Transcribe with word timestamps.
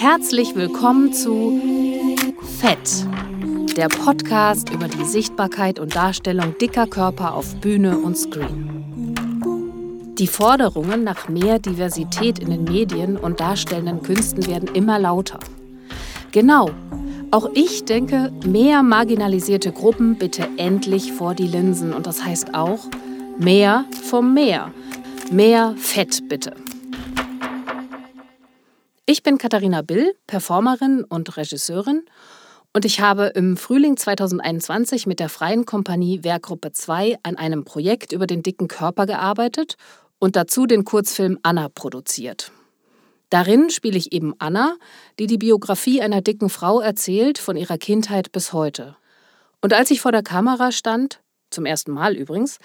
Herzlich 0.00 0.54
willkommen 0.56 1.12
zu 1.12 1.60
Fett, 2.58 3.06
der 3.76 3.88
Podcast 3.88 4.70
über 4.70 4.88
die 4.88 5.04
Sichtbarkeit 5.04 5.78
und 5.78 5.94
Darstellung 5.94 6.56
dicker 6.58 6.86
Körper 6.86 7.34
auf 7.34 7.54
Bühne 7.56 7.98
und 7.98 8.16
Screen. 8.16 9.14
Die 10.18 10.26
Forderungen 10.26 11.04
nach 11.04 11.28
mehr 11.28 11.58
Diversität 11.58 12.38
in 12.38 12.50
den 12.50 12.64
Medien 12.64 13.16
und 13.16 13.40
darstellenden 13.40 14.02
Künsten 14.02 14.46
werden 14.46 14.68
immer 14.74 14.98
lauter. 14.98 15.38
Genau, 16.32 16.70
auch 17.30 17.48
ich 17.54 17.84
denke, 17.84 18.32
mehr 18.44 18.82
marginalisierte 18.82 19.72
Gruppen 19.72 20.16
bitte 20.16 20.48
endlich 20.56 21.12
vor 21.12 21.34
die 21.34 21.46
Linsen 21.46 21.92
und 21.92 22.06
das 22.06 22.24
heißt 22.24 22.54
auch 22.54 22.80
mehr 23.38 23.84
vom 24.02 24.34
Meer. 24.34 24.72
Mehr 25.30 25.74
Fett 25.76 26.28
bitte. 26.28 26.54
Ich 29.06 29.22
bin 29.22 29.38
Katharina 29.38 29.82
Bill, 29.82 30.14
Performerin 30.26 31.04
und 31.04 31.36
Regisseurin 31.36 32.02
und 32.72 32.84
ich 32.84 33.00
habe 33.00 33.26
im 33.26 33.56
Frühling 33.56 33.96
2021 33.96 35.06
mit 35.06 35.20
der 35.20 35.28
Freien 35.28 35.66
Kompanie 35.66 36.24
Werkgruppe 36.24 36.72
2 36.72 37.18
an 37.22 37.36
einem 37.36 37.64
Projekt 37.64 38.12
über 38.12 38.26
den 38.26 38.42
dicken 38.42 38.68
Körper 38.68 39.06
gearbeitet 39.06 39.76
und 40.18 40.36
dazu 40.36 40.66
den 40.66 40.84
Kurzfilm 40.84 41.38
Anna 41.42 41.68
produziert. 41.68 42.52
Darin 43.30 43.70
spiele 43.70 43.96
ich 43.96 44.12
eben 44.12 44.34
Anna, 44.38 44.76
die 45.18 45.28
die 45.28 45.38
Biografie 45.38 46.02
einer 46.02 46.20
dicken 46.20 46.50
Frau 46.50 46.80
erzählt, 46.80 47.38
von 47.38 47.56
ihrer 47.56 47.78
Kindheit 47.78 48.32
bis 48.32 48.52
heute. 48.52 48.96
Und 49.62 49.72
als 49.72 49.90
ich 49.90 50.00
vor 50.00 50.12
der 50.12 50.24
Kamera 50.24 50.72
stand, 50.72 51.20
zum 51.50 51.64
ersten 51.64 51.92
Mal 51.92 52.16
übrigens, 52.16 52.58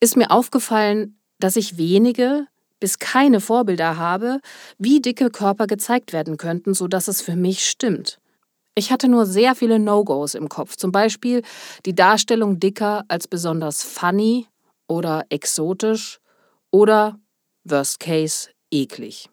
ist 0.00 0.16
mir 0.16 0.30
aufgefallen, 0.30 1.18
dass 1.38 1.56
ich 1.56 1.76
wenige, 1.76 2.46
bis 2.80 2.98
keine 2.98 3.40
Vorbilder 3.40 3.96
habe, 3.96 4.40
wie 4.78 5.00
dicke 5.00 5.30
Körper 5.30 5.66
gezeigt 5.66 6.12
werden 6.12 6.36
könnten, 6.38 6.74
sodass 6.74 7.08
es 7.08 7.20
für 7.20 7.36
mich 7.36 7.66
stimmt. 7.66 8.18
Ich 8.74 8.92
hatte 8.92 9.08
nur 9.08 9.24
sehr 9.24 9.54
viele 9.54 9.78
No-Gos 9.78 10.34
im 10.34 10.48
Kopf, 10.48 10.76
zum 10.76 10.92
Beispiel 10.92 11.42
die 11.86 11.94
Darstellung 11.94 12.60
dicker 12.60 13.04
als 13.08 13.26
besonders 13.28 13.82
funny 13.82 14.46
oder 14.86 15.24
exotisch 15.30 16.20
oder, 16.70 17.18
worst 17.64 18.00
case, 18.00 18.50
eklig. 18.70 19.30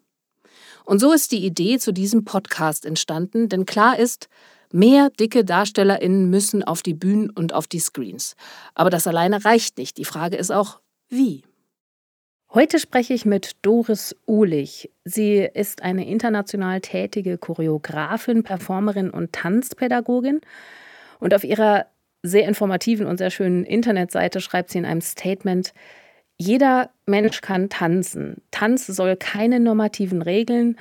Und 0.84 0.98
so 0.98 1.12
ist 1.12 1.32
die 1.32 1.44
Idee 1.44 1.78
zu 1.78 1.92
diesem 1.92 2.24
Podcast 2.24 2.84
entstanden, 2.84 3.48
denn 3.48 3.66
klar 3.66 3.98
ist, 3.98 4.28
mehr 4.70 5.10
dicke 5.10 5.44
DarstellerInnen 5.44 6.28
müssen 6.28 6.62
auf 6.62 6.82
die 6.82 6.94
Bühnen 6.94 7.30
und 7.30 7.52
auf 7.54 7.66
die 7.66 7.78
Screens. 7.78 8.36
Aber 8.74 8.90
das 8.90 9.06
alleine 9.06 9.44
reicht 9.44 9.78
nicht. 9.78 9.96
Die 9.98 10.04
Frage 10.04 10.36
ist 10.36 10.50
auch, 10.50 10.80
wie? 11.08 11.42
Heute 12.52 12.78
spreche 12.78 13.14
ich 13.14 13.24
mit 13.24 13.52
Doris 13.62 14.14
Uhlich. 14.28 14.90
Sie 15.04 15.38
ist 15.38 15.82
eine 15.82 16.06
international 16.06 16.80
tätige 16.80 17.38
Choreografin, 17.38 18.42
Performerin 18.42 19.10
und 19.10 19.32
Tanzpädagogin. 19.32 20.40
Und 21.18 21.34
auf 21.34 21.44
ihrer 21.44 21.86
sehr 22.22 22.46
informativen 22.46 23.06
und 23.06 23.18
sehr 23.18 23.30
schönen 23.30 23.64
Internetseite 23.64 24.40
schreibt 24.40 24.70
sie 24.70 24.78
in 24.78 24.86
einem 24.86 25.00
Statement, 25.00 25.72
jeder 26.36 26.90
Mensch 27.06 27.40
kann 27.40 27.68
tanzen. 27.68 28.42
Tanz 28.50 28.86
soll 28.86 29.16
keine 29.16 29.60
normativen 29.60 30.22
Regeln, 30.22 30.76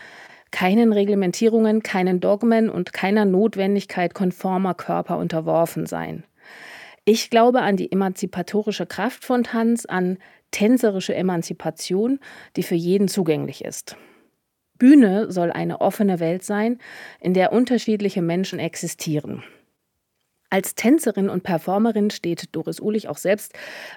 keinen 0.52 0.94
Reglementierungen, 0.94 1.84
keinen 1.84 2.20
Dogmen 2.20 2.70
und 2.70 2.94
keiner 2.94 3.26
Notwendigkeit 3.26 4.14
konformer 4.14 4.74
Körper 4.74 5.18
unterworfen 5.18 5.86
sein. 5.86 6.24
Ich 7.06 7.30
glaube 7.30 7.62
an 7.62 7.76
die 7.76 7.92
emanzipatorische 7.92 8.86
Kraft 8.86 9.26
von 9.26 9.44
Tanz, 9.44 9.86
an 9.86 10.18
tänzerische 10.52 11.16
Emanzipation, 11.16 12.20
die 12.56 12.64
für 12.64 12.76
jeden 12.76 13.08
zugänglich 13.08 13.66
ist. 13.66 13.98
Bühne 14.78 15.32
soll 15.32 15.52
eine 15.52 15.82
offene 15.82 16.20
Welt 16.20 16.44
sein, 16.44 16.80
in 17.20 17.34
der 17.34 17.52
unterschiedliche 17.52 18.22
Menschen 18.22 18.60
existieren. 18.60 19.44
Als 20.54 20.76
Tänzerin 20.76 21.30
und 21.30 21.42
Performerin 21.42 22.12
steht 22.12 22.56
Doris 22.56 22.80
Uhlich 22.80 23.10
auch 23.10 23.18
selbst 23.18 23.54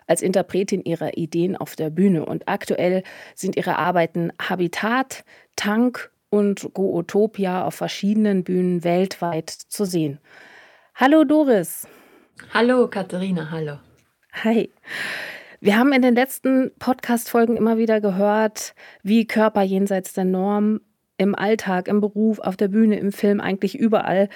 als 0.06 0.22
Interpretin 0.22 0.82
ihrer 0.82 1.18
Ideen 1.18 1.54
auf 1.54 1.76
der 1.76 1.90
Bühne 1.90 2.24
und 2.24 2.48
aktuell 2.48 3.02
sind 3.34 3.56
ihre 3.56 3.76
Arbeiten 3.76 4.32
Habitat, 4.40 5.26
Tank 5.56 6.10
und 6.30 6.70
Gootopia 6.72 7.66
auf 7.66 7.74
verschiedenen 7.74 8.42
Bühnen 8.42 8.84
weltweit 8.84 9.50
zu 9.50 9.84
sehen. 9.84 10.18
Hallo 10.94 11.24
Doris. 11.24 11.86
Hallo 12.54 12.88
Katharina, 12.88 13.50
hallo. 13.50 13.76
Hi. 14.42 14.70
Wir 15.60 15.76
haben 15.76 15.92
in 15.92 16.00
den 16.00 16.14
letzten 16.14 16.70
Podcast-Folgen 16.78 17.58
immer 17.58 17.76
wieder 17.76 18.00
gehört, 18.00 18.74
wie 19.02 19.26
Körper 19.26 19.60
jenseits 19.60 20.14
der 20.14 20.24
Norm 20.24 20.80
im 21.18 21.34
Alltag, 21.34 21.86
im 21.86 22.00
Beruf, 22.00 22.38
auf 22.38 22.56
der 22.56 22.68
Bühne, 22.68 22.98
im 22.98 23.12
Film, 23.12 23.42
eigentlich 23.42 23.78
überall 23.78 24.30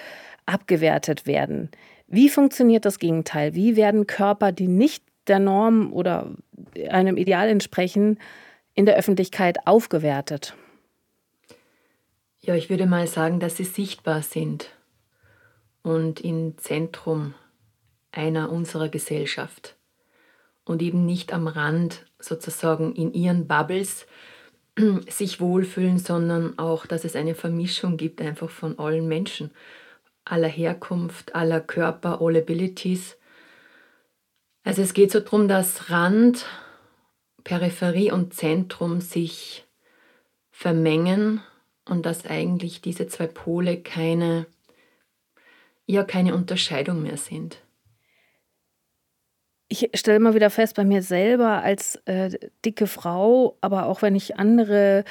abgewertet 0.45 1.27
werden. 1.27 1.71
Wie 2.11 2.29
funktioniert 2.29 2.85
das 2.85 2.99
Gegenteil? 2.99 3.55
Wie 3.55 3.77
werden 3.77 4.09
Körper, 4.09 4.51
die 4.51 4.67
nicht 4.67 5.05
der 5.29 5.39
Norm 5.39 5.93
oder 5.93 6.35
einem 6.91 7.17
Ideal 7.17 7.49
entsprechen, 7.49 8.19
in 8.75 8.85
der 8.85 8.97
Öffentlichkeit 8.97 9.67
aufgewertet? 9.67 10.55
Ja, 12.41 12.57
ich 12.57 12.69
würde 12.69 12.87
mal 12.87 13.07
sagen, 13.07 13.39
dass 13.39 13.57
sie 13.57 13.65
sichtbar 13.65 14.23
sind 14.23 14.71
und 15.83 16.21
im 16.21 16.59
Zentrum 16.59 17.35
einer 18.11 18.51
unserer 18.51 18.89
Gesellschaft 18.89 19.77
und 20.65 20.83
eben 20.83 21.07
nicht 21.07 21.33
am 21.33 21.47
Rand 21.47 22.07
sozusagen 22.19 22.93
in 22.95 23.13
ihren 23.13 23.47
Bubbles 23.47 24.07
sich 25.09 25.41
wohlfühlen, 25.41 25.99
sondern 25.99 26.59
auch, 26.59 26.87
dass 26.87 27.05
es 27.05 27.15
eine 27.15 27.37
Vermischung 27.37 27.97
gibt 27.97 28.21
einfach 28.21 28.51
von 28.51 28.81
allen 28.81 29.07
Menschen, 29.07 29.53
aller 30.25 30.49
Herkunft, 30.49 31.35
aller 31.35 31.61
Körper, 31.61 32.21
all 32.21 32.37
Abilities. 32.37 33.17
Also 34.63 34.83
es 34.83 34.93
geht 34.95 35.11
so 35.11 35.21
darum, 35.21 35.49
dass 35.49 35.91
Rand, 35.91 36.47
Peripherie 37.45 38.13
und 38.13 38.35
Zentrum 38.35 39.01
sich 39.01 39.67
vermengen 40.51 41.41
und 41.87 42.05
dass 42.05 42.27
eigentlich 42.27 42.81
diese 42.83 43.07
zwei 43.07 43.27
Pole 43.27 43.81
keine, 43.81 44.47
ja, 45.87 46.05
keine 46.05 46.35
Unterscheidung 46.35 47.03
mehr 47.03 47.17
sind 47.17 47.63
ich 49.71 49.89
stelle 49.95 50.17
immer 50.17 50.35
wieder 50.35 50.51
fest, 50.51 50.75
bei 50.75 50.85
mir 50.85 51.01
selber 51.01 51.63
als 51.63 51.95
äh, 52.05 52.37
dicke 52.65 52.89
Frau, 52.89 53.57
aber 53.61 53.87
auch 53.87 54.03
wenn 54.03 54.17
ich 54.17 54.37
andere 54.37 55.05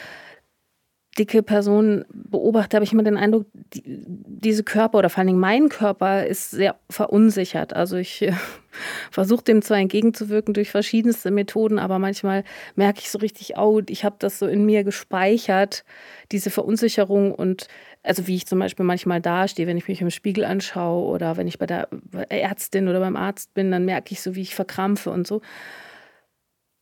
dicke 1.20 1.44
Personen 1.44 2.06
beobachte, 2.10 2.78
habe 2.78 2.86
ich 2.86 2.94
immer 2.94 3.04
den 3.04 3.18
Eindruck, 3.18 3.46
die, 3.54 3.84
diese 4.06 4.64
Körper 4.64 5.00
oder 5.00 5.10
vor 5.10 5.20
allen 5.20 5.28
Dingen 5.28 5.40
mein 5.40 5.68
Körper 5.68 6.26
ist 6.26 6.52
sehr 6.52 6.78
verunsichert. 6.90 7.76
Also 7.76 7.98
ich 7.98 8.22
äh, 8.22 8.32
versuche 9.12 9.44
dem 9.44 9.62
zwar 9.62 9.78
entgegenzuwirken 9.78 10.54
durch 10.54 10.72
verschiedenste 10.72 11.30
Methoden, 11.30 11.78
aber 11.78 12.00
manchmal 12.00 12.46
merke 12.76 13.02
ich 13.02 13.12
so 13.12 13.20
richtig, 13.20 13.58
oh, 13.58 13.82
ich 13.90 14.06
habe 14.06 14.16
das 14.20 14.40
so 14.40 14.48
in 14.48 14.66
mir 14.66 14.86
gespeichert, 14.86 15.84
diese 16.32 16.50
Verunsicherung 16.50 17.36
und 17.36 17.68
also 18.02 18.28
wie 18.28 18.36
ich 18.36 18.48
zum 18.48 18.60
Beispiel 18.60 18.86
manchmal 18.86 19.20
dastehe, 19.20 19.68
wenn 19.68 19.78
ich 19.78 19.90
mich 19.90 20.00
im 20.00 20.10
Spiegel 20.10 20.46
anschaue 20.46 21.06
oder 21.10 21.36
wenn 21.36 21.48
ich 21.48 21.60
bei 21.60 21.66
der 21.66 21.90
Ärztin 22.30 22.88
oder 22.88 23.02
beim 23.02 23.18
Arzt 23.18 23.54
bin, 23.54 23.72
dann 23.72 23.84
merke 23.84 24.14
ich 24.14 24.22
so, 24.22 24.36
wie 24.36 24.42
ich 24.42 24.56
verkrampfe 24.56 25.12
und 25.12 25.28
so. 25.28 25.42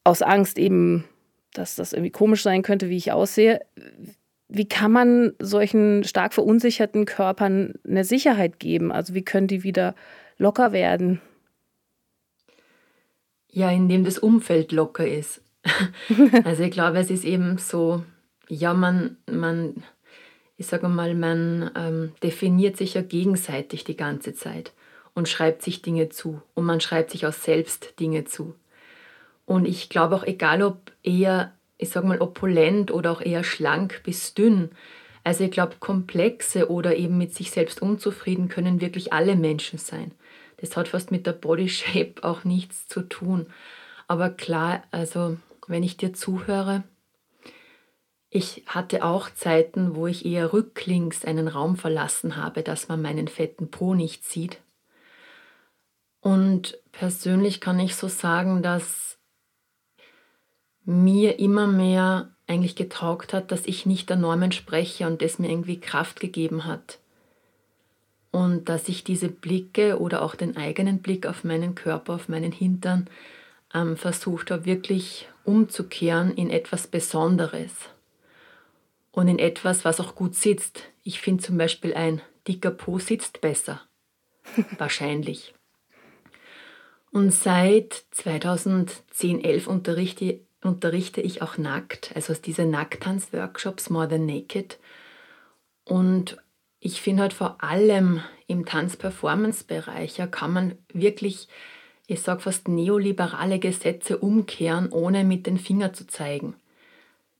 Aus 0.03 0.21
Angst 0.21 0.59
eben, 0.59 1.05
dass 1.53 1.75
das 1.75 1.93
irgendwie 1.93 2.11
komisch 2.11 2.43
sein 2.43 2.61
könnte, 2.61 2.89
wie 2.89 2.97
ich 2.97 3.11
aussehe. 3.11 3.61
Wie 4.49 4.67
kann 4.67 4.91
man 4.91 5.33
solchen 5.39 6.03
stark 6.03 6.33
verunsicherten 6.33 7.05
Körpern 7.05 7.73
eine 7.85 8.03
Sicherheit 8.03 8.59
geben? 8.59 8.91
Also 8.91 9.13
wie 9.13 9.23
können 9.23 9.47
die 9.47 9.63
wieder 9.63 9.95
locker 10.37 10.71
werden? 10.71 11.21
Ja, 13.49 13.71
indem 13.71 14.05
das 14.05 14.19
Umfeld 14.19 14.71
locker 14.71 15.07
ist. 15.07 15.41
also 16.43 16.63
ich 16.63 16.71
glaube, 16.71 16.99
es 16.99 17.09
ist 17.09 17.25
eben 17.25 17.57
so, 17.57 18.03
ja, 18.47 18.73
man, 18.73 19.17
man 19.29 19.83
ich 20.57 20.65
sage 20.65 20.89
mal, 20.89 21.13
man 21.13 21.71
ähm, 21.75 22.13
definiert 22.23 22.77
sich 22.77 22.95
ja 22.95 23.01
gegenseitig 23.01 23.83
die 23.83 23.95
ganze 23.95 24.33
Zeit 24.33 24.73
und 25.13 25.29
schreibt 25.29 25.61
sich 25.61 25.83
Dinge 25.83 26.09
zu 26.09 26.41
und 26.55 26.65
man 26.65 26.81
schreibt 26.81 27.11
sich 27.11 27.25
auch 27.27 27.33
selbst 27.33 27.99
Dinge 27.99 28.25
zu. 28.25 28.55
Und 29.45 29.65
ich 29.65 29.87
glaube 29.87 30.15
auch, 30.15 30.23
egal 30.23 30.63
ob 30.63 30.91
eher, 31.03 31.53
ich 31.77 31.89
sage 31.89 32.07
mal, 32.07 32.21
opulent 32.21 32.91
oder 32.91 33.11
auch 33.11 33.21
eher 33.21 33.43
schlank 33.43 34.01
bis 34.03 34.33
dünn, 34.33 34.71
also 35.27 35.43
ich 35.43 35.51
glaube, 35.51 35.75
komplexe 35.81 36.71
oder 36.71 36.95
eben 36.95 37.17
mit 37.17 37.35
sich 37.35 37.51
selbst 37.51 37.81
unzufrieden 37.81 38.47
können 38.47 38.79
wirklich 38.79 39.11
alle 39.11 39.35
Menschen 39.35 39.77
sein. 39.77 40.13
Das 40.55 40.77
hat 40.77 40.87
fast 40.87 41.11
mit 41.11 41.27
der 41.27 41.33
Body 41.33 41.67
Shape 41.67 42.23
auch 42.23 42.45
nichts 42.45 42.87
zu 42.87 43.01
tun. 43.01 43.47
Aber 44.07 44.29
klar, 44.29 44.83
also 44.91 45.35
wenn 45.67 45.83
ich 45.83 45.97
dir 45.97 46.13
zuhöre, 46.13 46.83
ich 48.29 48.63
hatte 48.67 49.03
auch 49.03 49.29
Zeiten, 49.29 49.95
wo 49.95 50.07
ich 50.07 50.25
eher 50.25 50.53
rücklings 50.53 51.25
einen 51.25 51.49
Raum 51.49 51.75
verlassen 51.75 52.37
habe, 52.37 52.63
dass 52.63 52.87
man 52.87 53.01
meinen 53.01 53.27
fetten 53.27 53.69
Po 53.69 53.95
nicht 53.95 54.23
sieht. 54.23 54.61
Und 56.21 56.77
persönlich 56.93 57.59
kann 57.59 57.79
ich 57.79 57.95
so 57.95 58.07
sagen, 58.07 58.61
dass 58.61 59.16
mir 60.87 61.37
immer 61.37 61.67
mehr 61.67 62.29
eigentlich 62.47 62.77
getaugt 62.77 63.33
hat, 63.33 63.51
dass 63.51 63.65
ich 63.65 63.85
nicht 63.85 64.09
der 64.09 64.15
Norm 64.15 64.41
entspreche 64.41 65.05
und 65.05 65.21
das 65.21 65.37
mir 65.37 65.49
irgendwie 65.49 65.81
Kraft 65.81 66.21
gegeben 66.21 66.65
hat. 66.65 66.99
Und 68.31 68.69
dass 68.69 68.87
ich 68.87 69.03
diese 69.03 69.27
Blicke 69.27 69.99
oder 69.99 70.21
auch 70.21 70.33
den 70.33 70.55
eigenen 70.55 70.99
Blick 70.99 71.25
auf 71.27 71.43
meinen 71.43 71.75
Körper, 71.75 72.13
auf 72.13 72.29
meinen 72.29 72.53
Hintern 72.53 73.09
ähm, 73.73 73.97
versucht 73.97 74.49
habe, 74.49 74.65
wirklich 74.65 75.27
umzukehren 75.43 76.33
in 76.33 76.49
etwas 76.49 76.87
Besonderes 76.87 77.71
und 79.11 79.27
in 79.27 79.39
etwas, 79.39 79.83
was 79.83 79.99
auch 79.99 80.15
gut 80.15 80.35
sitzt. 80.35 80.83
Ich 81.03 81.19
finde 81.19 81.43
zum 81.43 81.57
Beispiel 81.57 81.93
ein 81.95 82.21
dicker 82.47 82.71
Po 82.71 82.97
sitzt 82.97 83.41
besser. 83.41 83.81
Wahrscheinlich. 84.77 85.53
Und 87.11 87.31
seit 87.31 88.05
2010, 88.11 89.43
11 89.43 89.67
unterrichte, 89.67 90.46
unterrichte 90.63 91.21
ich 91.21 91.41
auch 91.41 91.57
nackt, 91.57 92.11
also 92.15 92.33
diese 92.33 92.65
Nackttanz-Workshops 92.65 93.89
More 93.89 94.07
Than 94.07 94.25
Naked. 94.25 94.79
Und 95.83 96.37
ich 96.79 97.01
finde 97.01 97.23
halt 97.23 97.33
vor 97.33 97.63
allem 97.63 98.21
im 98.47 98.65
Tanz-Performance-Bereich 98.65 100.17
ja, 100.17 100.27
kann 100.27 100.53
man 100.53 100.77
wirklich, 100.93 101.47
ich 102.07 102.21
sage 102.21 102.41
fast 102.41 102.67
neoliberale 102.67 103.59
Gesetze 103.59 104.17
umkehren, 104.17 104.91
ohne 104.91 105.23
mit 105.23 105.47
den 105.47 105.57
Fingern 105.57 105.93
zu 105.93 106.07
zeigen. 106.07 106.55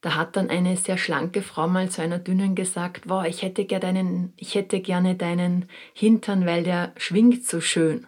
Da 0.02 0.16
hat 0.16 0.36
dann 0.36 0.50
eine 0.50 0.78
sehr 0.78 0.98
schlanke 0.98 1.42
Frau 1.42 1.68
mal 1.68 1.90
zu 1.90 2.02
einer 2.02 2.20
dünnen 2.20 2.56
gesagt, 2.56 3.10
wow, 3.10 3.26
ich 3.26 3.42
hätte, 3.42 3.66
gern 3.66 3.82
deinen, 3.82 4.34
ich 4.38 4.56
hätte 4.56 4.80
gerne 4.80 5.16
deinen 5.16 5.70
Hintern, 5.94 6.46
weil 6.46 6.64
der 6.64 6.94
schwingt 6.98 7.46
so 7.46 7.62
schön. 7.62 8.06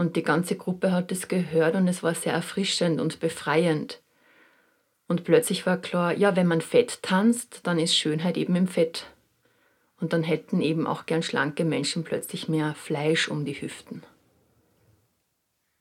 Und 0.00 0.16
die 0.16 0.22
ganze 0.22 0.56
Gruppe 0.56 0.92
hat 0.92 1.12
es 1.12 1.28
gehört 1.28 1.74
und 1.74 1.86
es 1.86 2.02
war 2.02 2.14
sehr 2.14 2.32
erfrischend 2.32 3.02
und 3.02 3.20
befreiend. 3.20 4.00
Und 5.08 5.24
plötzlich 5.24 5.66
war 5.66 5.76
klar, 5.76 6.16
ja, 6.16 6.36
wenn 6.36 6.46
man 6.46 6.62
Fett 6.62 7.02
tanzt, 7.02 7.60
dann 7.64 7.78
ist 7.78 7.94
Schönheit 7.94 8.38
eben 8.38 8.56
im 8.56 8.66
Fett. 8.66 9.08
Und 10.00 10.14
dann 10.14 10.22
hätten 10.22 10.62
eben 10.62 10.86
auch 10.86 11.04
gern 11.04 11.22
schlanke 11.22 11.66
Menschen 11.66 12.02
plötzlich 12.02 12.48
mehr 12.48 12.74
Fleisch 12.76 13.28
um 13.28 13.44
die 13.44 13.60
Hüften. 13.60 14.02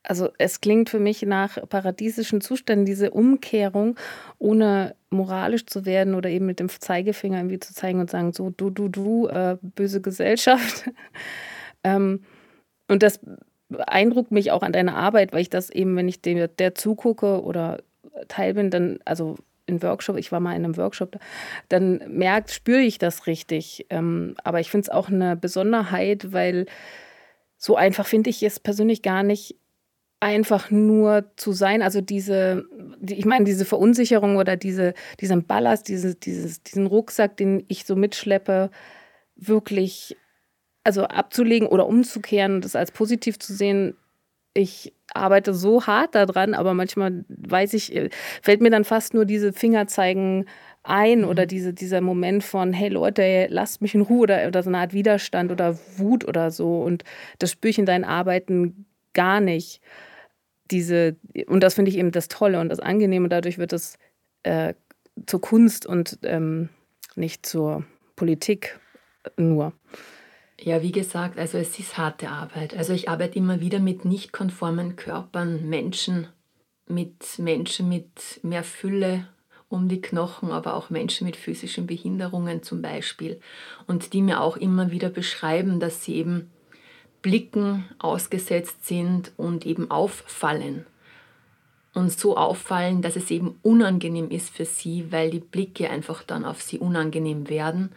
Also 0.03 0.31
es 0.37 0.59
klingt 0.59 0.89
für 0.89 0.99
mich 0.99 1.21
nach 1.21 1.57
paradiesischen 1.69 2.41
Zuständen, 2.41 2.85
diese 2.85 3.11
Umkehrung, 3.11 3.95
ohne 4.37 4.97
moralisch 5.09 5.65
zu 5.65 5.85
werden 5.85 6.13
oder 6.13 6.29
eben 6.29 6.45
mit 6.45 6.59
dem 6.59 6.67
Zeigefinger 6.67 7.37
irgendwie 7.37 7.59
zu 7.59 7.73
zeigen 7.73 8.01
und 8.01 8.09
sagen, 8.09 8.33
so 8.33 8.49
du, 8.49 8.69
du, 8.69 8.89
du, 8.89 9.27
äh, 9.27 9.55
böse 9.61 10.01
Gesellschaft. 10.01 10.89
ähm, 11.85 12.25
und 12.89 13.01
das 13.01 13.21
beeindruckt 13.69 14.31
mich 14.31 14.51
auch 14.51 14.63
an 14.63 14.73
deiner 14.73 14.95
Arbeit, 14.95 15.31
weil 15.31 15.41
ich 15.41 15.49
das 15.49 15.69
eben, 15.69 15.95
wenn 15.95 16.07
ich 16.07 16.21
dem, 16.21 16.47
der 16.57 16.75
zugucke 16.75 17.43
oder 17.43 17.79
Teil 18.27 18.55
bin, 18.55 18.69
dann, 18.69 18.99
also 19.05 19.37
in 19.65 19.81
Workshop, 19.83 20.17
ich 20.17 20.31
war 20.31 20.39
mal 20.39 20.55
in 20.55 20.65
einem 20.65 20.77
Workshop, 20.77 21.17
dann 21.69 22.01
merkt, 22.07 22.51
spüre 22.51 22.81
ich 22.81 22.97
das 22.97 23.27
richtig. 23.27 23.85
Ähm, 23.89 24.35
aber 24.43 24.59
ich 24.59 24.71
finde 24.71 24.85
es 24.85 24.89
auch 24.89 25.09
eine 25.09 25.35
Besonderheit, 25.35 26.33
weil 26.33 26.65
so 27.57 27.75
einfach 27.75 28.07
finde 28.07 28.31
ich 28.31 28.41
es 28.41 28.59
persönlich 28.59 29.01
gar 29.01 29.21
nicht 29.23 29.55
einfach 30.19 30.71
nur 30.71 31.31
zu 31.37 31.53
sein. 31.53 31.81
Also 31.81 32.01
diese, 32.01 32.65
ich 33.07 33.25
meine, 33.25 33.45
diese 33.45 33.65
Verunsicherung 33.65 34.37
oder 34.37 34.57
diese, 34.57 34.93
diesen 35.19 35.45
Ballast, 35.45 35.87
diese, 35.87 36.15
dieses, 36.15 36.63
diesen 36.63 36.87
Rucksack, 36.87 37.37
den 37.37 37.63
ich 37.67 37.85
so 37.85 37.95
mitschleppe, 37.95 38.71
wirklich 39.35 40.17
also 40.89 41.03
abzulegen 41.03 41.67
oder 41.67 41.85
umzukehren 41.85 42.55
und 42.55 42.65
das 42.65 42.75
als 42.75 42.89
positiv 42.89 43.37
zu 43.37 43.53
sehen, 43.53 43.95
ich 44.55 44.91
arbeite 45.13 45.53
so 45.53 45.85
hart 45.85 46.15
daran, 46.15 46.55
aber 46.55 46.73
manchmal 46.73 47.23
weiß 47.27 47.75
ich, 47.75 47.95
äh, 47.95 48.09
fällt 48.41 48.61
mir 48.61 48.71
dann 48.71 48.85
fast 48.85 49.13
nur 49.13 49.25
diese 49.25 49.53
Fingerzeigen 49.53 50.45
ein 50.81 51.19
mhm. 51.19 51.27
oder 51.27 51.45
diese, 51.45 51.75
dieser 51.75 52.01
Moment 52.01 52.43
von, 52.43 52.73
hey 52.73 52.89
Leute, 52.89 53.45
lasst 53.51 53.83
mich 53.83 53.93
in 53.93 54.01
Ruhe 54.01 54.21
oder, 54.21 54.47
oder 54.47 54.63
so 54.63 54.71
eine 54.71 54.79
Art 54.79 54.93
Widerstand 54.93 55.51
oder 55.51 55.77
Wut 55.97 56.27
oder 56.27 56.49
so. 56.49 56.81
Und 56.81 57.03
das 57.37 57.51
spüre 57.51 57.69
ich 57.69 57.77
in 57.77 57.85
deinen 57.85 58.03
Arbeiten 58.03 58.87
gar 59.13 59.41
nicht. 59.41 59.81
Diese, 60.71 61.15
und 61.45 61.61
das 61.61 61.75
finde 61.75 61.91
ich 61.91 61.97
eben 61.97 62.11
das 62.11 62.29
Tolle 62.29 62.59
und 62.59 62.69
das 62.69 62.79
Angenehme. 62.79 63.29
Dadurch 63.29 63.59
wird 63.59 63.73
es 63.73 63.99
äh, 64.41 64.73
zur 65.27 65.41
Kunst 65.41 65.85
und 65.85 66.17
ähm, 66.23 66.69
nicht 67.15 67.45
zur 67.45 67.85
Politik 68.15 68.79
nur. 69.37 69.73
Ja, 70.61 70.81
wie 70.81 70.91
gesagt, 70.91 71.39
also 71.39 71.57
es 71.57 71.79
ist 71.79 71.97
harte 71.97 72.29
Arbeit. 72.29 72.75
Also 72.75 72.93
ich 72.93 73.07
arbeite 73.07 73.37
immer 73.37 73.61
wieder 73.61 73.79
mit 73.79 74.03
nicht 74.03 74.33
konformen 74.33 74.97
Körpern, 74.97 75.69
Menschen, 75.69 76.27
mit 76.87 77.39
Menschen 77.39 77.87
mit 77.87 78.39
mehr 78.43 78.63
Fülle 78.63 79.27
um 79.69 79.87
die 79.87 80.01
Knochen, 80.01 80.51
aber 80.51 80.73
auch 80.73 80.89
Menschen 80.89 81.25
mit 81.25 81.35
physischen 81.35 81.85
Behinderungen 81.87 82.63
zum 82.63 82.81
Beispiel. 82.81 83.39
Und 83.87 84.13
die 84.13 84.21
mir 84.21 84.41
auch 84.41 84.57
immer 84.57 84.91
wieder 84.91 85.09
beschreiben, 85.09 85.79
dass 85.79 86.03
sie 86.03 86.15
eben 86.15 86.49
Blicken 87.21 87.85
ausgesetzt 87.99 88.85
sind 88.85 89.31
und 89.37 89.65
eben 89.65 89.91
auffallen. 89.91 90.85
Und 91.93 92.11
so 92.11 92.35
auffallen, 92.35 93.01
dass 93.01 93.15
es 93.15 93.29
eben 93.31 93.59
unangenehm 93.61 94.29
ist 94.29 94.49
für 94.49 94.65
sie, 94.65 95.11
weil 95.11 95.29
die 95.29 95.39
Blicke 95.39 95.89
einfach 95.89 96.23
dann 96.23 96.45
auf 96.45 96.61
sie 96.61 96.79
unangenehm 96.79 97.49
werden. 97.49 97.91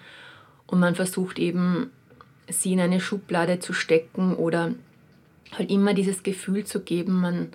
Und 0.67 0.81
man 0.81 0.95
versucht 0.95 1.39
eben 1.39 1.91
sie 2.49 2.73
in 2.73 2.81
eine 2.81 3.01
Schublade 3.01 3.59
zu 3.59 3.73
stecken 3.73 4.35
oder 4.35 4.75
halt 5.53 5.71
immer 5.71 5.95
dieses 5.95 6.23
Gefühl 6.23 6.65
zu 6.65 6.81
geben, 6.81 7.21
man, 7.21 7.49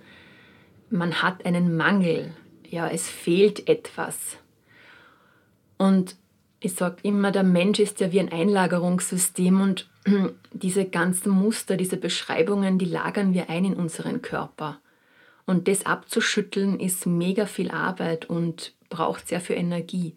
man 0.90 1.22
hat 1.22 1.46
einen 1.46 1.76
Mangel, 1.76 2.34
ja, 2.70 2.88
es 2.90 3.08
fehlt 3.08 3.68
etwas. 3.68 4.38
Und 5.78 6.16
ich 6.60 6.74
sage 6.74 6.98
immer, 7.04 7.32
der 7.32 7.44
Mensch 7.44 7.80
ist 7.80 8.00
ja 8.00 8.12
wie 8.12 8.20
ein 8.20 8.32
Einlagerungssystem 8.32 9.62
und 9.62 9.90
diese 10.52 10.86
ganzen 10.86 11.32
Muster, 11.32 11.78
diese 11.78 11.98
Beschreibungen, 11.98 12.80
die 12.80 12.86
lagern 12.86 13.34
wir 13.34 13.50
ein 13.50 13.66
in 13.66 13.74
unseren 13.76 14.22
Körper. 14.22 14.80
Und 15.46 15.68
das 15.68 15.86
abzuschütteln 15.86 16.80
ist 16.80 17.06
mega 17.06 17.46
viel 17.46 17.72
Arbeit 17.72 18.30
und 18.30 18.74
braucht 18.90 19.28
sehr 19.28 19.40
viel 19.40 19.56
Energie. 19.56 20.16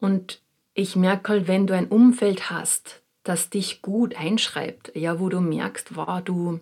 Und 0.00 0.40
ich 0.74 0.96
merke 0.96 1.32
halt, 1.32 1.48
wenn 1.48 1.66
du 1.66 1.74
ein 1.74 1.88
Umfeld 1.88 2.50
hast, 2.50 3.01
das 3.24 3.50
dich 3.50 3.82
gut 3.82 4.16
einschreibt, 4.16 4.92
ja, 4.94 5.20
wo 5.20 5.28
du 5.28 5.40
merkst, 5.40 5.96
wow, 5.96 6.20
du, 6.22 6.60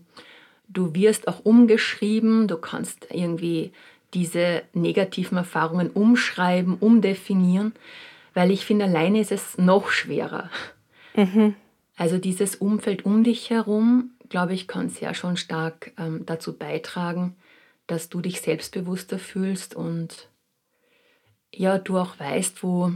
du 0.68 0.94
wirst 0.94 1.28
auch 1.28 1.44
umgeschrieben, 1.44 2.48
du 2.48 2.56
kannst 2.56 3.06
irgendwie 3.10 3.72
diese 4.12 4.62
negativen 4.72 5.38
Erfahrungen 5.38 5.90
umschreiben, 5.90 6.76
umdefinieren, 6.78 7.72
weil 8.34 8.50
ich 8.50 8.66
finde, 8.66 8.86
alleine 8.86 9.20
ist 9.20 9.32
es 9.32 9.58
noch 9.58 9.90
schwerer. 9.90 10.50
Mhm. 11.14 11.54
Also 11.96 12.18
dieses 12.18 12.56
Umfeld 12.56 13.04
um 13.04 13.24
dich 13.24 13.50
herum, 13.50 14.10
glaube 14.28 14.54
ich, 14.54 14.66
kann 14.66 14.88
sehr 14.88 15.14
schon 15.14 15.36
stark 15.36 15.92
ähm, 15.98 16.24
dazu 16.26 16.56
beitragen, 16.56 17.36
dass 17.86 18.08
du 18.08 18.20
dich 18.20 18.40
selbstbewusster 18.40 19.18
fühlst 19.18 19.74
und 19.74 20.28
ja, 21.52 21.78
du 21.78 21.98
auch 21.98 22.18
weißt, 22.18 22.62
wo, 22.62 22.92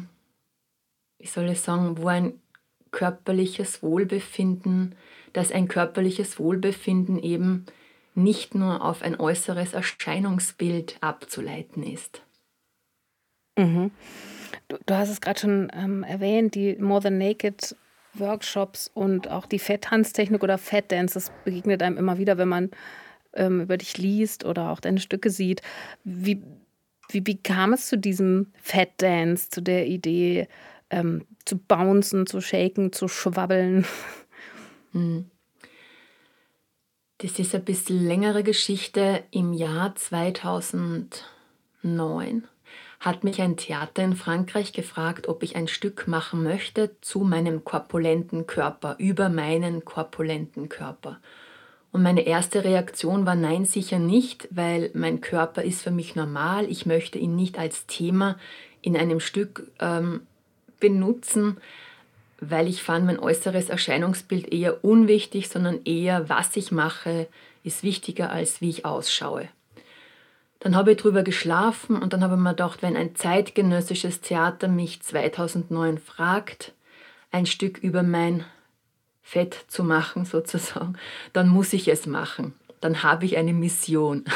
wie 1.18 1.26
soll 1.26 1.50
ich 1.50 1.60
sagen, 1.60 1.98
wo 1.98 2.06
ein 2.06 2.40
körperliches 2.94 3.82
Wohlbefinden, 3.82 4.94
dass 5.32 5.50
ein 5.50 5.66
körperliches 5.66 6.38
Wohlbefinden 6.38 7.18
eben 7.18 7.66
nicht 8.14 8.54
nur 8.54 8.84
auf 8.84 9.02
ein 9.02 9.18
äußeres 9.18 9.74
Erscheinungsbild 9.74 10.98
abzuleiten 11.00 11.82
ist. 11.82 12.22
Mhm. 13.58 13.90
Du, 14.68 14.76
du, 14.86 14.94
hast 14.94 15.10
es 15.10 15.20
gerade 15.20 15.40
schon 15.40 15.72
ähm, 15.74 16.04
erwähnt, 16.04 16.54
die 16.54 16.76
More 16.76 17.02
Than 17.02 17.18
Naked 17.18 17.74
Workshops 18.14 18.88
und 18.94 19.28
auch 19.28 19.46
die 19.46 19.58
Fett-Tanztechnik 19.58 20.44
oder 20.44 20.56
Fat 20.56 20.92
Dance, 20.92 21.14
das 21.14 21.32
begegnet 21.44 21.82
einem 21.82 21.98
immer 21.98 22.18
wieder, 22.18 22.38
wenn 22.38 22.48
man 22.48 22.70
ähm, 23.32 23.62
über 23.62 23.76
dich 23.76 23.98
liest 23.98 24.44
oder 24.44 24.70
auch 24.70 24.78
deine 24.78 25.00
Stücke 25.00 25.30
sieht. 25.30 25.62
Wie, 26.04 26.40
wie, 27.08 27.26
wie 27.26 27.42
kam 27.42 27.72
es 27.72 27.88
zu 27.88 27.98
diesem 27.98 28.52
Fat 28.62 28.90
Dance, 28.98 29.50
zu 29.50 29.60
der 29.60 29.88
Idee, 29.88 30.46
ähm, 30.90 31.26
zu 31.44 31.58
bouncen, 31.58 32.26
zu 32.26 32.40
shaken, 32.40 32.92
zu 32.92 33.08
schwabbeln. 33.08 33.84
Hm. 34.92 35.30
Das 37.18 37.38
ist 37.38 37.54
ein 37.54 37.64
bisschen 37.64 38.06
längere 38.06 38.42
Geschichte. 38.42 39.22
Im 39.30 39.52
Jahr 39.52 39.94
2009 39.94 42.44
hat 43.00 43.24
mich 43.24 43.42
ein 43.42 43.56
Theater 43.56 44.02
in 44.02 44.16
Frankreich 44.16 44.72
gefragt, 44.72 45.28
ob 45.28 45.42
ich 45.42 45.56
ein 45.56 45.68
Stück 45.68 46.08
machen 46.08 46.42
möchte 46.42 46.96
zu 47.00 47.20
meinem 47.20 47.64
korpulenten 47.64 48.46
Körper, 48.46 48.96
über 48.98 49.28
meinen 49.28 49.84
korpulenten 49.84 50.68
Körper. 50.68 51.20
Und 51.92 52.02
meine 52.02 52.26
erste 52.26 52.64
Reaktion 52.64 53.24
war 53.24 53.36
nein, 53.36 53.66
sicher 53.66 53.98
nicht, 53.98 54.48
weil 54.50 54.90
mein 54.94 55.20
Körper 55.20 55.62
ist 55.62 55.82
für 55.82 55.92
mich 55.92 56.16
normal. 56.16 56.68
Ich 56.68 56.86
möchte 56.86 57.18
ihn 57.18 57.36
nicht 57.36 57.58
als 57.58 57.86
Thema 57.86 58.36
in 58.82 58.96
einem 58.96 59.20
Stück 59.20 59.70
ähm, 59.80 60.22
benutzen, 60.84 61.56
weil 62.40 62.68
ich 62.68 62.82
fand 62.82 63.06
mein 63.06 63.18
äußeres 63.18 63.70
Erscheinungsbild 63.70 64.52
eher 64.52 64.84
unwichtig, 64.84 65.48
sondern 65.48 65.80
eher, 65.86 66.28
was 66.28 66.54
ich 66.56 66.72
mache, 66.72 67.26
ist 67.62 67.82
wichtiger 67.82 68.30
als 68.30 68.60
wie 68.60 68.68
ich 68.68 68.84
ausschaue. 68.84 69.48
Dann 70.60 70.76
habe 70.76 70.92
ich 70.92 70.98
drüber 70.98 71.22
geschlafen 71.22 71.96
und 71.96 72.12
dann 72.12 72.22
habe 72.22 72.34
ich 72.34 72.40
mir 72.40 72.50
gedacht, 72.50 72.82
wenn 72.82 72.98
ein 72.98 73.16
zeitgenössisches 73.16 74.20
Theater 74.20 74.68
mich 74.68 75.00
2009 75.00 75.96
fragt, 75.96 76.72
ein 77.30 77.46
Stück 77.46 77.78
über 77.78 78.02
mein 78.02 78.44
Fett 79.22 79.64
zu 79.68 79.84
machen 79.84 80.24
sozusagen, 80.26 80.98
dann 81.32 81.48
muss 81.48 81.72
ich 81.72 81.88
es 81.88 82.06
machen. 82.06 82.52
Dann 82.82 83.02
habe 83.02 83.24
ich 83.24 83.38
eine 83.38 83.54
Mission. 83.54 84.26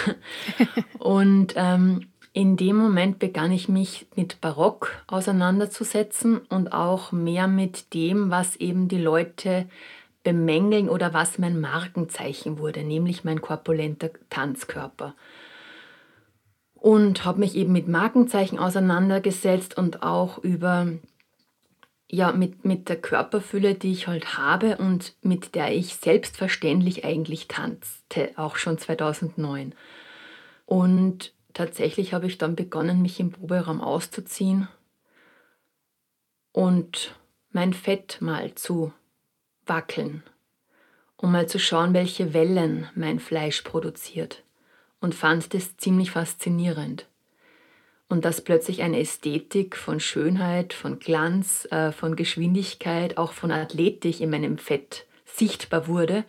und 0.99 1.53
ähm, 1.57 2.09
in 2.39 2.57
dem 2.57 2.77
Moment 2.77 3.19
begann 3.19 3.51
ich 3.51 3.69
mich 3.69 4.07
mit 4.15 4.41
Barock 4.41 5.03
auseinanderzusetzen 5.09 6.39
und 6.49 6.73
auch 6.73 7.11
mehr 7.11 7.49
mit 7.49 7.93
dem, 7.95 8.31
was 8.31 8.55
eben 8.55 8.87
die 8.87 9.03
Leute 9.03 9.69
bemängeln 10.23 10.89
oder 10.89 11.13
was 11.13 11.39
mein 11.39 11.61
Markenzeichen 11.61 12.61
wurde, 12.61 12.85
nämlich 12.85 13.25
mein 13.25 13.41
korpulenter 13.41 14.11
Tanzkörper. 14.31 15.17
Und 16.75 17.25
habe 17.25 17.41
mich 17.41 17.57
eben 17.57 17.73
mit 17.73 17.89
Markenzeichen 17.89 18.61
auseinandergesetzt 18.61 19.77
und 19.77 20.05
auch 20.05 20.39
über 20.39 20.93
ja, 22.09 22.31
mit, 22.31 22.65
mit 22.65 22.89
der 22.89 23.01
Körperfülle, 23.01 23.75
die 23.75 23.91
ich 23.91 24.07
halt 24.07 24.39
habe 24.39 24.77
und 24.77 25.17
mit 25.23 25.57
der 25.57 25.75
ich 25.75 25.97
selbstverständlich 25.97 27.05
eigentlich 27.05 27.49
tanzte, 27.49 28.31
auch 28.37 28.55
schon 28.55 28.79
2009. 28.79 29.75
Und 30.67 31.33
tatsächlich 31.55 32.13
habe 32.13 32.27
ich 32.27 32.39
dann 32.39 32.57
begonnen, 32.57 33.03
mich 33.03 33.21
im 33.21 33.31
Proberaum 33.31 33.81
auszuziehen 33.81 34.69
und 36.53 37.15
mein 37.51 37.73
Fett 37.73 38.19
mal 38.21 38.55
zu 38.55 38.93
wackeln, 39.67 40.23
um 41.17 41.33
mal 41.33 41.49
zu 41.49 41.59
schauen, 41.59 41.95
welche 41.95 42.33
Wellen 42.35 42.89
mein 42.95 43.21
Fleisch 43.21 43.63
produziert 43.63 44.43
und 45.01 45.15
fand 45.15 45.55
das 45.55 45.77
ziemlich 45.77 46.11
faszinierend. 46.11 47.07
Und 48.11 48.25
dass 48.25 48.41
plötzlich 48.41 48.83
eine 48.83 49.01
Ästhetik 49.01 49.77
von 49.77 50.01
Schönheit, 50.01 50.73
von 50.73 50.99
Glanz, 50.99 51.69
äh, 51.71 51.93
von 51.93 52.17
Geschwindigkeit, 52.17 53.19
auch 53.19 53.33
von 53.33 53.51
Athletik 53.51 54.21
in 54.21 54.31
meinem 54.31 54.57
Fett 54.57 55.05
sichtbar 55.27 55.89
wurde. 55.89 56.25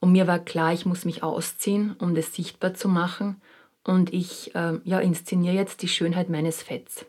Und 0.00 0.10
mir 0.10 0.26
war 0.26 0.40
klar, 0.40 0.72
ich 0.72 0.86
muss 0.86 1.04
mich 1.04 1.22
ausziehen, 1.22 1.94
um 2.00 2.16
das 2.16 2.34
sichtbar 2.34 2.74
zu 2.74 2.88
machen 2.88 3.40
und 3.84 4.12
ich 4.12 4.54
äh, 4.54 4.78
ja, 4.84 4.98
inszeniere 5.00 5.54
jetzt 5.54 5.82
die 5.82 5.88
Schönheit 5.88 6.28
meines 6.28 6.62
Fetts. 6.62 7.06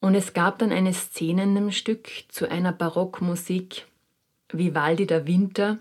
Und 0.00 0.14
es 0.14 0.34
gab 0.34 0.58
dann 0.58 0.72
eine 0.72 0.92
Szene 0.92 1.44
in 1.44 1.54
dem 1.54 1.72
Stück 1.72 2.08
zu 2.28 2.48
einer 2.48 2.72
Barockmusik, 2.72 3.86
Vivaldi 4.52 5.06
der 5.06 5.26
Winter, 5.26 5.78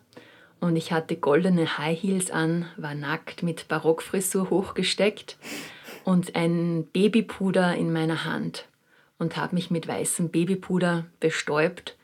und 0.61 0.75
ich 0.77 0.91
hatte 0.91 1.15
goldene 1.17 1.77
High 1.77 2.01
Heels 2.01 2.31
an, 2.31 2.65
war 2.77 2.95
nackt 2.95 3.43
mit 3.43 3.67
Barockfrisur 3.67 4.49
hochgesteckt 4.49 5.37
und 6.03 6.35
ein 6.35 6.87
Babypuder 6.91 7.75
in 7.75 7.93
meiner 7.93 8.25
Hand 8.25 8.67
und 9.19 9.37
habe 9.37 9.55
mich 9.55 9.69
mit 9.69 9.87
weißem 9.87 10.29
Babypuder 10.29 11.05
bestäubt. 11.19 11.97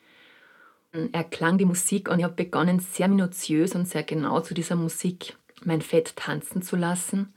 Erklang 1.14 1.58
die 1.58 1.66
Musik 1.66 2.10
und 2.10 2.20
ich 2.20 2.26
habe 2.26 2.36
begonnen, 2.36 2.80
sehr 2.80 3.08
minutiös 3.08 3.74
und 3.74 3.88
sehr 3.88 4.04
genau 4.04 4.42
zu 4.42 4.54
dieser 4.54 4.76
Musik 4.76 5.38
mein 5.66 5.82
Fett 5.82 6.16
tanzen 6.16 6.62
zu 6.62 6.76
lassen. 6.76 7.34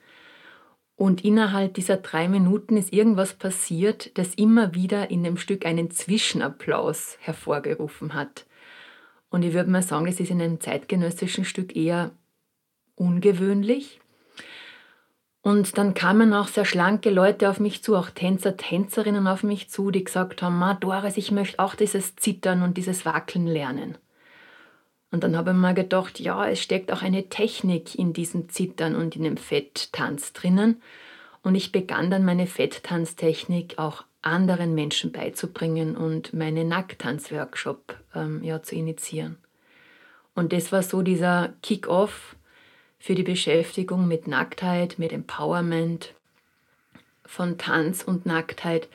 Und 0.96 1.24
innerhalb 1.24 1.74
dieser 1.74 1.96
drei 1.96 2.28
Minuten 2.28 2.76
ist 2.76 2.92
irgendwas 2.92 3.34
passiert, 3.34 4.16
das 4.16 4.34
immer 4.34 4.74
wieder 4.74 5.10
in 5.10 5.24
dem 5.24 5.36
Stück 5.36 5.66
einen 5.66 5.90
Zwischenapplaus 5.90 7.18
hervorgerufen 7.20 8.14
hat. 8.14 8.46
Und 9.28 9.42
ich 9.42 9.52
würde 9.52 9.70
mal 9.70 9.82
sagen, 9.82 10.06
das 10.06 10.20
ist 10.20 10.30
in 10.30 10.40
einem 10.40 10.60
zeitgenössischen 10.60 11.44
Stück 11.44 11.74
eher 11.74 12.12
ungewöhnlich. 12.94 14.00
Und 15.42 15.76
dann 15.76 15.92
kamen 15.92 16.32
auch 16.32 16.48
sehr 16.48 16.64
schlanke 16.64 17.10
Leute 17.10 17.50
auf 17.50 17.60
mich 17.60 17.82
zu, 17.82 17.96
auch 17.96 18.10
Tänzer, 18.10 18.56
Tänzerinnen 18.56 19.26
auf 19.26 19.42
mich 19.42 19.68
zu, 19.68 19.90
die 19.90 20.04
gesagt 20.04 20.40
haben, 20.40 20.56
Ma 20.56 20.74
Doris, 20.74 21.16
ich 21.16 21.32
möchte 21.32 21.58
auch 21.58 21.74
dieses 21.74 22.16
Zittern 22.16 22.62
und 22.62 22.78
dieses 22.78 23.04
Wackeln 23.04 23.46
lernen. 23.46 23.98
Und 25.14 25.22
dann 25.22 25.36
habe 25.36 25.52
ich 25.52 25.56
mir 25.56 25.74
gedacht, 25.74 26.18
ja, 26.18 26.44
es 26.48 26.60
steckt 26.60 26.90
auch 26.90 27.00
eine 27.00 27.28
Technik 27.28 27.94
in 27.94 28.12
diesem 28.12 28.48
Zittern 28.48 28.96
und 28.96 29.14
in 29.14 29.22
dem 29.22 29.36
Fetttanz 29.36 30.32
drinnen. 30.32 30.82
Und 31.44 31.54
ich 31.54 31.70
begann 31.70 32.10
dann 32.10 32.24
meine 32.24 32.48
Fetttanztechnik 32.48 33.78
auch 33.78 34.02
anderen 34.22 34.74
Menschen 34.74 35.12
beizubringen 35.12 35.96
und 35.96 36.34
meine 36.34 36.64
Nackttanzworkshop 36.64 37.96
ähm, 38.16 38.42
ja, 38.42 38.60
zu 38.64 38.74
initiieren. 38.74 39.36
Und 40.34 40.52
das 40.52 40.72
war 40.72 40.82
so 40.82 41.02
dieser 41.02 41.52
Kick-off 41.62 42.34
für 42.98 43.14
die 43.14 43.22
Beschäftigung 43.22 44.08
mit 44.08 44.26
Nacktheit, 44.26 44.98
mit 44.98 45.12
Empowerment, 45.12 46.12
von 47.24 47.56
Tanz 47.56 48.02
und 48.02 48.26
Nacktheit 48.26 48.88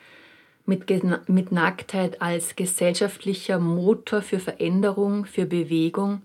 mit, 0.70 1.28
mit 1.28 1.50
Nacktheit 1.50 2.22
als 2.22 2.54
gesellschaftlicher 2.54 3.58
Motor 3.58 4.22
für 4.22 4.38
Veränderung, 4.38 5.24
für 5.24 5.44
Bewegung. 5.44 6.22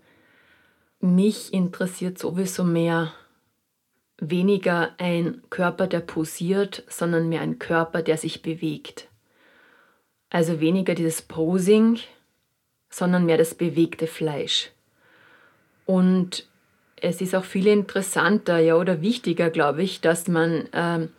Mich 1.00 1.52
interessiert 1.52 2.20
sowieso 2.20 2.64
mehr 2.64 3.12
weniger 4.20 4.92
ein 5.00 5.42
Körper, 5.50 5.88
der 5.88 6.00
posiert, 6.00 6.84
sondern 6.88 7.28
mehr 7.28 7.42
ein 7.42 7.58
Körper, 7.58 8.04
der 8.04 8.18
sich 8.18 8.44
bewegt. 8.44 9.10
Also 10.30 10.62
weniger 10.62 10.94
dieses 10.94 11.24
Posing, 11.24 11.98
sondern 12.90 13.26
mehr 13.26 13.38
das 13.38 13.56
bewegte 13.56 14.06
Fleisch. 14.06 14.70
Und 15.86 16.48
es 17.02 17.20
ist 17.20 17.34
auch 17.34 17.44
viel 17.44 17.66
interessanter 17.66 18.60
ja, 18.60 18.76
oder 18.76 19.02
wichtiger, 19.02 19.50
glaube 19.50 19.82
ich, 19.82 20.02
dass 20.02 20.28
man 20.28 20.70
ähm, 20.72 21.10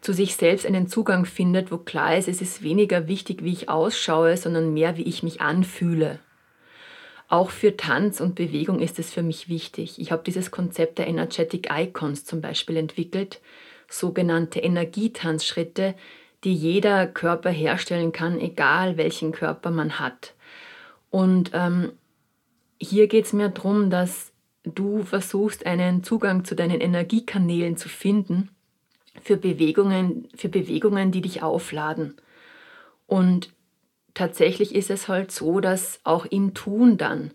zu 0.00 0.12
sich 0.12 0.36
selbst 0.36 0.66
einen 0.66 0.88
Zugang 0.88 1.26
findet, 1.26 1.70
wo 1.70 1.78
klar 1.78 2.16
ist, 2.16 2.28
es 2.28 2.40
ist 2.40 2.62
weniger 2.62 3.06
wichtig, 3.06 3.44
wie 3.44 3.52
ich 3.52 3.68
ausschaue, 3.68 4.36
sondern 4.36 4.72
mehr, 4.72 4.96
wie 4.96 5.02
ich 5.02 5.22
mich 5.22 5.40
anfühle. 5.40 6.18
Auch 7.28 7.50
für 7.50 7.76
Tanz 7.76 8.20
und 8.20 8.34
Bewegung 8.34 8.80
ist 8.80 8.98
es 8.98 9.12
für 9.12 9.22
mich 9.22 9.48
wichtig. 9.48 10.00
Ich 10.00 10.10
habe 10.10 10.22
dieses 10.24 10.50
Konzept 10.50 10.98
der 10.98 11.06
Energetic 11.06 11.68
Icons 11.70 12.24
zum 12.24 12.40
Beispiel 12.40 12.76
entwickelt, 12.76 13.40
sogenannte 13.88 14.60
Energietanzschritte, 14.60 15.94
die 16.42 16.54
jeder 16.54 17.06
Körper 17.06 17.50
herstellen 17.50 18.12
kann, 18.12 18.40
egal 18.40 18.96
welchen 18.96 19.32
Körper 19.32 19.70
man 19.70 20.00
hat. 20.00 20.34
Und 21.10 21.50
ähm, 21.52 21.92
hier 22.80 23.06
geht 23.06 23.26
es 23.26 23.32
mir 23.32 23.50
darum, 23.50 23.90
dass 23.90 24.32
du 24.64 25.04
versuchst, 25.04 25.66
einen 25.66 26.02
Zugang 26.02 26.44
zu 26.44 26.56
deinen 26.56 26.80
Energiekanälen 26.80 27.76
zu 27.76 27.88
finden 27.88 28.50
für 29.22 29.36
Bewegungen, 29.36 30.28
für 30.34 30.48
Bewegungen, 30.48 31.12
die 31.12 31.20
dich 31.20 31.42
aufladen. 31.42 32.14
Und 33.06 33.52
tatsächlich 34.14 34.74
ist 34.74 34.90
es 34.90 35.08
halt 35.08 35.32
so, 35.32 35.60
dass 35.60 36.00
auch 36.04 36.26
im 36.26 36.54
Tun 36.54 36.96
dann 36.96 37.32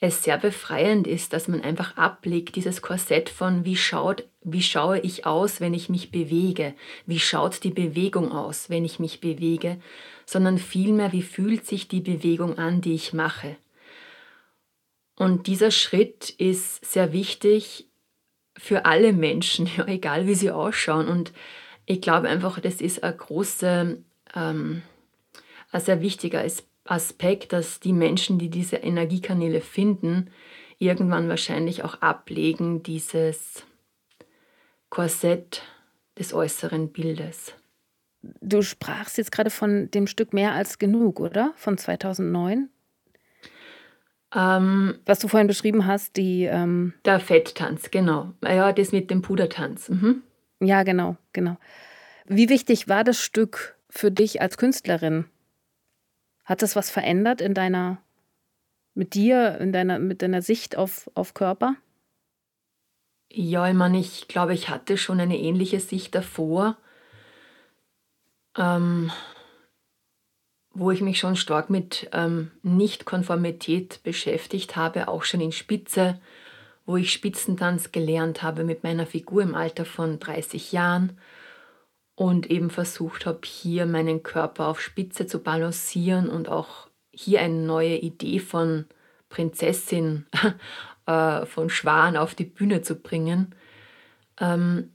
es 0.00 0.22
sehr 0.22 0.36
befreiend 0.38 1.06
ist, 1.06 1.32
dass 1.32 1.48
man 1.48 1.62
einfach 1.62 1.96
ablegt, 1.96 2.56
dieses 2.56 2.82
Korsett 2.82 3.30
von 3.30 3.64
wie 3.64 3.76
schaut, 3.76 4.24
wie 4.42 4.62
schaue 4.62 5.00
ich 5.00 5.24
aus, 5.24 5.60
wenn 5.60 5.72
ich 5.72 5.88
mich 5.88 6.10
bewege, 6.10 6.74
wie 7.06 7.18
schaut 7.18 7.64
die 7.64 7.70
Bewegung 7.70 8.30
aus, 8.32 8.68
wenn 8.68 8.84
ich 8.84 8.98
mich 8.98 9.20
bewege, 9.20 9.80
sondern 10.26 10.58
vielmehr, 10.58 11.12
wie 11.12 11.22
fühlt 11.22 11.64
sich 11.64 11.88
die 11.88 12.00
Bewegung 12.00 12.58
an, 12.58 12.80
die 12.80 12.94
ich 12.94 13.12
mache. 13.14 13.56
Und 15.16 15.46
dieser 15.46 15.70
Schritt 15.70 16.28
ist 16.30 16.84
sehr 16.84 17.12
wichtig, 17.12 17.86
für 18.56 18.84
alle 18.84 19.12
Menschen, 19.12 19.68
ja, 19.76 19.86
egal 19.86 20.26
wie 20.26 20.34
sie 20.34 20.50
ausschauen. 20.50 21.08
Und 21.08 21.32
ich 21.86 22.00
glaube 22.00 22.28
einfach, 22.28 22.60
das 22.60 22.80
ist 22.80 23.02
ein 23.02 23.16
großer, 23.16 23.96
ähm, 24.34 24.82
ein 25.70 25.80
sehr 25.80 26.00
wichtiger 26.00 26.44
Aspekt, 26.84 27.52
dass 27.52 27.80
die 27.80 27.92
Menschen, 27.92 28.38
die 28.38 28.50
diese 28.50 28.76
Energiekanäle 28.76 29.60
finden, 29.60 30.30
irgendwann 30.78 31.28
wahrscheinlich 31.28 31.84
auch 31.84 32.00
ablegen, 32.02 32.82
dieses 32.82 33.64
Korsett 34.90 35.62
des 36.18 36.32
äußeren 36.32 36.92
Bildes. 36.92 37.54
Du 38.40 38.62
sprachst 38.62 39.18
jetzt 39.18 39.32
gerade 39.32 39.50
von 39.50 39.90
dem 39.90 40.06
Stück 40.06 40.32
Mehr 40.32 40.52
als 40.52 40.78
genug, 40.78 41.20
oder? 41.20 41.52
Von 41.56 41.76
2009. 41.76 42.70
Ähm, 44.34 44.98
Was 45.06 45.20
du 45.20 45.28
vorhin 45.28 45.46
beschrieben 45.46 45.86
hast, 45.86 46.16
die. 46.16 46.44
Ähm 46.44 46.94
der 47.04 47.20
Fetttanz, 47.20 47.90
genau. 47.90 48.32
Ja, 48.42 48.72
das 48.72 48.92
mit 48.92 49.10
dem 49.10 49.22
Pudertanz. 49.22 49.88
Mhm. 49.88 50.22
Ja, 50.60 50.82
genau, 50.82 51.16
genau. 51.32 51.56
Wie 52.26 52.48
wichtig 52.48 52.88
war 52.88 53.04
das 53.04 53.20
Stück 53.20 53.76
für 53.88 54.10
dich 54.10 54.40
als 54.40 54.56
Künstlerin? 54.56 55.26
Hat 56.44 56.62
das 56.62 56.74
was 56.74 56.90
verändert 56.90 57.40
in 57.40 57.54
deiner, 57.54 57.98
mit 58.94 59.14
dir, 59.14 59.58
in 59.58 59.72
deiner, 59.72 59.98
mit 59.98 60.20
deiner 60.22 60.42
Sicht 60.42 60.76
auf, 60.76 61.10
auf 61.14 61.34
Körper? 61.34 61.76
Ja, 63.30 63.68
ich 63.68 63.74
meine, 63.74 63.98
ich 63.98 64.28
glaube, 64.28 64.54
ich 64.54 64.68
hatte 64.68 64.96
schon 64.96 65.20
eine 65.20 65.38
ähnliche 65.38 65.80
Sicht 65.80 66.14
davor. 66.14 66.76
Ähm, 68.56 69.10
wo 70.74 70.90
ich 70.90 71.00
mich 71.00 71.18
schon 71.18 71.36
stark 71.36 71.70
mit 71.70 72.08
ähm, 72.12 72.50
Nichtkonformität 72.62 74.02
beschäftigt 74.02 74.76
habe, 74.76 75.08
auch 75.08 75.22
schon 75.22 75.40
in 75.40 75.52
Spitze, 75.52 76.20
wo 76.84 76.96
ich 76.96 77.12
Spitzentanz 77.12 77.92
gelernt 77.92 78.42
habe 78.42 78.64
mit 78.64 78.82
meiner 78.82 79.06
Figur 79.06 79.42
im 79.42 79.54
Alter 79.54 79.84
von 79.84 80.18
30 80.18 80.72
Jahren 80.72 81.18
und 82.16 82.50
eben 82.50 82.70
versucht 82.70 83.26
habe, 83.26 83.40
hier 83.44 83.86
meinen 83.86 84.22
Körper 84.22 84.68
auf 84.68 84.80
Spitze 84.80 85.26
zu 85.26 85.40
balancieren 85.40 86.28
und 86.28 86.48
auch 86.48 86.88
hier 87.10 87.40
eine 87.40 87.54
neue 87.54 87.96
Idee 87.96 88.40
von 88.40 88.86
Prinzessin, 89.28 90.26
äh, 91.06 91.46
von 91.46 91.70
Schwan 91.70 92.16
auf 92.16 92.34
die 92.34 92.44
Bühne 92.44 92.82
zu 92.82 92.96
bringen. 92.96 93.54
Ähm, 94.40 94.93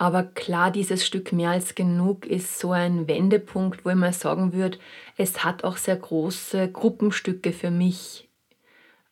aber 0.00 0.22
klar, 0.22 0.70
dieses 0.70 1.04
Stück 1.04 1.30
mehr 1.30 1.50
als 1.50 1.74
genug 1.74 2.24
ist 2.24 2.58
so 2.58 2.72
ein 2.72 3.06
Wendepunkt, 3.06 3.84
wo 3.84 3.90
ich 3.90 3.96
mal 3.96 4.14
sagen 4.14 4.54
würde, 4.54 4.78
es 5.18 5.44
hat 5.44 5.62
auch 5.62 5.76
sehr 5.76 5.96
große 5.96 6.72
Gruppenstücke 6.72 7.52
für 7.52 7.70
mich 7.70 8.26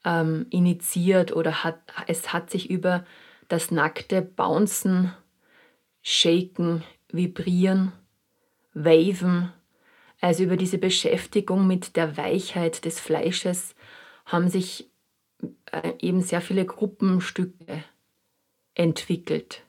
ähm, 0.07 0.47
initiiert 0.49 1.37
oder 1.37 1.63
hat, 1.63 1.79
es 2.07 2.33
hat 2.33 2.49
sich 2.49 2.71
über 2.71 3.05
das 3.49 3.71
nackte 3.71 4.23
Bouncen, 4.23 5.13
Shaken, 6.01 6.83
Vibrieren, 7.13 7.93
Waven, 8.73 9.53
also 10.23 10.45
über 10.45 10.57
diese 10.57 10.79
Beschäftigung 10.79 11.67
mit 11.67 11.97
der 11.97 12.17
Weichheit 12.17 12.87
des 12.87 12.99
Fleisches 12.99 13.75
haben 14.25 14.49
sich 14.49 14.89
äh, 15.71 15.93
eben 15.99 16.23
sehr 16.23 16.41
viele 16.41 16.65
Gruppenstücke 16.65 17.85
entwickelt. 18.73 19.65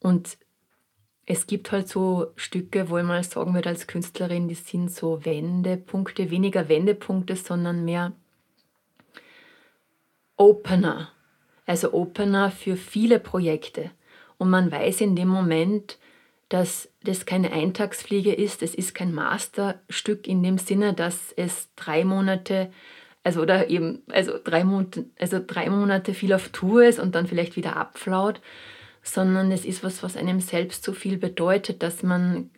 Und 0.00 0.38
es 1.26 1.46
gibt 1.46 1.72
halt 1.72 1.88
so 1.88 2.28
Stücke, 2.36 2.88
wo 2.88 2.98
ich 2.98 3.04
mal 3.04 3.22
sagen 3.24 3.54
würde 3.54 3.68
als 3.68 3.86
Künstlerin, 3.86 4.48
die 4.48 4.54
sind 4.54 4.90
so 4.90 5.24
Wendepunkte, 5.24 6.30
weniger 6.30 6.68
Wendepunkte, 6.68 7.34
sondern 7.34 7.84
mehr 7.84 8.12
Opener. 10.36 11.10
Also 11.66 11.92
Opener 11.92 12.52
für 12.52 12.76
viele 12.76 13.18
Projekte. 13.18 13.90
Und 14.38 14.50
man 14.50 14.70
weiß 14.70 15.00
in 15.00 15.16
dem 15.16 15.28
Moment, 15.28 15.98
dass 16.48 16.88
das 17.02 17.26
keine 17.26 17.52
Eintagsfliege 17.52 18.32
ist, 18.32 18.62
es 18.62 18.74
ist 18.74 18.94
kein 18.94 19.12
Masterstück 19.12 20.28
in 20.28 20.42
dem 20.42 20.58
Sinne, 20.58 20.94
dass 20.94 21.32
es 21.32 21.70
drei 21.74 22.04
Monate, 22.04 22.70
also 23.24 23.40
oder 23.40 23.68
eben, 23.68 24.02
also 24.10 24.34
drei 24.42 24.62
Monate, 24.62 25.06
also 25.18 25.40
drei 25.44 25.68
Monate 25.70 26.14
viel 26.14 26.32
auf 26.32 26.50
Tour 26.50 26.84
ist 26.84 27.00
und 27.00 27.16
dann 27.16 27.26
vielleicht 27.26 27.56
wieder 27.56 27.76
abflaut, 27.76 28.40
sondern 29.06 29.52
es 29.52 29.64
ist 29.64 29.84
was, 29.84 30.02
was 30.02 30.16
einem 30.16 30.40
selbst 30.40 30.82
so 30.82 30.92
viel 30.92 31.16
bedeutet, 31.16 31.82
dass 31.82 32.02
man, 32.02 32.50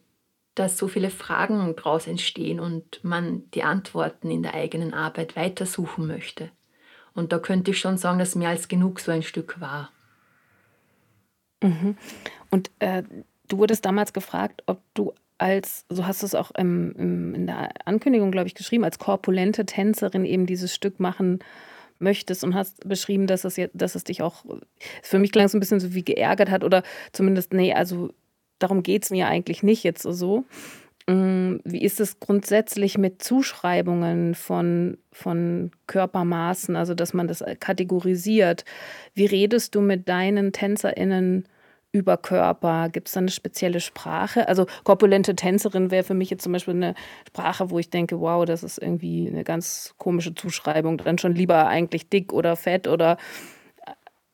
dass 0.55 0.79
so 0.79 0.89
viele 0.89 1.11
Fragen 1.11 1.75
daraus 1.77 2.07
entstehen 2.07 2.59
und 2.59 3.05
man 3.05 3.43
die 3.53 3.63
Antworten 3.63 4.31
in 4.31 4.43
der 4.43 4.55
eigenen 4.55 4.95
Arbeit 4.95 5.37
weitersuchen 5.37 6.07
möchte. 6.07 6.51
Und 7.15 7.33
da 7.33 7.39
könnte 7.39 7.73
ich 7.73 7.79
schon 7.79 7.99
sagen, 7.99 8.19
dass 8.19 8.35
mehr 8.35 8.49
als 8.49 8.69
genug 8.69 9.01
so 9.01 9.13
ein 9.13 9.23
Stück 9.23 9.61
war. 9.61 9.91
Mhm. 11.63 11.97
Und 12.51 12.71
äh, 12.79 13.03
du 13.49 13.59
wurdest 13.59 13.85
damals 13.85 14.15
gefragt, 14.15 14.63
ob 14.67 14.81
du 14.95 15.13
als, 15.37 15.85
so 15.91 16.07
hast 16.07 16.23
du 16.23 16.27
es 16.27 16.35
auch 16.35 16.51
im, 16.53 16.93
im, 16.93 17.35
in 17.35 17.47
der 17.47 17.71
Ankündigung, 17.85 18.33
glaube 18.33 18.49
ich, 18.49 18.55
geschrieben, 18.55 18.85
als 18.85 18.99
korpulente 18.99 19.67
Tänzerin 19.67 20.25
eben 20.25 20.47
dieses 20.47 20.75
Stück 20.75 20.99
machen 20.99 21.41
möchtest 21.99 22.45
und 22.45 22.55
hast 22.55 22.89
beschrieben, 22.89 23.27
dass 23.27 23.45
es, 23.45 23.57
dass 23.73 23.95
es 23.95 24.05
dich 24.05 24.23
auch, 24.23 24.45
für 25.03 25.19
mich 25.19 25.33
klang 25.33 25.47
es 25.47 25.55
ein 25.55 25.61
bisschen 25.61 25.81
so 25.81 25.95
wie 25.95 26.05
geärgert 26.05 26.51
hat 26.51 26.65
oder 26.65 26.83
zumindest, 27.13 27.53
nee, 27.53 27.73
also 27.73 28.11
darum 28.59 28.83
geht 28.83 29.05
es 29.05 29.11
mir 29.11 29.29
eigentlich 29.29 29.63
nicht 29.63 29.85
jetzt 29.85 30.03
so. 30.03 30.45
Mm, 31.09 31.57
wie 31.65 31.83
ist 31.83 32.01
es 32.01 32.21
grundsätzlich 32.21 32.99
mit 32.99 33.23
Zuschreibungen 33.23 34.35
von, 34.35 34.99
von 35.11 35.71
Körpermaßen, 35.87 36.77
also 36.77 36.95
dass 36.95 37.15
man 37.15 37.27
das 37.29 37.43
kategorisiert? 37.61 38.65
Wie 39.15 39.27
redest 39.27 39.75
du 39.75 39.81
mit 39.81 40.09
deinen 40.09 40.53
TänzerInnen 40.53 41.49
über 41.93 42.17
Körper? 42.17 42.89
Gibt 42.91 43.09
es 43.09 43.15
da 43.15 43.21
eine 43.21 43.31
spezielle 43.31 43.81
Sprache? 43.81 44.49
Also 44.49 44.67
korpulente 44.85 45.35
Tänzerin 45.35 45.91
wäre 45.91 46.05
für 46.05 46.15
mich 46.15 46.31
jetzt 46.31 46.43
zum 46.43 46.53
Beispiel 46.53 46.75
eine 46.75 46.95
Sprache, 47.27 47.71
wo 47.71 47.79
ich 47.79 47.91
denke, 47.91 48.21
wow, 48.21 48.45
das 48.45 48.63
ist 48.63 48.79
irgendwie 48.79 49.29
eine 49.29 49.45
ganz 49.45 49.95
komische 49.99 50.35
Zuschreibung. 50.35 50.99
Dann 50.99 51.19
schon 51.19 51.35
lieber 51.35 51.67
eigentlich 51.67 52.09
dick 52.09 52.33
oder 52.33 52.57
fett 52.57 52.89
oder. 52.89 53.17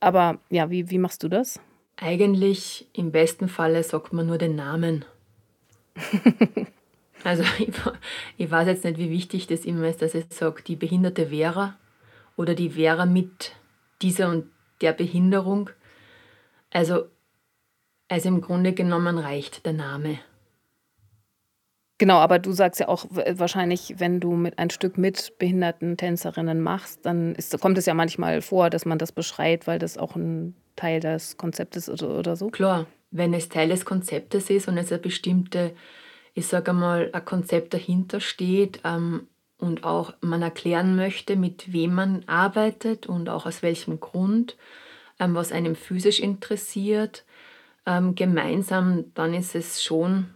Aber 0.00 0.38
ja, 0.50 0.70
wie, 0.70 0.90
wie 0.90 0.98
machst 0.98 1.22
du 1.22 1.28
das? 1.28 1.60
Eigentlich 1.96 2.88
im 2.92 3.12
besten 3.12 3.48
Falle 3.48 3.82
sagt 3.82 4.12
man 4.12 4.26
nur 4.26 4.38
den 4.38 4.56
Namen. 4.56 5.04
also 7.24 7.44
ich, 7.58 7.70
ich, 8.36 8.50
weiß 8.50 8.66
jetzt 8.66 8.84
nicht, 8.84 8.98
wie 8.98 9.10
wichtig 9.10 9.46
das 9.46 9.64
immer 9.64 9.88
ist, 9.88 10.02
dass 10.02 10.14
ich 10.14 10.24
sage, 10.30 10.62
die 10.62 10.74
behinderte 10.74 11.28
Vera 11.28 11.78
oder 12.36 12.54
die 12.54 12.70
Vera 12.70 13.06
mit 13.06 13.52
dieser 14.02 14.28
und 14.28 14.46
der 14.80 14.92
Behinderung. 14.92 15.70
Also 16.72 17.04
also 18.08 18.28
im 18.28 18.40
Grunde 18.40 18.72
genommen 18.72 19.18
reicht 19.18 19.64
der 19.66 19.72
Name. 19.72 20.18
Genau, 21.98 22.18
aber 22.18 22.40
du 22.40 22.52
sagst 22.52 22.80
ja 22.80 22.88
auch 22.88 23.06
wahrscheinlich, 23.10 23.94
wenn 23.98 24.18
du 24.18 24.32
mit 24.32 24.58
ein 24.58 24.70
Stück 24.70 24.98
mit 24.98 25.38
behinderten 25.38 25.96
Tänzerinnen 25.96 26.60
machst, 26.60 27.06
dann 27.06 27.36
ist, 27.36 27.58
kommt 27.60 27.78
es 27.78 27.86
ja 27.86 27.94
manchmal 27.94 28.42
vor, 28.42 28.68
dass 28.68 28.84
man 28.84 28.98
das 28.98 29.12
beschreibt, 29.12 29.68
weil 29.68 29.78
das 29.78 29.96
auch 29.96 30.16
ein 30.16 30.56
Teil 30.74 30.98
des 30.98 31.36
Konzeptes 31.36 31.86
ist 31.86 32.02
oder, 32.02 32.18
oder 32.18 32.36
so. 32.36 32.48
Klar, 32.48 32.86
wenn 33.12 33.32
es 33.32 33.48
Teil 33.48 33.68
des 33.68 33.84
Konzeptes 33.84 34.50
ist 34.50 34.66
und 34.66 34.76
es 34.76 34.90
eine 34.90 35.00
bestimmte, 35.00 35.72
ich 36.34 36.48
sage 36.48 36.72
mal, 36.72 37.10
ein 37.12 37.24
Konzept 37.24 37.74
dahinter 37.74 38.18
steht 38.18 38.80
ähm, 38.84 39.28
und 39.56 39.84
auch 39.84 40.14
man 40.20 40.42
erklären 40.42 40.96
möchte, 40.96 41.36
mit 41.36 41.72
wem 41.72 41.94
man 41.94 42.24
arbeitet 42.26 43.06
und 43.06 43.28
auch 43.28 43.46
aus 43.46 43.62
welchem 43.62 44.00
Grund, 44.00 44.56
ähm, 45.20 45.36
was 45.36 45.52
einem 45.52 45.76
physisch 45.76 46.18
interessiert, 46.18 47.24
ähm, 47.86 48.14
gemeinsam, 48.14 49.12
dann 49.14 49.34
ist 49.34 49.54
es 49.54 49.82
schon 49.82 50.26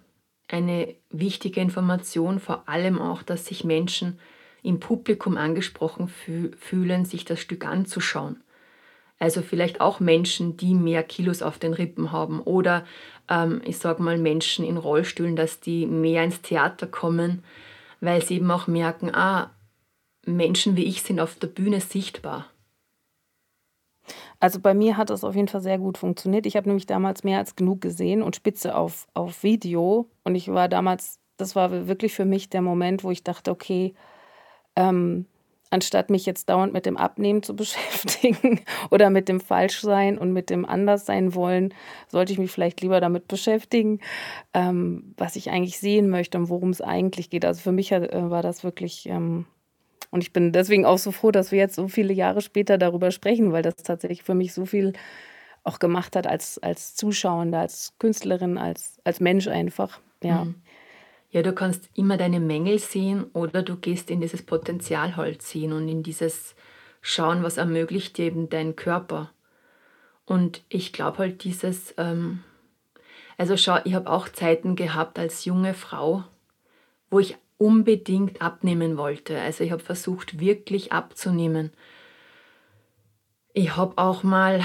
eine 0.48 0.94
wichtige 1.10 1.60
Information, 1.60 2.40
vor 2.40 2.68
allem 2.68 3.00
auch, 3.00 3.22
dass 3.22 3.46
sich 3.46 3.64
Menschen 3.64 4.18
im 4.62 4.80
Publikum 4.80 5.36
angesprochen 5.36 6.08
fü 6.08 6.50
fühlen, 6.58 7.04
sich 7.04 7.24
das 7.24 7.40
Stück 7.40 7.64
anzuschauen. 7.66 8.42
Also 9.18 9.42
vielleicht 9.42 9.80
auch 9.80 10.00
Menschen, 10.00 10.56
die 10.56 10.74
mehr 10.74 11.02
Kilos 11.02 11.42
auf 11.42 11.58
den 11.58 11.74
Rippen 11.74 12.12
haben 12.12 12.40
oder 12.40 12.86
ähm, 13.28 13.60
ich 13.64 13.78
sage 13.78 14.02
mal 14.02 14.16
Menschen 14.16 14.64
in 14.64 14.76
Rollstühlen, 14.76 15.36
dass 15.36 15.60
die 15.60 15.86
mehr 15.86 16.24
ins 16.24 16.40
Theater 16.40 16.86
kommen, 16.86 17.42
weil 18.00 18.22
sie 18.22 18.36
eben 18.36 18.50
auch 18.50 18.68
merken, 18.68 19.14
ah, 19.14 19.50
Menschen 20.24 20.76
wie 20.76 20.84
ich 20.84 21.02
sind 21.02 21.20
auf 21.20 21.34
der 21.36 21.48
Bühne 21.48 21.80
sichtbar. 21.80 22.46
Also 24.40 24.60
bei 24.60 24.72
mir 24.74 24.96
hat 24.96 25.10
das 25.10 25.24
auf 25.24 25.34
jeden 25.34 25.48
Fall 25.48 25.60
sehr 25.60 25.78
gut 25.78 25.98
funktioniert. 25.98 26.46
Ich 26.46 26.56
habe 26.56 26.68
nämlich 26.68 26.86
damals 26.86 27.24
mehr 27.24 27.38
als 27.38 27.56
genug 27.56 27.80
gesehen 27.80 28.22
und 28.22 28.36
Spitze 28.36 28.76
auf, 28.76 29.08
auf 29.14 29.42
Video. 29.42 30.08
Und 30.22 30.36
ich 30.36 30.48
war 30.48 30.68
damals, 30.68 31.18
das 31.36 31.56
war 31.56 31.88
wirklich 31.88 32.14
für 32.14 32.24
mich 32.24 32.48
der 32.48 32.62
Moment, 32.62 33.02
wo 33.02 33.10
ich 33.10 33.24
dachte, 33.24 33.50
okay, 33.50 33.94
ähm, 34.76 35.26
anstatt 35.70 36.08
mich 36.08 36.24
jetzt 36.24 36.48
dauernd 36.48 36.72
mit 36.72 36.86
dem 36.86 36.96
Abnehmen 36.96 37.42
zu 37.42 37.54
beschäftigen 37.56 38.60
oder 38.90 39.10
mit 39.10 39.28
dem 39.28 39.40
Falschsein 39.40 40.18
und 40.18 40.32
mit 40.32 40.50
dem 40.50 40.64
Anderssein 40.64 41.34
wollen, 41.34 41.74
sollte 42.06 42.32
ich 42.32 42.38
mich 42.38 42.52
vielleicht 42.52 42.80
lieber 42.80 43.00
damit 43.00 43.26
beschäftigen, 43.28 44.00
ähm, 44.54 45.14
was 45.16 45.34
ich 45.34 45.50
eigentlich 45.50 45.78
sehen 45.78 46.08
möchte 46.10 46.38
und 46.38 46.48
worum 46.48 46.70
es 46.70 46.80
eigentlich 46.80 47.30
geht. 47.30 47.44
Also 47.44 47.60
für 47.60 47.72
mich 47.72 47.90
äh, 47.92 48.30
war 48.30 48.42
das 48.42 48.62
wirklich 48.62 49.08
ähm, 49.08 49.46
und 50.10 50.22
ich 50.22 50.32
bin 50.32 50.52
deswegen 50.52 50.86
auch 50.86 50.98
so 50.98 51.12
froh, 51.12 51.30
dass 51.30 51.52
wir 51.52 51.58
jetzt 51.58 51.74
so 51.74 51.88
viele 51.88 52.12
Jahre 52.12 52.40
später 52.40 52.78
darüber 52.78 53.10
sprechen, 53.10 53.52
weil 53.52 53.62
das 53.62 53.76
tatsächlich 53.76 54.22
für 54.22 54.34
mich 54.34 54.54
so 54.54 54.64
viel 54.64 54.94
auch 55.64 55.78
gemacht 55.78 56.16
hat 56.16 56.26
als, 56.26 56.58
als 56.58 56.94
Zuschauende, 56.94 57.58
als 57.58 57.92
Künstlerin, 57.98 58.56
als, 58.56 59.00
als 59.04 59.20
Mensch 59.20 59.48
einfach. 59.48 60.00
Ja. 60.22 60.44
Mhm. 60.44 60.54
Ja, 61.30 61.42
du 61.42 61.52
kannst 61.52 61.90
immer 61.94 62.16
deine 62.16 62.40
Mängel 62.40 62.78
sehen 62.78 63.24
oder 63.34 63.62
du 63.62 63.76
gehst 63.76 64.10
in 64.10 64.22
dieses 64.22 64.42
Potenzial 64.42 65.16
halt 65.16 65.42
sehen 65.42 65.74
und 65.74 65.86
in 65.86 66.02
dieses 66.02 66.54
Schauen, 67.02 67.42
was 67.42 67.58
ermöglicht 67.58 68.16
dir 68.16 68.26
eben 68.26 68.48
dein 68.48 68.76
Körper. 68.76 69.30
Und 70.24 70.62
ich 70.70 70.94
glaube 70.94 71.18
halt 71.18 71.44
dieses, 71.44 71.94
ähm, 71.98 72.42
also 73.36 73.58
schau, 73.58 73.78
ich 73.84 73.94
habe 73.94 74.10
auch 74.10 74.28
Zeiten 74.30 74.74
gehabt 74.74 75.18
als 75.18 75.44
junge 75.44 75.74
Frau, 75.74 76.24
wo 77.10 77.18
ich 77.18 77.36
unbedingt 77.58 78.40
abnehmen 78.40 78.96
wollte. 78.96 79.40
Also 79.40 79.64
ich 79.64 79.72
habe 79.72 79.82
versucht, 79.82 80.40
wirklich 80.40 80.92
abzunehmen. 80.92 81.72
Ich 83.52 83.76
habe 83.76 83.98
auch 83.98 84.22
mal 84.22 84.64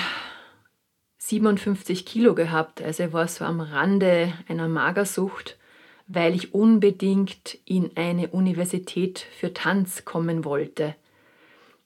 57 1.18 2.06
Kilo 2.06 2.36
gehabt, 2.36 2.82
also 2.82 3.04
ich 3.04 3.14
war 3.14 3.28
so 3.28 3.46
am 3.46 3.62
Rande 3.62 4.34
einer 4.48 4.68
Magersucht, 4.68 5.58
weil 6.06 6.36
ich 6.36 6.54
unbedingt 6.54 7.58
in 7.66 7.92
eine 7.96 8.28
Universität 8.28 9.20
für 9.20 9.54
Tanz 9.54 10.06
kommen 10.06 10.46
wollte. 10.46 10.96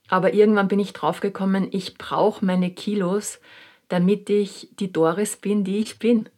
Aber 0.10 0.34
irgendwann 0.34 0.68
bin 0.68 0.80
ich 0.80 0.94
draufgekommen, 0.94 1.68
ich 1.72 1.98
brauche 1.98 2.44
meine 2.44 2.72
Kilos, 2.72 3.40
damit 3.90 4.30
ich 4.30 4.70
die 4.80 4.92
Doris 4.92 5.38
bin, 5.38 5.64
die 5.64 5.78
ich 5.78 6.00
bin. 6.00 6.30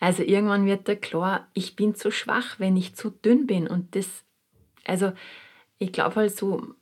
Also 0.00 0.22
irgendwann 0.22 0.66
wird 0.66 0.88
da 0.88 0.94
klar, 0.94 1.46
ich 1.52 1.76
bin 1.76 1.94
zu 1.94 2.10
schwach, 2.10 2.58
wenn 2.58 2.76
ich 2.76 2.96
zu 2.96 3.10
dünn 3.10 3.46
bin 3.46 3.68
und 3.68 3.94
das 3.94 4.24
Also 4.84 5.12
ich 5.78 5.92
glaube 5.92 6.16
halt 6.16 6.36
so, 6.36 6.74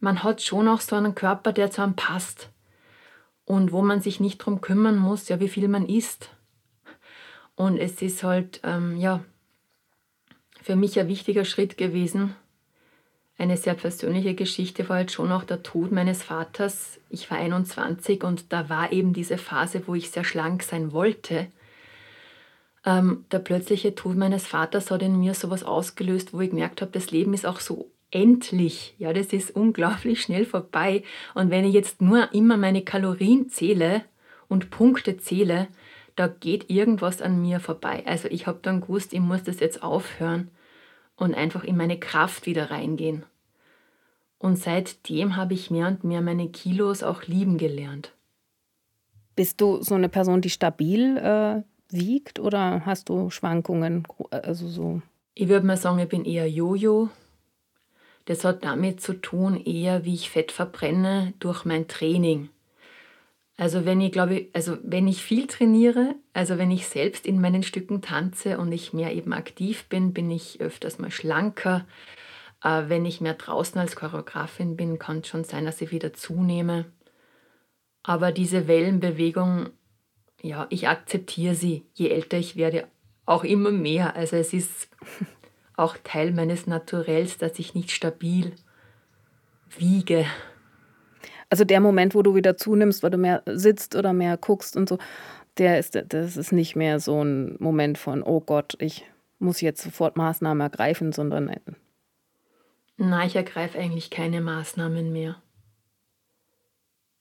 man 0.00 0.22
hat 0.22 0.42
schon 0.42 0.68
auch 0.68 0.80
so 0.80 0.96
einen 0.96 1.14
Körper, 1.14 1.52
der 1.52 1.70
zu 1.70 1.82
einem 1.82 1.94
passt 1.94 2.50
und 3.44 3.72
wo 3.72 3.82
man 3.82 4.00
sich 4.00 4.20
nicht 4.20 4.40
darum 4.40 4.60
kümmern 4.60 4.98
muss, 4.98 5.28
ja, 5.28 5.38
wie 5.38 5.48
viel 5.48 5.68
man 5.68 5.86
isst. 5.86 6.30
Und 7.54 7.78
es 7.78 8.02
ist 8.02 8.22
halt, 8.22 8.60
ähm, 8.64 8.96
ja, 8.98 9.24
für 10.62 10.76
mich 10.76 10.98
ein 10.98 11.08
wichtiger 11.08 11.44
Schritt 11.44 11.78
gewesen. 11.78 12.34
Eine 13.38 13.56
sehr 13.56 13.74
persönliche 13.74 14.34
Geschichte 14.34 14.88
war 14.88 14.96
halt 14.96 15.12
schon 15.12 15.30
auch 15.30 15.44
der 15.44 15.62
Tod 15.62 15.92
meines 15.92 16.22
Vaters. 16.22 16.98
Ich 17.08 17.30
war 17.30 17.38
21 17.38 18.24
und 18.24 18.52
da 18.52 18.68
war 18.68 18.92
eben 18.92 19.12
diese 19.12 19.38
Phase, 19.38 19.86
wo 19.86 19.94
ich 19.94 20.10
sehr 20.10 20.24
schlank 20.24 20.62
sein 20.62 20.92
wollte. 20.92 21.48
Ähm, 22.86 23.24
der 23.32 23.40
plötzliche 23.40 23.94
Tod 23.96 24.16
meines 24.16 24.46
Vaters 24.46 24.90
hat 24.90 25.02
in 25.02 25.18
mir 25.18 25.34
sowas 25.34 25.64
ausgelöst, 25.64 26.32
wo 26.32 26.40
ich 26.40 26.50
gemerkt 26.50 26.80
habe, 26.80 26.92
das 26.92 27.10
Leben 27.10 27.34
ist 27.34 27.44
auch 27.44 27.58
so 27.58 27.90
endlich. 28.12 28.94
Ja, 28.98 29.12
das 29.12 29.32
ist 29.32 29.50
unglaublich 29.50 30.22
schnell 30.22 30.44
vorbei. 30.44 31.02
Und 31.34 31.50
wenn 31.50 31.64
ich 31.64 31.74
jetzt 31.74 32.00
nur 32.00 32.32
immer 32.32 32.56
meine 32.56 32.82
Kalorien 32.82 33.48
zähle 33.48 34.04
und 34.48 34.70
Punkte 34.70 35.16
zähle, 35.16 35.66
da 36.14 36.28
geht 36.28 36.70
irgendwas 36.70 37.20
an 37.20 37.42
mir 37.42 37.58
vorbei. 37.58 38.04
Also 38.06 38.28
ich 38.28 38.46
habe 38.46 38.60
dann 38.62 38.80
gewusst, 38.80 39.12
ich 39.12 39.20
muss 39.20 39.42
das 39.42 39.60
jetzt 39.60 39.82
aufhören 39.82 40.50
und 41.16 41.34
einfach 41.34 41.64
in 41.64 41.76
meine 41.76 41.98
Kraft 41.98 42.46
wieder 42.46 42.70
reingehen. 42.70 43.24
Und 44.38 44.56
seitdem 44.56 45.36
habe 45.36 45.54
ich 45.54 45.70
mehr 45.70 45.88
und 45.88 46.04
mehr 46.04 46.20
meine 46.20 46.48
Kilos 46.48 47.02
auch 47.02 47.24
lieben 47.24 47.58
gelernt. 47.58 48.12
Bist 49.34 49.60
du 49.60 49.82
so 49.82 49.94
eine 49.94 50.08
Person, 50.08 50.40
die 50.40 50.50
stabil 50.50 51.16
äh, 51.18 51.62
wiegt 51.90 52.38
oder 52.38 52.84
hast 52.84 53.08
du 53.08 53.30
Schwankungen? 53.30 54.06
Also 54.30 54.68
so? 54.68 55.02
Ich 55.34 55.48
würde 55.48 55.66
mal 55.66 55.76
sagen, 55.76 55.98
ich 55.98 56.08
bin 56.08 56.24
eher 56.24 56.48
Jojo. 56.48 57.10
Das 58.24 58.44
hat 58.44 58.64
damit 58.64 59.00
zu 59.00 59.14
tun, 59.20 59.56
eher 59.56 60.04
wie 60.04 60.14
ich 60.14 60.30
Fett 60.30 60.50
verbrenne 60.50 61.34
durch 61.38 61.64
mein 61.64 61.86
Training. 61.86 62.48
Also 63.56 63.86
wenn 63.86 64.00
ich 64.00 64.12
glaube, 64.12 64.48
also 64.52 64.76
wenn 64.82 65.08
ich 65.08 65.22
viel 65.22 65.46
trainiere, 65.46 66.14
also 66.34 66.58
wenn 66.58 66.70
ich 66.70 66.88
selbst 66.88 67.24
in 67.24 67.40
meinen 67.40 67.62
Stücken 67.62 68.02
tanze 68.02 68.58
und 68.58 68.70
ich 68.72 68.92
mehr 68.92 69.14
eben 69.14 69.32
aktiv 69.32 69.84
bin, 69.88 70.12
bin 70.12 70.30
ich 70.30 70.60
öfters 70.60 70.98
mal 70.98 71.10
schlanker. 71.10 71.86
Äh, 72.62 72.84
wenn 72.88 73.06
ich 73.06 73.20
mehr 73.20 73.34
draußen 73.34 73.80
als 73.80 73.96
Choreografin 73.96 74.76
bin, 74.76 74.98
kann 74.98 75.18
es 75.18 75.28
schon 75.28 75.44
sein, 75.44 75.64
dass 75.64 75.80
ich 75.80 75.90
wieder 75.90 76.12
zunehme. 76.12 76.84
Aber 78.02 78.30
diese 78.30 78.68
Wellenbewegung, 78.68 79.70
ja, 80.42 80.66
ich 80.70 80.88
akzeptiere 80.88 81.54
sie, 81.54 81.84
je 81.94 82.08
älter 82.08 82.38
ich 82.38 82.56
werde, 82.56 82.86
auch 83.24 83.44
immer 83.44 83.70
mehr. 83.70 84.16
Also 84.16 84.36
es 84.36 84.52
ist 84.52 84.88
auch 85.76 85.96
Teil 86.04 86.32
meines 86.32 86.66
Naturells, 86.66 87.38
dass 87.38 87.58
ich 87.58 87.74
nicht 87.74 87.90
stabil 87.90 88.52
wiege. 89.78 90.26
Also 91.50 91.64
der 91.64 91.80
Moment, 91.80 92.14
wo 92.14 92.22
du 92.22 92.34
wieder 92.34 92.56
zunimmst, 92.56 93.02
weil 93.02 93.10
du 93.10 93.18
mehr 93.18 93.42
sitzt 93.46 93.94
oder 93.94 94.12
mehr 94.12 94.36
guckst 94.36 94.76
und 94.76 94.88
so, 94.88 94.98
der 95.58 95.78
ist, 95.78 95.98
das 96.08 96.36
ist 96.36 96.52
nicht 96.52 96.76
mehr 96.76 97.00
so 97.00 97.22
ein 97.22 97.56
Moment 97.58 97.98
von, 97.98 98.22
oh 98.22 98.40
Gott, 98.40 98.76
ich 98.78 99.04
muss 99.38 99.60
jetzt 99.60 99.82
sofort 99.82 100.16
Maßnahmen 100.16 100.60
ergreifen, 100.60 101.12
sondern. 101.12 101.50
Nein, 102.96 103.26
ich 103.26 103.36
ergreife 103.36 103.78
eigentlich 103.78 104.10
keine 104.10 104.40
Maßnahmen 104.40 105.12
mehr. 105.12 105.40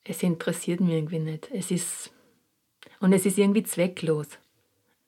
Es 0.03 0.21
interessiert 0.23 0.79
mich 0.81 0.91
irgendwie 0.91 1.19
nicht. 1.19 1.49
Es 1.51 1.71
ist. 1.71 2.11
Und 2.99 3.13
es 3.13 3.25
ist 3.25 3.37
irgendwie 3.37 3.63
zwecklos. 3.63 4.27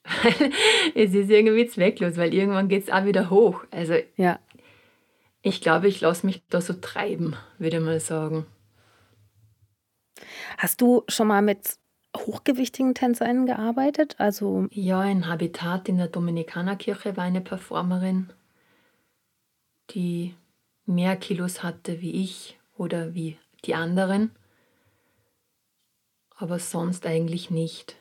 es 0.95 1.13
ist 1.13 1.30
irgendwie 1.30 1.67
zwecklos, 1.67 2.17
weil 2.17 2.34
irgendwann 2.34 2.69
geht 2.69 2.84
es 2.84 2.89
auch 2.89 3.06
wieder 3.06 3.30
hoch. 3.30 3.63
Also 3.71 3.95
ja. 4.15 4.39
ich 5.41 5.62
glaube, 5.62 5.88
ich 5.88 6.02
lasse 6.02 6.26
mich 6.26 6.43
da 6.50 6.62
so 6.62 6.73
treiben, 6.73 7.36
würde 7.58 7.78
ich 7.78 7.84
mal 7.84 8.00
sagen. 8.00 8.45
Hast 10.58 10.82
du 10.82 11.04
schon 11.08 11.28
mal 11.28 11.41
mit 11.41 11.78
hochgewichtigen 12.15 12.93
Tänzerinnen 12.95 13.45
gearbeitet? 13.45 14.15
Also 14.17 14.67
ja, 14.71 15.04
in 15.04 15.28
Habitat 15.28 15.89
in 15.89 15.97
der 15.97 16.08
Dominikanerkirche 16.08 17.17
war 17.17 17.26
eine 17.26 17.41
Performerin, 17.41 18.30
die 19.91 20.34
mehr 20.86 21.15
Kilos 21.17 21.63
hatte 21.63 22.02
wie 22.02 22.23
ich 22.23 22.58
oder 22.78 23.13
wie 23.13 23.38
die 23.65 23.76
anderen, 23.76 24.32
aber 26.38 26.60
sonst 26.60 27.06
eigentlich 27.06 27.50
nicht. 27.50 27.97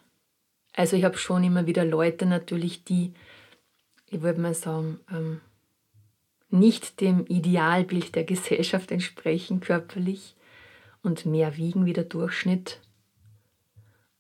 Also 0.75 0.95
ich 0.97 1.05
habe 1.05 1.17
schon 1.17 1.43
immer 1.43 1.67
wieder 1.67 1.85
Leute 1.85 2.27
natürlich, 2.27 2.85
die, 2.85 3.15
ich 4.11 4.21
würde 4.21 4.41
mal 4.41 4.55
sagen, 4.55 5.01
ähm, 5.11 5.41
nicht 6.51 7.01
dem 7.01 7.27
Idealbild 7.27 8.15
der 8.15 8.25
Gesellschaft 8.25 8.91
entsprechen 8.91 9.61
körperlich 9.61 10.37
und 11.03 11.27
mehr 11.27 11.57
wiegen 11.57 11.87
wie 11.87 11.95
der 11.95 12.05
Durchschnitt. 12.05 12.81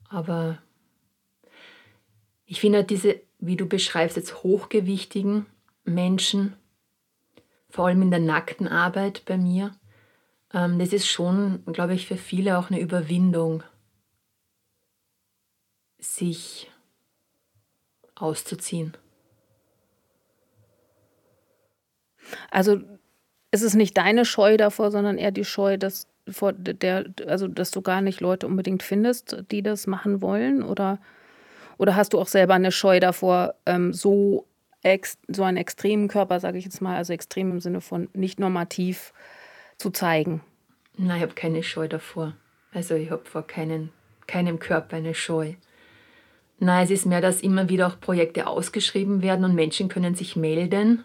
Aber 0.09 0.59
ich 2.47 2.61
finde 2.61 2.79
halt 2.79 2.91
diese, 2.91 3.21
wie 3.39 3.57
du 3.57 3.67
beschreibst, 3.67 4.17
jetzt 4.17 4.43
hochgewichtigen 4.43 5.47
Menschen, 5.85 6.55
vor 7.69 7.87
allem 7.87 8.03
in 8.03 8.11
der 8.11 8.21
nackten 8.21 8.67
Arbeit 8.67 9.25
bei 9.27 9.37
mir, 9.37 9.73
ähm, 10.55 10.79
das 10.79 10.95
ist 10.95 11.07
schon, 11.07 11.63
glaube 11.67 11.95
ich, 11.95 12.07
für 12.07 12.17
viele 12.17 12.59
auch 12.59 12.71
eine 12.71 12.81
Überwindung, 12.81 13.63
sich 16.15 16.71
auszuziehen. 18.15 18.97
Also 22.51 22.81
es 23.51 23.63
ist 23.63 23.75
nicht 23.75 23.97
deine 23.97 24.25
Scheu 24.25 24.57
davor, 24.57 24.91
sondern 24.91 25.19
eher 25.19 25.31
die 25.31 25.45
Scheu, 25.45 25.77
dass 25.77 26.09
vor 26.29 26.53
der, 26.53 27.07
also 27.27 27.47
dass 27.49 27.71
du 27.71 27.83
gar 27.83 28.01
nicht 28.01 28.21
Leute 28.21 28.47
unbedingt 28.47 28.83
findest, 28.83 29.45
die 29.51 29.63
das 29.63 29.87
machen 29.87 30.23
wollen? 30.23 30.63
Oder, 30.63 30.99
oder 31.79 31.97
hast 31.97 32.13
du 32.13 32.19
auch 32.19 32.27
selber 32.27 32.55
eine 32.55 32.73
Scheu 32.73 33.01
davor, 33.01 33.55
ähm, 33.65 33.93
so, 33.93 34.47
ex, 34.83 35.19
so 35.29 35.45
einen 35.45 35.57
extremen 35.57 36.09
Körper, 36.09 36.41
sage 36.41 36.59
ich 36.59 36.65
jetzt 36.65 36.81
mal, 36.81 36.97
also 36.97 37.13
extrem 37.13 37.53
im 37.53 37.61
Sinne 37.61 37.81
von 37.81 38.09
nicht 38.13 38.41
normativ 38.41 39.13
zu 39.79 39.91
zeigen? 39.91 40.41
Nein, 40.97 41.19
ich 41.19 41.23
habe 41.23 41.35
keine 41.35 41.63
Scheu 41.63 41.89
davor. 41.89 42.35
Also 42.73 42.95
ich 42.95 43.11
habe 43.11 43.25
vor 43.25 43.47
keinen, 43.47 43.93
keinem 44.27 44.59
Körper 44.59 44.97
eine 44.97 45.15
Scheu. 45.15 45.55
Nein, 46.59 46.85
es 46.85 46.91
ist 46.91 47.07
mehr, 47.07 47.21
dass 47.21 47.43
immer 47.43 47.69
wieder 47.69 47.87
auch 47.87 48.01
Projekte 48.01 48.47
ausgeschrieben 48.47 49.23
werden 49.23 49.45
und 49.45 49.55
Menschen 49.55 49.89
können 49.89 50.15
sich 50.15 50.37
melden. 50.37 51.05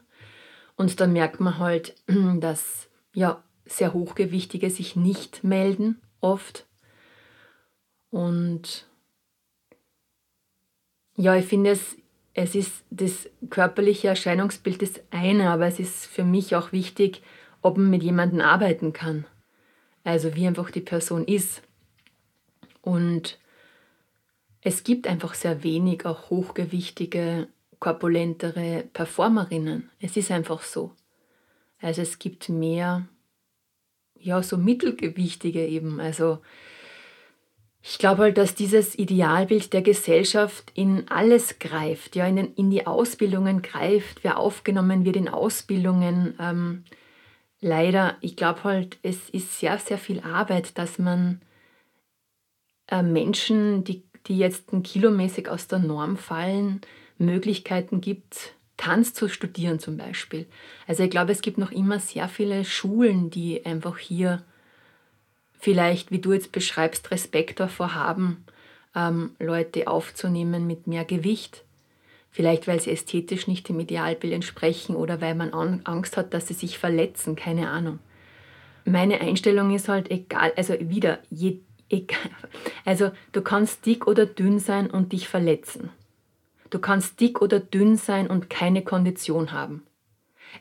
Und 0.76 1.00
dann 1.00 1.14
merkt 1.14 1.40
man 1.40 1.60
halt, 1.60 1.96
dass 2.40 2.88
ja, 3.14 3.44
sehr 3.66 3.94
hochgewichtige 3.94 4.70
sich 4.70 4.96
nicht 4.96 5.44
melden, 5.44 6.02
oft. 6.20 6.66
Und 8.10 8.88
ja, 11.16 11.36
ich 11.36 11.46
finde 11.46 11.72
es, 11.72 11.98
es 12.34 12.56
ist 12.56 12.84
das 12.90 13.30
körperliche 13.50 14.08
Erscheinungsbild 14.08 14.82
das 14.82 15.02
eine, 15.12 15.50
aber 15.50 15.68
es 15.68 15.80
ist 15.80 16.06
für 16.06 16.24
mich 16.24 16.56
auch 16.56 16.72
wichtig, 16.72 17.22
ob 17.62 17.78
man 17.78 17.90
mit 17.90 18.04
jemandem 18.04 18.42
arbeiten 18.42 18.94
kann. 18.94 19.26
Also 20.04 20.36
wie 20.36 20.48
einfach 20.48 20.72
die 20.72 20.82
Person 20.82 21.26
ist. 21.26 21.62
Und 22.82 23.38
es 24.62 24.84
gibt 24.84 25.08
einfach 25.08 25.34
sehr 25.34 25.64
wenig 25.64 26.06
auch 26.06 26.30
hochgewichtige, 26.30 27.48
korpulentere 27.80 28.84
Performerinnen. 28.94 29.90
Es 30.00 30.18
ist 30.18 30.32
einfach 30.32 30.62
so. 30.62 30.92
Also 31.82 32.02
es 32.02 32.20
gibt 32.20 32.50
mehr 32.50 33.08
ja, 34.20 34.44
so 34.44 34.58
mittelgewichtige 34.58 35.66
eben. 35.66 36.00
Also 36.00 36.40
ich 37.82 37.98
glaube 37.98 38.24
halt, 38.24 38.38
dass 38.38 38.54
dieses 38.54 38.98
Idealbild 38.98 39.74
der 39.74 39.82
Gesellschaft 39.82 40.72
in 40.76 41.08
alles 41.10 41.58
greift, 41.58 42.16
ja, 42.16 42.28
in, 42.28 42.36
den, 42.36 42.54
in 42.54 42.70
die 42.70 42.86
Ausbildungen 42.86 43.64
greift, 43.64 44.24
wer 44.24 44.38
aufgenommen 44.38 45.04
wird 45.04 45.16
in 45.16 45.28
Ausbildungen. 45.28 46.36
Ähm, 46.40 46.84
leider, 47.60 48.18
ich 48.22 48.36
glaube 48.36 48.64
halt, 48.64 49.00
es 49.02 49.30
ist 49.32 49.60
sehr, 49.60 49.80
sehr 49.80 49.98
viel 49.98 50.20
Arbeit, 50.20 50.78
dass 50.78 51.00
man 51.00 51.42
äh, 52.88 53.02
Menschen, 53.02 53.84
die, 53.84 54.04
die 54.28 54.38
jetzt 54.38 54.66
kilomäßig 54.84 55.50
aus 55.50 55.68
der 55.68 55.80
Norm 55.80 56.18
fallen, 56.18 56.82
Möglichkeiten 57.18 58.02
gibt, 58.02 58.54
Tanz 58.78 59.14
zu 59.14 59.30
studieren 59.30 59.80
zum 59.80 59.98
Beispiel. 59.98 60.48
Also 60.88 61.04
ich 61.04 61.12
glaube, 61.12 61.32
es 61.32 61.42
gibt 61.42 61.58
noch 61.58 61.72
immer 61.72 62.00
sehr 62.00 62.28
viele 62.28 62.66
Schulen, 62.66 63.30
die 63.30 63.66
einfach 63.66 63.98
hier 63.98 64.44
vielleicht, 65.60 66.12
wie 66.12 66.20
du 66.20 66.34
jetzt 66.34 66.52
beschreibst, 66.52 67.12
Respekt 67.12 67.60
davor 67.60 67.94
haben, 67.94 68.44
ähm, 68.96 69.36
Leute 69.40 69.88
aufzunehmen 69.88 70.66
mit 70.66 70.88
mehr 70.88 71.06
Gewicht. 71.06 71.64
Vielleicht, 72.32 72.68
weil 72.68 72.80
sie 72.80 72.92
ästhetisch 72.92 73.48
nicht 73.48 73.70
dem 73.70 73.80
Idealbild 73.80 74.34
entsprechen 74.34 74.96
oder 74.96 75.22
weil 75.22 75.36
man 75.36 75.54
Angst 75.54 76.18
hat, 76.18 76.34
dass 76.34 76.48
sie 76.48 76.54
sich 76.54 76.80
verletzen, 76.80 77.36
keine 77.36 77.70
Ahnung. 77.70 78.00
Meine 78.86 79.22
Einstellung 79.22 79.76
ist 79.76 79.90
halt 79.90 80.10
egal, 80.10 80.54
also 80.56 80.76
wieder, 80.80 81.20
je, 81.30 81.60
egal, 81.92 82.32
also 82.86 83.12
du 83.32 83.42
kannst 83.42 83.86
dick 83.86 84.08
oder 84.08 84.26
dünn 84.26 84.60
sein 84.60 84.90
und 84.90 85.14
dich 85.14 85.28
verletzen. 85.28 85.90
Du 86.70 86.80
kannst 86.80 87.20
dick 87.20 87.42
oder 87.42 87.60
dünn 87.60 87.98
sein 87.98 88.28
und 88.28 88.50
keine 88.50 88.84
Kondition 88.84 89.52
haben. 89.52 89.84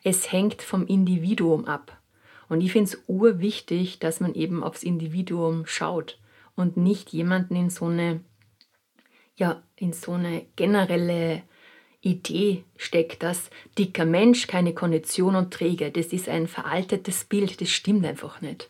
Es 0.03 0.33
hängt 0.33 0.63
vom 0.63 0.87
Individuum 0.87 1.65
ab. 1.65 1.97
Und 2.49 2.61
ich 2.63 2.73
finde 2.73 2.91
es 2.91 3.03
urwichtig, 3.07 4.01
dass 4.01 4.19
man 4.19 4.35
eben 4.35 4.65
aufs 4.65 4.83
Individuum 4.83 5.67
schaut 5.67 6.19
und 6.57 6.77
nicht 6.77 7.11
jemanden 7.11 7.55
in 7.55 7.71
so 7.71 7.87
eine, 7.87 8.21
ja, 9.37 9.63
in 9.77 9.93
so 9.93 10.13
eine 10.13 10.47
generelle 10.57 11.43
Idee 12.01 12.65
steckt, 12.77 13.23
dass 13.23 13.51
dicker 13.79 14.05
Mensch 14.05 14.49
keine 14.49 14.75
Kondition 14.75 15.37
und 15.37 15.53
träge. 15.53 15.93
Das 15.93 16.07
ist 16.07 16.29
ein 16.29 16.49
veraltetes 16.49 17.25
Bild, 17.25 17.61
das 17.61 17.71
stimmt 17.71 18.05
einfach 18.05 18.41
nicht. 18.41 18.69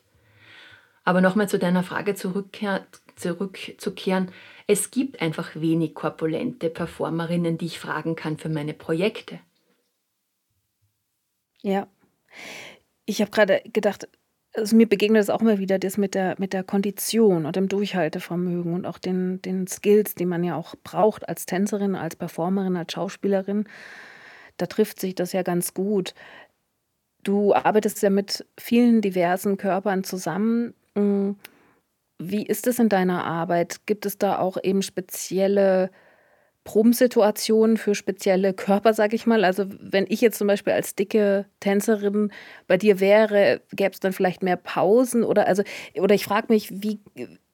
Aber 1.04 1.20
nochmal 1.20 1.48
zu 1.48 1.58
deiner 1.58 1.82
Frage 1.82 2.14
zurückzukehren. 2.14 4.30
Es 4.66 4.90
gibt 4.90 5.20
einfach 5.20 5.56
wenig 5.56 5.94
korpulente 5.94 6.70
Performerinnen, 6.70 7.58
die 7.58 7.66
ich 7.66 7.78
fragen 7.78 8.16
kann 8.16 8.38
für 8.38 8.48
meine 8.48 8.74
Projekte. 8.74 9.40
Ja. 11.62 11.88
Ich 13.06 13.20
habe 13.20 13.30
gerade 13.30 13.62
gedacht, 13.72 14.08
also 14.54 14.76
mir 14.76 14.88
begegnet 14.88 15.22
es 15.22 15.30
auch 15.30 15.40
immer 15.40 15.58
wieder, 15.58 15.78
das 15.78 15.96
mit 15.96 16.14
der, 16.14 16.34
mit 16.38 16.52
der 16.52 16.64
Kondition 16.64 17.46
und 17.46 17.56
dem 17.56 17.68
Durchhaltevermögen 17.68 18.74
und 18.74 18.86
auch 18.86 18.98
den, 18.98 19.40
den 19.42 19.66
Skills, 19.66 20.14
die 20.14 20.26
man 20.26 20.44
ja 20.44 20.56
auch 20.56 20.74
braucht 20.82 21.28
als 21.28 21.46
Tänzerin, 21.46 21.94
als 21.94 22.16
Performerin, 22.16 22.76
als 22.76 22.92
Schauspielerin. 22.92 23.68
Da 24.56 24.66
trifft 24.66 25.00
sich 25.00 25.14
das 25.14 25.32
ja 25.32 25.42
ganz 25.42 25.72
gut. 25.72 26.14
Du 27.22 27.54
arbeitest 27.54 28.02
ja 28.02 28.10
mit 28.10 28.46
vielen 28.58 29.02
diversen 29.02 29.56
Körpern 29.56 30.04
zusammen. 30.04 30.74
Wie 30.94 32.46
ist 32.46 32.66
es 32.66 32.78
in 32.78 32.88
deiner 32.88 33.24
Arbeit? 33.24 33.86
Gibt 33.86 34.06
es 34.06 34.18
da 34.18 34.38
auch 34.38 34.58
eben 34.62 34.82
spezielle 34.82 35.90
Probensituationen 36.64 37.78
für 37.78 37.94
spezielle 37.94 38.52
Körper, 38.52 38.92
sag 38.92 39.14
ich 39.14 39.26
mal. 39.26 39.44
Also 39.44 39.64
wenn 39.80 40.04
ich 40.08 40.20
jetzt 40.20 40.38
zum 40.38 40.46
Beispiel 40.46 40.74
als 40.74 40.94
dicke 40.94 41.46
Tänzerin 41.60 42.30
bei 42.66 42.76
dir 42.76 43.00
wäre, 43.00 43.62
gäbe 43.72 43.92
es 43.92 44.00
dann 44.00 44.12
vielleicht 44.12 44.42
mehr 44.42 44.56
Pausen 44.56 45.24
oder 45.24 45.46
also 45.46 45.62
oder 45.96 46.14
ich 46.14 46.24
frage 46.24 46.46
mich, 46.50 46.70
wie 46.82 47.00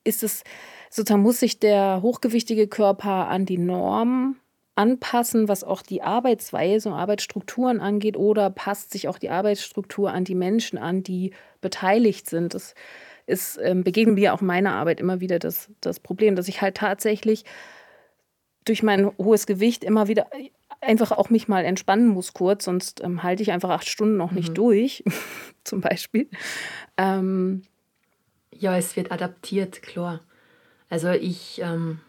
ist 0.03 0.23
es 0.23 0.43
sozusagen 0.89 1.21
muss 1.21 1.39
sich 1.39 1.59
der 1.59 2.01
hochgewichtige 2.01 2.67
Körper 2.67 3.29
an 3.29 3.45
die 3.45 3.57
Norm 3.57 4.35
anpassen, 4.75 5.47
was 5.47 5.63
auch 5.63 5.81
die 5.81 6.01
Arbeitsweise 6.03 6.89
und 6.89 6.95
Arbeitsstrukturen 6.95 7.79
angeht, 7.79 8.17
oder 8.17 8.49
passt 8.49 8.91
sich 8.91 9.07
auch 9.07 9.17
die 9.17 9.29
Arbeitsstruktur 9.29 10.11
an 10.11 10.23
die 10.23 10.35
Menschen 10.35 10.77
an, 10.77 11.01
die 11.01 11.33
beteiligt 11.61 12.29
sind? 12.29 12.53
Das 12.53 12.75
ist 13.27 13.59
ähm, 13.61 13.83
begegnet 13.83 14.15
mir 14.15 14.33
auch 14.33 14.41
in 14.41 14.47
meiner 14.47 14.73
Arbeit 14.73 14.99
immer 14.99 15.19
wieder 15.19 15.37
das, 15.37 15.69
das 15.81 15.99
Problem, 15.99 16.35
dass 16.35 16.47
ich 16.47 16.61
halt 16.61 16.75
tatsächlich 16.75 17.45
durch 18.65 18.83
mein 18.83 19.11
hohes 19.17 19.45
Gewicht 19.45 19.83
immer 19.83 20.07
wieder 20.07 20.27
einfach 20.81 21.11
auch 21.11 21.29
mich 21.29 21.47
mal 21.47 21.65
entspannen 21.65 22.07
muss 22.07 22.33
kurz, 22.33 22.65
sonst 22.65 23.03
ähm, 23.03 23.23
halte 23.23 23.43
ich 23.43 23.51
einfach 23.51 23.69
acht 23.69 23.87
Stunden 23.87 24.17
noch 24.17 24.31
nicht 24.31 24.49
mhm. 24.49 24.55
durch, 24.55 25.03
zum 25.63 25.81
Beispiel. 25.81 26.29
Ähm, 26.97 27.63
ja, 28.51 28.77
es 28.77 28.95
wird 28.95 29.11
adaptiert, 29.11 29.81
klar. 29.81 30.21
Also 30.89 31.09
ich, 31.09 31.61
ähm, 31.61 31.99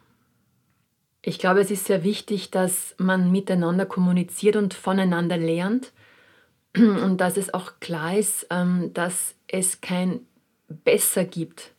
ich 1.23 1.39
glaube, 1.39 1.61
es 1.61 1.71
ist 1.71 1.87
sehr 1.87 2.05
wichtig, 2.05 2.51
dass 2.51 2.95
man 2.99 3.31
miteinander 3.31 3.87
kommuniziert 3.87 4.57
und 4.57 4.75
voneinander 4.75 5.37
lernt 5.37 5.93
und 6.77 7.19
dass 7.19 7.37
es 7.37 7.53
auch 7.53 7.81
klar 7.81 8.17
ist, 8.17 8.47
ähm, 8.51 8.93
dass 8.95 9.35
es 9.49 9.81
kein 9.81 10.21
Besser 10.69 11.25
gibt. 11.25 11.73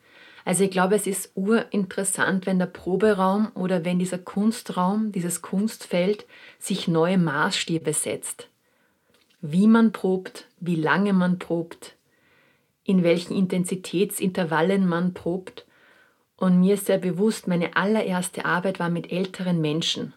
Also 0.46 0.64
ich 0.64 0.72
glaube, 0.72 0.96
es 0.96 1.06
ist 1.06 1.32
urinteressant, 1.36 2.46
wenn 2.46 2.60
der 2.60 2.66
Proberaum 2.66 3.52
oder 3.54 3.86
wenn 3.86 4.00
dieser 4.00 4.18
Kunstraum, 4.18 5.12
dieses 5.12 5.42
Kunstfeld 5.42 6.26
sich 6.58 6.88
neue 6.88 7.18
Maßstäbe 7.18 7.94
setzt. 7.94 8.48
Wie 9.42 9.68
man 9.68 9.92
probt, 9.92 10.48
wie 10.60 10.76
lange 10.76 11.14
man 11.14 11.40
probt, 11.40 11.96
in 12.84 13.04
welchen 13.04 13.36
Intensitätsintervallen 13.36 14.88
man 14.88 15.14
probt. 15.14 15.66
Und 16.36 16.60
mir 16.60 16.74
ist 16.74 16.88
sehr 16.88 16.98
bewusst, 16.98 17.48
meine 17.48 17.76
allererste 17.76 18.46
Arbeit 18.46 18.80
war 18.80 18.90
mit 18.90 19.12
älteren 19.12 19.62
Menschen. 19.62 20.14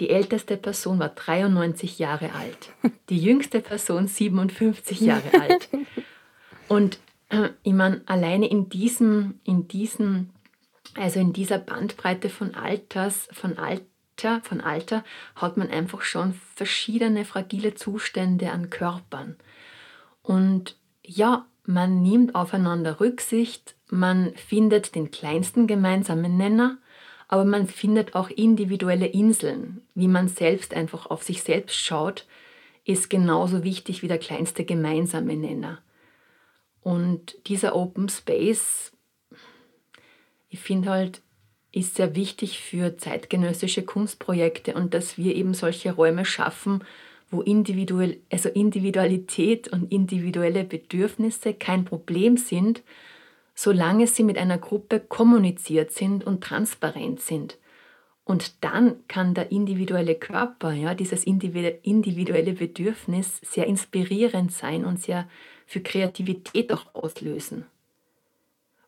Die 0.00 0.10
älteste 0.10 0.56
Person 0.56 0.98
war 0.98 1.10
93 1.10 1.98
Jahre 1.98 2.32
alt, 2.32 2.70
die 3.08 3.18
jüngste 3.18 3.60
Person 3.60 4.08
57 4.08 5.00
Jahre 5.00 5.40
alt. 5.40 5.68
Und 6.68 6.98
ich 7.62 7.72
meine, 7.72 8.02
alleine 8.06 8.48
in 8.48 8.68
diesem, 8.68 9.40
in 9.44 9.66
diesem, 9.68 10.30
also 10.94 11.18
in 11.18 11.32
dieser 11.32 11.58
Bandbreite 11.58 12.28
von 12.28 12.54
Alters, 12.54 13.28
von 13.32 13.58
Alter, 13.58 14.40
von 14.42 14.60
Alter, 14.60 15.04
hat 15.34 15.56
man 15.56 15.70
einfach 15.70 16.02
schon 16.02 16.34
verschiedene 16.54 17.24
fragile 17.24 17.74
Zustände 17.74 18.52
an 18.52 18.70
Körpern. 18.70 19.36
Und 20.22 20.76
ja, 21.02 21.46
man 21.64 22.02
nimmt 22.02 22.34
aufeinander 22.34 23.00
Rücksicht, 23.00 23.74
man 23.88 24.32
findet 24.34 24.94
den 24.94 25.10
kleinsten 25.10 25.66
gemeinsamen 25.66 26.36
Nenner, 26.36 26.78
aber 27.28 27.44
man 27.44 27.66
findet 27.66 28.14
auch 28.14 28.30
individuelle 28.30 29.06
Inseln. 29.06 29.82
Wie 29.94 30.08
man 30.08 30.28
selbst 30.28 30.74
einfach 30.74 31.06
auf 31.06 31.24
sich 31.24 31.42
selbst 31.42 31.76
schaut, 31.76 32.24
ist 32.84 33.10
genauso 33.10 33.64
wichtig 33.64 34.02
wie 34.02 34.08
der 34.08 34.18
kleinste 34.18 34.64
gemeinsame 34.64 35.36
Nenner. 35.36 35.80
Und 36.86 37.36
dieser 37.48 37.74
Open 37.74 38.08
Space, 38.08 38.92
ich 40.48 40.60
finde 40.60 40.90
halt, 40.90 41.20
ist 41.72 41.96
sehr 41.96 42.14
wichtig 42.14 42.60
für 42.60 42.96
zeitgenössische 42.96 43.82
Kunstprojekte 43.82 44.72
und 44.74 44.94
dass 44.94 45.18
wir 45.18 45.34
eben 45.34 45.52
solche 45.52 45.90
Räume 45.90 46.24
schaffen, 46.24 46.84
wo 47.28 47.42
individuell, 47.42 48.20
also 48.30 48.50
Individualität 48.50 49.66
und 49.66 49.90
individuelle 49.90 50.62
Bedürfnisse 50.62 51.54
kein 51.54 51.84
Problem 51.84 52.36
sind, 52.36 52.84
solange 53.56 54.06
sie 54.06 54.22
mit 54.22 54.38
einer 54.38 54.58
Gruppe 54.58 55.00
kommuniziert 55.00 55.90
sind 55.90 56.22
und 56.22 56.44
transparent 56.44 57.20
sind. 57.20 57.58
Und 58.22 58.62
dann 58.62 59.04
kann 59.08 59.34
der 59.34 59.50
individuelle 59.50 60.14
Körper, 60.14 60.70
ja, 60.70 60.94
dieses 60.94 61.24
individuelle 61.24 62.52
Bedürfnis 62.52 63.40
sehr 63.42 63.66
inspirierend 63.66 64.52
sein 64.52 64.84
und 64.84 65.02
sehr 65.02 65.26
für 65.66 65.80
Kreativität 65.80 66.72
auch 66.72 66.94
auslösen. 66.94 67.66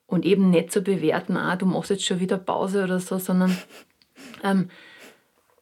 Und 0.07 0.25
eben 0.25 0.49
nicht 0.49 0.73
zu 0.73 0.81
bewerten, 0.81 1.37
ah, 1.37 1.57
du 1.57 1.67
machst 1.67 1.91
jetzt 1.91 2.07
schon 2.07 2.21
wieder 2.21 2.39
Pause 2.39 2.85
oder 2.85 2.99
so, 2.99 3.19
sondern 3.19 3.57
ähm, 4.43 4.71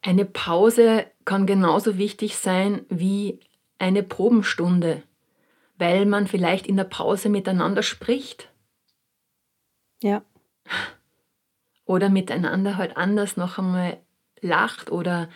eine 0.03 0.25
Pause 0.25 1.07
kann 1.25 1.47
genauso 1.47 1.99
wichtig 1.99 2.37
sein 2.37 2.87
wie 2.89 3.41
eine 3.79 4.05
Probenstunde, 4.05 5.03
weil 5.79 6.07
man 6.07 6.29
vielleicht 6.29 6.69
in 6.69 6.77
der 6.77 6.85
Pause 6.85 7.29
miteinander 7.29 7.83
spricht. 7.83 8.49
Ja. 10.03 10.23
Oder 11.85 12.09
miteinander 12.09 12.77
halt 12.77 12.97
anders 12.97 13.37
noch 13.37 13.59
einmal 13.59 13.99
lacht 14.41 14.91
oder 14.91 15.29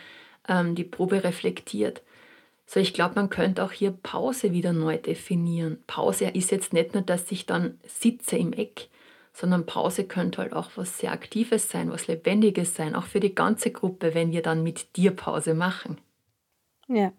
ähm, 0.49 0.75
die 0.75 0.83
Probe 0.83 1.23
reflektiert. 1.23 2.01
So, 2.73 2.79
ich 2.79 2.93
glaube, 2.93 3.15
man 3.15 3.29
könnte 3.29 3.65
auch 3.65 3.73
hier 3.73 3.91
Pause 3.91 4.53
wieder 4.53 4.71
neu 4.71 4.97
definieren. 4.97 5.83
Pause 5.87 6.29
ist 6.29 6.51
jetzt 6.51 6.71
nicht 6.71 6.93
nur, 6.93 7.03
dass 7.03 7.29
ich 7.29 7.45
dann 7.45 7.77
sitze 7.85 8.37
im 8.37 8.53
Eck, 8.53 8.87
sondern 9.33 9.65
Pause 9.65 10.05
könnte 10.05 10.37
halt 10.37 10.53
auch 10.53 10.69
was 10.75 10.97
sehr 10.97 11.11
Aktives 11.11 11.69
sein, 11.69 11.91
was 11.91 12.07
Lebendiges 12.07 12.73
sein, 12.73 12.95
auch 12.95 13.07
für 13.07 13.19
die 13.19 13.35
ganze 13.35 13.71
Gruppe, 13.71 14.15
wenn 14.15 14.31
wir 14.31 14.41
dann 14.41 14.63
mit 14.63 14.95
dir 14.95 15.11
Pause 15.11 15.53
machen. 15.53 15.97
Ja. 16.87 17.11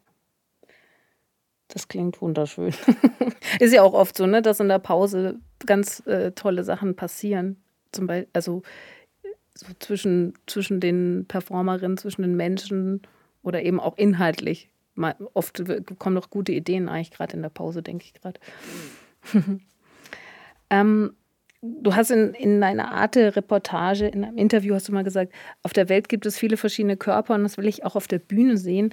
Das 1.68 1.86
klingt 1.86 2.22
wunderschön. 2.22 2.72
ist 3.60 3.74
ja 3.74 3.82
auch 3.82 3.92
oft 3.92 4.16
so, 4.16 4.24
ne, 4.24 4.40
dass 4.40 4.58
in 4.58 4.70
der 4.70 4.78
Pause 4.78 5.38
ganz 5.66 6.00
äh, 6.06 6.32
tolle 6.32 6.64
Sachen 6.64 6.96
passieren. 6.96 7.62
Zum 7.92 8.06
Beispiel, 8.06 8.30
also 8.32 8.62
so 9.52 9.66
zwischen, 9.80 10.32
zwischen 10.46 10.80
den 10.80 11.26
Performerinnen, 11.28 11.98
zwischen 11.98 12.22
den 12.22 12.36
Menschen 12.36 13.02
oder 13.42 13.62
eben 13.62 13.80
auch 13.80 13.98
inhaltlich 13.98 14.70
oft 15.34 15.62
kommen 15.98 16.14
noch 16.14 16.30
gute 16.30 16.52
Ideen 16.52 16.88
eigentlich 16.88 17.10
gerade 17.10 17.36
in 17.36 17.42
der 17.42 17.48
Pause, 17.48 17.82
denke 17.82 18.04
ich 18.04 18.14
gerade. 18.14 18.40
ähm, 20.70 21.16
du 21.62 21.94
hast 21.94 22.10
in, 22.10 22.34
in 22.34 22.62
einer 22.62 22.92
Arte-Reportage, 22.92 24.08
in 24.08 24.24
einem 24.24 24.36
Interview 24.36 24.74
hast 24.74 24.88
du 24.88 24.92
mal 24.92 25.04
gesagt, 25.04 25.32
auf 25.62 25.72
der 25.72 25.88
Welt 25.88 26.08
gibt 26.08 26.26
es 26.26 26.38
viele 26.38 26.56
verschiedene 26.56 26.96
Körper 26.96 27.34
und 27.34 27.42
das 27.44 27.56
will 27.56 27.66
ich 27.66 27.84
auch 27.84 27.96
auf 27.96 28.08
der 28.08 28.18
Bühne 28.18 28.56
sehen. 28.56 28.92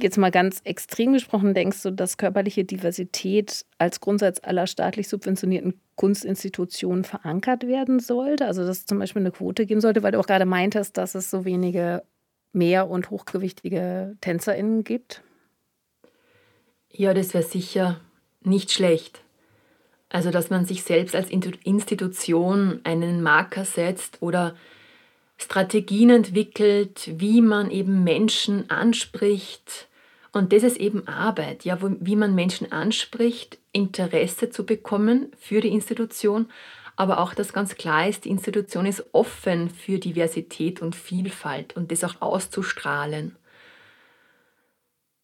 Jetzt 0.00 0.18
mal 0.18 0.30
ganz 0.30 0.60
extrem 0.64 1.12
gesprochen, 1.12 1.54
denkst 1.54 1.82
du, 1.82 1.90
dass 1.90 2.16
körperliche 2.16 2.64
Diversität 2.64 3.64
als 3.78 4.00
Grundsatz 4.00 4.40
aller 4.42 4.66
staatlich 4.66 5.08
subventionierten 5.08 5.80
Kunstinstitutionen 5.94 7.04
verankert 7.04 7.66
werden 7.66 8.00
sollte? 8.00 8.46
Also 8.46 8.62
dass 8.66 8.78
es 8.78 8.86
zum 8.86 8.98
Beispiel 8.98 9.22
eine 9.22 9.30
Quote 9.30 9.64
geben 9.64 9.80
sollte, 9.80 10.02
weil 10.02 10.12
du 10.12 10.18
auch 10.18 10.26
gerade 10.26 10.44
meintest, 10.44 10.96
dass 10.96 11.14
es 11.14 11.30
so 11.30 11.44
wenige 11.44 12.02
mehr 12.56 12.88
und 12.90 13.10
hochgewichtige 13.10 14.16
TänzerInnen 14.20 14.82
gibt? 14.82 15.22
Ja, 16.90 17.14
das 17.14 17.34
wäre 17.34 17.44
sicher 17.44 18.00
nicht 18.42 18.72
schlecht. 18.72 19.22
Also, 20.08 20.30
dass 20.30 20.50
man 20.50 20.64
sich 20.64 20.82
selbst 20.82 21.14
als 21.14 21.30
Institution 21.30 22.80
einen 22.84 23.22
Marker 23.22 23.64
setzt 23.64 24.22
oder 24.22 24.56
Strategien 25.36 26.10
entwickelt, 26.10 27.10
wie 27.16 27.42
man 27.42 27.70
eben 27.70 28.02
Menschen 28.04 28.70
anspricht 28.70 29.88
Und 30.36 30.52
das 30.52 30.64
ist 30.64 30.76
eben 30.76 31.08
Arbeit, 31.08 31.64
ja, 31.64 31.78
wie 31.80 32.14
man 32.14 32.34
Menschen 32.34 32.70
anspricht, 32.70 33.56
Interesse 33.72 34.50
zu 34.50 34.66
bekommen 34.66 35.32
für 35.38 35.62
die 35.62 35.72
Institution, 35.72 36.50
aber 36.96 37.20
auch, 37.20 37.34
dass 37.34 37.52
ganz 37.52 37.76
klar 37.76 38.08
ist, 38.08 38.24
die 38.24 38.30
Institution 38.30 38.86
ist 38.86 39.04
offen 39.12 39.70
für 39.70 39.98
Diversität 39.98 40.80
und 40.80 40.96
Vielfalt 40.96 41.76
und 41.76 41.92
das 41.92 42.02
auch 42.04 42.20
auszustrahlen. 42.20 43.36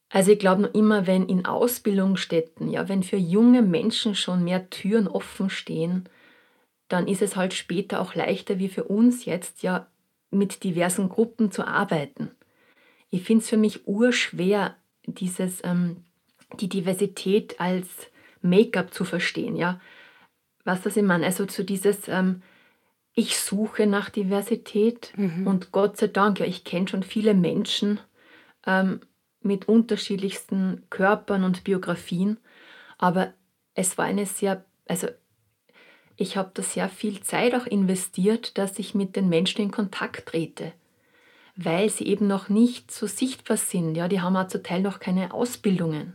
Also 0.09 0.31
ich 0.31 0.39
glaube 0.39 0.61
noch 0.61 0.73
immer, 0.75 1.07
wenn 1.07 1.27
in 1.27 1.45
Ausbildungsstätten, 1.45 2.69
ja, 2.69 2.87
wenn 2.87 3.01
für 3.01 3.17
junge 3.17 3.63
Menschen 3.63 4.13
schon 4.13 4.43
mehr 4.43 4.69
Türen 4.69 5.07
offen 5.07 5.49
stehen, 5.49 6.07
dann 6.87 7.07
ist 7.07 7.23
es 7.23 7.35
halt 7.35 7.55
später 7.55 7.99
auch 7.99 8.13
leichter 8.13 8.59
wie 8.59 8.69
für 8.69 8.83
uns 8.83 9.25
jetzt 9.25 9.63
ja 9.63 9.87
mit 10.29 10.63
diversen 10.63 11.09
Gruppen 11.09 11.51
zu 11.51 11.65
arbeiten. 11.65 12.29
Ich 13.09 13.23
finde 13.23 13.43
es 13.43 13.49
für 13.49 13.57
mich 13.57 13.87
urschwer, 13.87 14.75
dieses, 15.05 15.63
ähm, 15.63 16.03
die 16.59 16.69
Diversität 16.69 17.59
als 17.59 17.87
Make-up 18.43 18.93
zu 18.93 19.05
verstehen, 19.05 19.55
ja. 19.55 19.81
Was 20.63 20.81
das 20.81 20.97
ich 20.97 21.03
meine? 21.03 21.25
Also 21.25 21.45
zu 21.45 21.63
dieses, 21.63 22.07
ähm, 22.07 22.41
ich 23.13 23.37
suche 23.37 23.85
nach 23.85 24.09
Diversität 24.09 25.13
mhm. 25.15 25.45
und 25.47 25.71
Gott 25.71 25.97
sei 25.97 26.07
Dank, 26.07 26.39
ja, 26.39 26.45
ich 26.45 26.63
kenne 26.63 26.87
schon 26.87 27.03
viele 27.03 27.33
Menschen, 27.33 27.99
ähm, 28.65 29.01
mit 29.43 29.67
unterschiedlichsten 29.67 30.83
Körpern 30.89 31.43
und 31.43 31.63
Biografien. 31.63 32.37
Aber 32.97 33.33
es 33.75 33.97
war 33.97 34.05
eine 34.05 34.25
sehr, 34.25 34.63
also 34.87 35.07
ich 36.15 36.37
habe 36.37 36.51
da 36.53 36.63
sehr 36.63 36.89
viel 36.89 37.21
Zeit 37.21 37.53
auch 37.55 37.65
investiert, 37.65 38.57
dass 38.57 38.79
ich 38.79 38.95
mit 38.95 39.15
den 39.15 39.29
Menschen 39.29 39.61
in 39.61 39.71
Kontakt 39.71 40.27
trete, 40.27 40.71
weil 41.55 41.89
sie 41.89 42.07
eben 42.07 42.27
noch 42.27 42.49
nicht 42.49 42.91
so 42.91 43.07
sichtbar 43.07 43.57
sind. 43.57 43.95
Ja, 43.95 44.07
die 44.07 44.21
haben 44.21 44.37
auch 44.37 44.47
zum 44.47 44.63
Teil 44.63 44.81
noch 44.81 44.99
keine 44.99 45.33
Ausbildungen. 45.33 46.13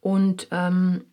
Und 0.00 0.48
ähm, 0.50 1.04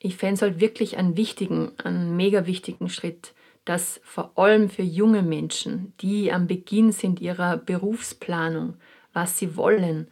ich 0.00 0.16
fände 0.16 0.34
es 0.34 0.42
halt 0.42 0.60
wirklich 0.60 0.96
einen 0.96 1.16
wichtigen, 1.16 1.72
einen 1.82 2.16
mega 2.16 2.46
wichtigen 2.46 2.88
Schritt, 2.88 3.34
dass 3.64 4.00
vor 4.02 4.32
allem 4.36 4.70
für 4.70 4.82
junge 4.82 5.22
Menschen, 5.22 5.92
die 6.00 6.32
am 6.32 6.46
Beginn 6.46 6.92
sind 6.92 7.20
ihrer 7.20 7.56
Berufsplanung, 7.56 8.74
was 9.12 9.38
sie 9.38 9.56
wollen. 9.56 10.08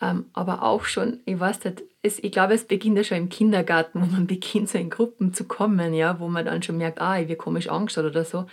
Ähm, 0.00 0.26
aber 0.32 0.62
auch 0.62 0.84
schon, 0.84 1.20
ich 1.24 1.38
weiß 1.38 1.64
nicht, 1.64 1.82
es, 2.02 2.18
ich 2.18 2.32
glaube, 2.32 2.54
es 2.54 2.64
beginnt 2.64 2.96
ja 2.96 3.04
schon 3.04 3.18
im 3.18 3.28
Kindergarten, 3.28 4.00
wo 4.00 4.06
man 4.06 4.26
beginnt, 4.28 4.70
so 4.70 4.78
in 4.78 4.90
Gruppen 4.90 5.34
zu 5.34 5.44
kommen, 5.44 5.94
ja, 5.94 6.18
wo 6.18 6.28
man 6.28 6.46
dann 6.46 6.62
schon 6.62 6.78
merkt, 6.78 7.00
ah, 7.00 7.20
ich 7.20 7.28
werde 7.28 7.36
komisch 7.36 7.68
angeschaut 7.68 8.06
oder 8.06 8.24
so, 8.24 8.46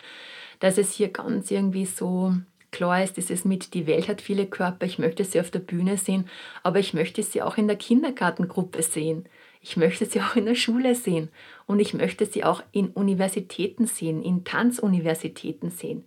dass 0.59 0.77
es 0.77 0.91
hier 0.91 1.09
ganz 1.09 1.49
irgendwie 1.49 1.85
so 1.85 2.33
klar 2.71 3.03
ist, 3.03 3.17
dieses 3.17 3.45
mit, 3.45 3.73
die 3.73 3.87
Welt 3.87 4.07
hat 4.07 4.21
viele 4.21 4.45
Körper, 4.45 4.85
ich 4.85 4.99
möchte 4.99 5.23
sie 5.23 5.39
auf 5.39 5.49
der 5.49 5.59
Bühne 5.59 5.97
sehen, 5.97 6.29
aber 6.63 6.79
ich 6.79 6.93
möchte 6.93 7.23
sie 7.23 7.41
auch 7.41 7.57
in 7.57 7.67
der 7.67 7.77
Kindergartengruppe 7.77 8.83
sehen. 8.83 9.25
Ich 9.61 9.77
möchte 9.77 10.05
sie 10.05 10.21
auch 10.21 10.35
in 10.35 10.45
der 10.45 10.55
Schule 10.55 10.95
sehen 10.95 11.29
und 11.65 11.79
ich 11.79 11.93
möchte 11.93 12.25
sie 12.25 12.43
auch 12.43 12.63
in 12.71 12.89
Universitäten 12.89 13.87
sehen, 13.87 14.21
in 14.23 14.43
Tanzuniversitäten 14.43 15.71
sehen. 15.71 16.05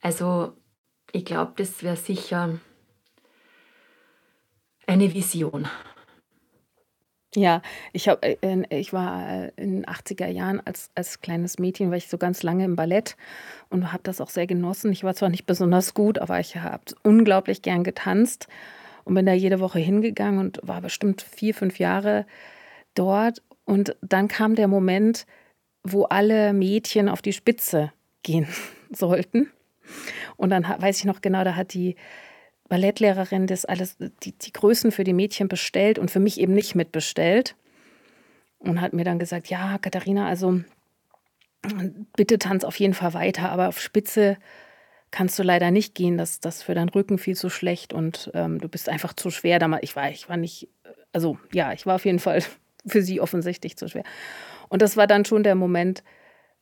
Also 0.00 0.52
ich 1.12 1.24
glaube, 1.24 1.52
das 1.56 1.82
wäre 1.82 1.96
sicher 1.96 2.58
eine 4.86 5.12
Vision. 5.12 5.68
Ja, 7.34 7.60
ich, 7.92 8.08
hab, 8.08 8.24
äh, 8.24 8.36
ich 8.70 8.94
war 8.94 9.28
äh, 9.28 9.52
in 9.56 9.82
den 9.82 9.86
80er 9.86 10.26
Jahren 10.26 10.62
als, 10.64 10.90
als 10.94 11.20
kleines 11.20 11.58
Mädchen, 11.58 11.90
war 11.90 11.98
ich 11.98 12.08
so 12.08 12.16
ganz 12.16 12.42
lange 12.42 12.64
im 12.64 12.76
Ballett 12.76 13.16
und 13.68 13.92
habe 13.92 14.02
das 14.04 14.22
auch 14.22 14.30
sehr 14.30 14.46
genossen. 14.46 14.90
Ich 14.90 15.04
war 15.04 15.14
zwar 15.14 15.28
nicht 15.28 15.44
besonders 15.44 15.92
gut, 15.92 16.18
aber 16.18 16.40
ich 16.40 16.56
habe 16.56 16.84
unglaublich 17.02 17.60
gern 17.60 17.84
getanzt 17.84 18.48
und 19.06 19.14
bin 19.14 19.24
da 19.24 19.32
jede 19.32 19.60
Woche 19.60 19.78
hingegangen 19.78 20.40
und 20.40 20.58
war 20.62 20.80
bestimmt 20.80 21.22
vier, 21.22 21.54
fünf 21.54 21.78
Jahre 21.78 22.26
dort. 22.94 23.40
Und 23.64 23.96
dann 24.02 24.26
kam 24.26 24.56
der 24.56 24.66
Moment, 24.66 25.26
wo 25.84 26.04
alle 26.04 26.52
Mädchen 26.52 27.08
auf 27.08 27.22
die 27.22 27.32
Spitze 27.32 27.92
gehen 28.24 28.48
sollten. 28.90 29.50
Und 30.36 30.50
dann 30.50 30.64
weiß 30.64 30.98
ich 30.98 31.04
noch 31.04 31.20
genau, 31.20 31.44
da 31.44 31.54
hat 31.54 31.72
die 31.72 31.94
Ballettlehrerin 32.68 33.46
das 33.46 33.64
alles, 33.64 33.96
die, 34.24 34.32
die 34.32 34.52
Größen 34.52 34.90
für 34.90 35.04
die 35.04 35.12
Mädchen 35.12 35.46
bestellt 35.46 36.00
und 36.00 36.10
für 36.10 36.18
mich 36.18 36.40
eben 36.40 36.52
nicht 36.52 36.74
mitbestellt. 36.74 37.54
Und 38.58 38.80
hat 38.80 38.92
mir 38.92 39.04
dann 39.04 39.20
gesagt, 39.20 39.46
ja, 39.46 39.78
Katharina, 39.78 40.26
also 40.26 40.62
bitte 42.16 42.40
tanz 42.40 42.64
auf 42.64 42.80
jeden 42.80 42.94
Fall 42.94 43.14
weiter, 43.14 43.50
aber 43.50 43.68
auf 43.68 43.80
Spitze 43.80 44.36
kannst 45.16 45.38
du 45.38 45.42
leider 45.42 45.70
nicht 45.70 45.94
gehen. 45.94 46.18
Das 46.18 46.40
ist 46.44 46.62
für 46.62 46.74
deinen 46.74 46.90
Rücken 46.90 47.16
viel 47.16 47.36
zu 47.36 47.48
schlecht 47.48 47.94
und 47.94 48.30
ähm, 48.34 48.60
du 48.60 48.68
bist 48.68 48.90
einfach 48.90 49.14
zu 49.14 49.30
schwer. 49.30 49.58
Ich 49.80 49.96
war, 49.96 50.10
ich 50.10 50.28
war 50.28 50.36
nicht, 50.36 50.68
also 51.10 51.38
ja, 51.54 51.72
ich 51.72 51.86
war 51.86 51.94
auf 51.94 52.04
jeden 52.04 52.18
Fall 52.18 52.42
für 52.86 53.00
sie 53.00 53.22
offensichtlich 53.22 53.78
zu 53.78 53.88
schwer. 53.88 54.04
Und 54.68 54.82
das 54.82 54.98
war 54.98 55.06
dann 55.06 55.24
schon 55.24 55.42
der 55.42 55.54
Moment, 55.54 56.04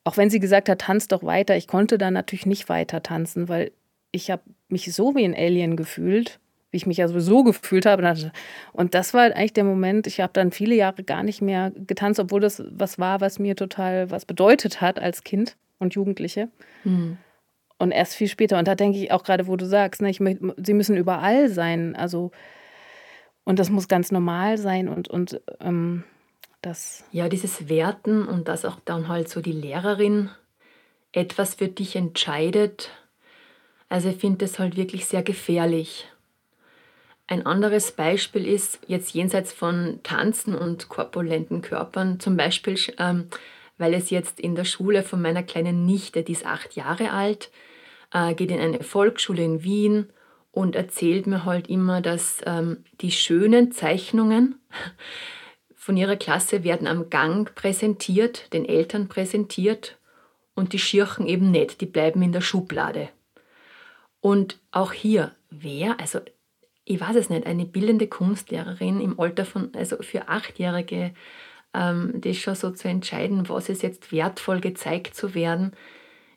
auch 0.05 0.17
wenn 0.17 0.31
sie 0.31 0.39
gesagt 0.39 0.69
hat, 0.69 0.83
tanz 0.83 1.09
doch 1.09 1.25
weiter, 1.25 1.57
ich 1.57 1.67
konnte 1.67 1.99
dann 1.99 2.15
natürlich 2.15 2.47
nicht 2.47 2.69
weiter 2.69 3.03
tanzen, 3.03 3.49
weil 3.49 3.73
ich 4.13 4.31
habe 4.31 4.43
mich 4.69 4.95
so 4.95 5.17
wie 5.17 5.25
ein 5.25 5.35
Alien 5.35 5.75
gefühlt, 5.75 6.39
wie 6.71 6.77
ich 6.77 6.87
mich 6.87 6.99
ja 6.99 7.09
sowieso 7.09 7.43
gefühlt 7.43 7.87
habe. 7.87 8.31
Und 8.73 8.95
das 8.95 9.15
war 9.15 9.23
halt 9.23 9.35
eigentlich 9.35 9.55
der 9.55 9.65
Moment, 9.65 10.07
ich 10.07 10.21
habe 10.21 10.33
dann 10.33 10.53
viele 10.53 10.77
Jahre 10.77 11.03
gar 11.03 11.25
nicht 11.25 11.43
mehr 11.43 11.73
getanzt, 11.75 12.21
obwohl 12.21 12.41
das 12.41 12.63
was 12.71 13.01
war, 13.01 13.21
was 13.21 13.41
mir 13.41 13.57
total 13.57 14.13
was 14.13 14.25
bedeutet 14.25 14.81
hat 14.81 15.01
als 15.01 15.25
Kind 15.25 15.57
und 15.81 15.97
Jugendliche. 15.97 16.51
Mhm. 16.85 17.19
Und 17.79 17.91
erst 17.91 18.15
viel 18.15 18.29
später. 18.29 18.59
Und 18.59 18.69
da 18.69 18.75
denke 18.75 18.99
ich 18.99 19.11
auch 19.13 19.25
gerade, 19.25 19.47
wo 19.47 19.57
du 19.57 19.67
sagst, 19.67 20.01
ne, 20.01 20.11
ich, 20.11 20.21
sie 20.57 20.75
müssen 20.75 20.97
überall 20.97 21.49
sein. 21.49 21.97
Also, 21.97 22.31
und 23.45 23.59
das 23.59 23.71
muss 23.71 23.89
ganz 23.89 24.13
normal 24.13 24.59
sein 24.59 24.89
und, 24.89 25.09
und 25.09 25.41
ähm, 25.61 26.05
das. 26.63 27.05
Ja, 27.13 27.29
dieses 27.29 27.69
Werten 27.69 28.27
und 28.27 28.49
dass 28.49 28.65
auch 28.65 28.79
dann 28.85 29.09
halt 29.09 29.29
so 29.29 29.41
die 29.41 29.53
Lehrerin 29.53 30.31
etwas 31.13 31.55
für 31.55 31.69
dich 31.69 31.97
entscheidet 31.97 32.91
also 33.95 34.09
ich 34.09 34.17
finde 34.17 34.39
das 34.39 34.59
halt 34.59 34.77
wirklich 34.77 35.07
sehr 35.07 35.23
gefährlich. 35.23 36.09
Ein 37.29 37.47
anderes 37.47 37.93
Beispiel 37.93 38.45
ist 38.45 38.81
jetzt 38.89 39.15
jenseits 39.15 39.53
von 39.53 40.01
Tanzen 40.03 40.55
und 40.55 40.89
korpulenten 40.89 41.63
Körpern, 41.63 42.19
zum 42.19 42.37
Beispiel, 42.37 42.77
ähm, 42.99 43.29
weil 43.79 43.95
es 43.95 44.11
jetzt 44.11 44.41
in 44.41 44.55
der 44.55 44.65
Schule 44.65 45.03
von 45.03 45.21
meiner 45.21 45.43
kleinen 45.43 45.85
Nichte, 45.87 46.23
die 46.23 46.33
ist 46.33 46.47
acht 46.47 46.77
Jahre 46.77 47.11
alt, 47.11 47.51
äh, 48.13 48.35
geht 48.35 48.51
in 48.51 48.61
eine 48.61 48.83
Volksschule 48.83 49.43
in 49.43 49.63
Wien 49.65 50.07
und 50.53 50.77
erzählt 50.77 51.27
mir 51.27 51.45
halt 51.45 51.69
immer, 51.69 52.01
dass 52.01 52.41
ähm, 52.47 52.85
die 53.01 53.11
schönen 53.11 53.73
Zeichnungen 53.73 54.61
von 55.75 55.97
ihrer 55.97 56.17
Klasse 56.17 56.65
werden 56.65 56.87
am 56.87 57.11
Gang 57.11 57.55
präsentiert, 57.55 58.53
den 58.53 58.65
Eltern 58.65 59.09
präsentiert 59.09 59.99
und 60.55 60.73
die 60.73 60.79
Schirchen 60.79 61.27
eben 61.27 61.51
nicht, 61.51 61.81
die 61.81 61.87
bleiben 61.87 62.23
in 62.23 62.33
der 62.33 62.41
Schublade. 62.41 63.11
Und 64.21 64.59
auch 64.71 64.93
hier, 64.93 65.33
wer, 65.51 66.01
also 66.01 66.21
ich 66.85 67.01
weiß 67.01 67.17
es 67.17 67.31
nicht, 67.31 67.47
eine 67.47 67.67
bildende 67.67 68.07
Kunstlehrerin 68.07 69.01
im 69.01 69.19
Alter 69.19 69.45
von, 69.45 69.75
also 69.75 69.97
für 70.03 70.29
Achtjährige, 70.29 71.13
das 71.75 72.37
schon 72.37 72.55
so 72.55 72.71
zu 72.71 72.89
entscheiden, 72.89 73.49
was 73.49 73.69
ist 73.69 73.83
jetzt 73.83 74.13
wertvoll 74.13 74.61
gezeigt 74.61 75.15
zu 75.15 75.35
werden. 75.35 75.73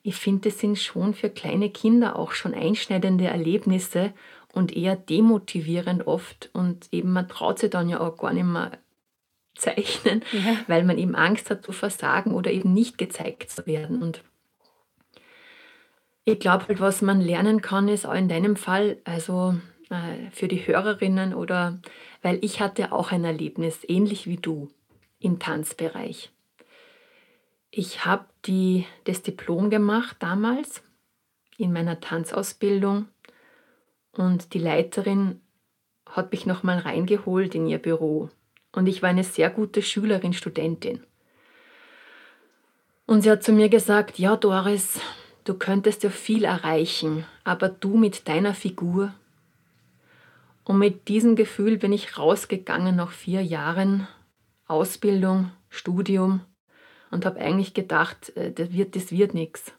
Ich 0.03 0.15
finde, 0.15 0.49
das 0.49 0.59
sind 0.59 0.79
schon 0.79 1.13
für 1.13 1.29
kleine 1.29 1.69
Kinder 1.69 2.17
auch 2.17 2.31
schon 2.31 2.53
einschneidende 2.53 3.25
Erlebnisse 3.25 4.13
und 4.53 4.75
eher 4.75 4.95
demotivierend 4.95 6.07
oft. 6.07 6.49
Und 6.53 6.87
eben 6.91 7.13
man 7.13 7.27
traut 7.27 7.59
sich 7.59 7.69
dann 7.69 7.89
ja 7.89 7.99
auch 7.99 8.17
gar 8.17 8.33
nicht 8.33 8.45
mehr 8.45 8.71
zeichnen, 9.55 10.23
ja. 10.31 10.57
weil 10.67 10.83
man 10.83 10.97
eben 10.97 11.15
Angst 11.15 11.49
hat 11.49 11.63
zu 11.63 11.71
versagen 11.71 12.31
oder 12.31 12.51
eben 12.51 12.73
nicht 12.73 12.97
gezeigt 12.97 13.49
zu 13.49 13.65
werden. 13.65 14.01
Und 14.01 14.23
ich 16.25 16.39
glaube 16.39 16.67
halt, 16.67 16.79
was 16.79 17.01
man 17.01 17.21
lernen 17.21 17.61
kann, 17.61 17.87
ist 17.87 18.05
auch 18.05 18.13
in 18.13 18.29
deinem 18.29 18.55
Fall, 18.55 18.97
also 19.03 19.55
äh, 19.89 20.29
für 20.31 20.47
die 20.47 20.65
Hörerinnen 20.65 21.33
oder, 21.33 21.79
weil 22.21 22.39
ich 22.41 22.59
hatte 22.59 22.91
auch 22.91 23.11
ein 23.11 23.23
Erlebnis, 23.23 23.79
ähnlich 23.87 24.27
wie 24.27 24.37
du, 24.37 24.69
im 25.19 25.39
Tanzbereich. 25.39 26.31
Ich 27.71 28.05
habe 28.05 28.25
das 29.03 29.21
Diplom 29.23 29.69
gemacht 29.69 30.17
damals 30.19 30.83
in 31.57 31.73
meiner 31.73 31.99
Tanzausbildung 31.99 33.07
und 34.13 34.53
die 34.53 34.59
Leiterin 34.59 35.41
hat 36.07 36.31
mich 36.31 36.45
nochmal 36.45 36.79
reingeholt 36.79 37.55
in 37.55 37.67
ihr 37.67 37.79
Büro. 37.79 38.29
Und 38.71 38.87
ich 38.87 39.01
war 39.01 39.09
eine 39.09 39.23
sehr 39.23 39.49
gute 39.49 39.81
Schülerin, 39.81 40.33
Studentin. 40.33 41.03
Und 43.05 43.21
sie 43.21 43.31
hat 43.31 43.43
zu 43.43 43.51
mir 43.51 43.69
gesagt, 43.69 44.17
ja 44.17 44.35
Doris, 44.37 45.01
Du 45.47 45.53
könntest 45.53 46.03
ja 46.03 46.09
viel 46.09 46.43
erreichen, 46.43 47.23
aber 47.45 47.69
du 47.69 47.95
mit 47.95 48.27
deiner 48.27 48.53
Figur. 48.53 49.13
Und 50.65 50.77
mit 50.77 51.07
diesem 51.07 51.37
Gefühl 51.37 51.77
bin 51.77 51.93
ich 51.93 52.17
rausgegangen 52.17 52.97
nach 52.97 53.11
vier 53.11 53.41
Jahren 53.41 54.09
Ausbildung, 54.67 55.51
Studium 55.69 56.41
und 57.11 57.25
habe 57.25 57.39
eigentlich 57.39 57.73
gedacht, 57.73 58.35
äh, 58.35 58.51
das 58.51 58.73
wird, 58.73 58.95
das 58.95 59.11
wird 59.11 59.33
nichts. 59.33 59.73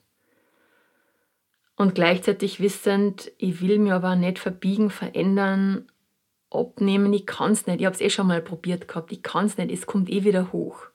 Und 1.77 1.95
gleichzeitig 1.95 2.61
wissend, 2.61 3.31
ich 3.39 3.61
will 3.61 3.79
mir 3.79 3.95
aber 3.95 4.17
nicht 4.17 4.39
verbiegen, 4.41 4.91
verändern 4.91 5.87
abnehmen, 6.51 7.13
ich 7.13 7.27
kann 7.27 7.53
es 7.53 7.67
nicht. 7.67 7.81
Ich 7.81 7.87
habe 7.87 7.95
es 7.95 8.01
eh 8.01 8.11
schon 8.11 8.27
mal 8.27 8.43
probiert 8.43 8.89
gehabt, 8.89 9.13
ich 9.13 9.23
kann 9.23 9.47
es 9.47 9.59
nicht, 9.59 9.71
es 9.71 9.87
kommt 9.87 10.11
eh 10.11 10.25
wieder 10.25 10.53
hoch. 10.53 10.87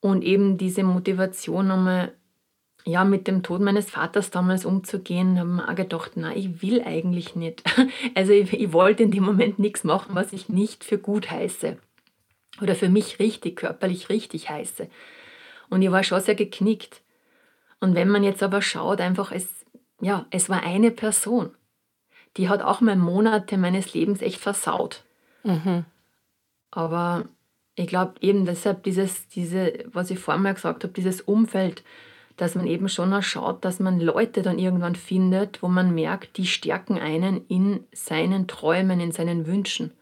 Und 0.00 0.22
eben 0.22 0.58
diese 0.58 0.84
Motivation 0.84 1.70
einmal 1.70 2.12
ja, 2.84 3.04
mit 3.04 3.26
dem 3.26 3.42
Tod 3.42 3.60
meines 3.60 3.90
Vaters 3.90 4.30
damals 4.30 4.64
umzugehen, 4.64 5.38
habe 5.38 5.56
ich 5.56 5.68
auch 5.68 5.74
gedacht, 5.74 6.16
nein, 6.16 6.36
ich 6.36 6.62
will 6.62 6.82
eigentlich 6.82 7.34
nicht. 7.34 7.62
Also 8.14 8.32
ich, 8.32 8.52
ich 8.52 8.72
wollte 8.72 9.02
in 9.02 9.10
dem 9.10 9.24
Moment 9.24 9.58
nichts 9.58 9.84
machen, 9.84 10.14
was 10.14 10.32
ich 10.32 10.48
nicht 10.48 10.84
für 10.84 10.98
gut 10.98 11.30
heiße. 11.30 11.78
Oder 12.60 12.74
für 12.74 12.88
mich 12.88 13.18
richtig, 13.18 13.56
körperlich 13.56 14.08
richtig 14.08 14.50
heiße. 14.50 14.88
Und 15.70 15.82
ich 15.82 15.90
war 15.90 16.02
schon 16.02 16.20
sehr 16.20 16.34
geknickt. 16.34 17.02
Und 17.80 17.94
wenn 17.94 18.08
man 18.08 18.24
jetzt 18.24 18.42
aber 18.42 18.62
schaut, 18.62 19.00
einfach, 19.00 19.32
es, 19.32 19.64
ja, 20.00 20.26
es 20.30 20.48
war 20.48 20.62
eine 20.62 20.90
Person, 20.90 21.50
die 22.36 22.48
hat 22.48 22.62
auch 22.62 22.80
mal 22.80 22.96
Monate 22.96 23.56
meines 23.58 23.94
Lebens 23.94 24.22
echt 24.22 24.40
versaut. 24.40 25.04
Mhm. 25.44 25.84
Aber 26.70 27.24
ich 27.74 27.86
glaube 27.86 28.14
eben 28.20 28.44
deshalb 28.44 28.82
dieses, 28.82 29.28
diese, 29.28 29.84
was 29.92 30.10
ich 30.10 30.18
vorher 30.18 30.42
mal 30.42 30.54
gesagt 30.54 30.82
habe, 30.84 30.92
dieses 30.92 31.20
Umfeld, 31.20 31.84
dass 32.36 32.54
man 32.54 32.66
eben 32.66 32.88
schon 32.88 33.12
auch 33.12 33.22
schaut, 33.22 33.64
dass 33.64 33.80
man 33.80 34.00
Leute 34.00 34.42
dann 34.42 34.58
irgendwann 34.58 34.94
findet, 34.94 35.62
wo 35.62 35.68
man 35.68 35.94
merkt, 35.94 36.36
die 36.36 36.46
stärken 36.46 36.98
einen 36.98 37.46
in 37.48 37.84
seinen 37.92 38.46
Träumen, 38.46 39.00
in 39.00 39.12
seinen 39.12 39.46
Wünschen. 39.46 39.92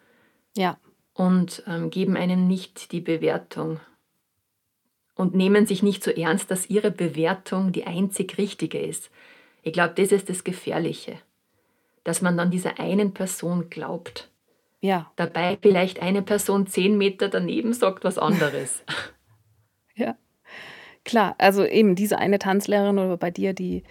Ja. 0.57 0.79
Und 1.17 1.63
ähm, 1.67 1.91
geben 1.91 2.17
einem 2.17 2.47
nicht 2.47 2.93
die 2.93 3.01
Bewertung. 3.01 3.81
Und 5.15 5.35
nehmen 5.35 5.67
sich 5.67 5.83
nicht 5.83 6.05
so 6.05 6.11
ernst, 6.11 6.51
dass 6.51 6.69
ihre 6.69 6.91
Bewertung 6.91 7.73
die 7.73 7.87
einzig 7.87 8.37
richtige 8.37 8.79
ist. 8.79 9.11
Ich 9.63 9.73
glaube, 9.73 9.95
das 9.95 10.13
ist 10.13 10.29
das 10.29 10.45
Gefährliche. 10.45 11.19
Dass 12.05 12.21
man 12.21 12.37
dann 12.37 12.51
dieser 12.51 12.79
einen 12.79 13.15
Person 13.15 13.71
glaubt. 13.71 14.31
Ja. 14.81 15.11
Dabei 15.17 15.59
vielleicht 15.61 16.03
eine 16.03 16.23
Person 16.23 16.67
zehn 16.67 16.99
Meter 16.99 17.29
daneben 17.29 17.73
sagt 17.73 18.05
was 18.05 18.19
anderes. 18.19 18.85
ja. 19.95 20.17
Klar, 21.05 21.35
also 21.39 21.65
eben 21.65 21.95
diese 21.95 22.19
eine 22.19 22.39
Tanzlehrerin 22.39 22.99
oder 22.99 23.17
bei 23.17 23.31
dir 23.31 23.55
die, 23.55 23.85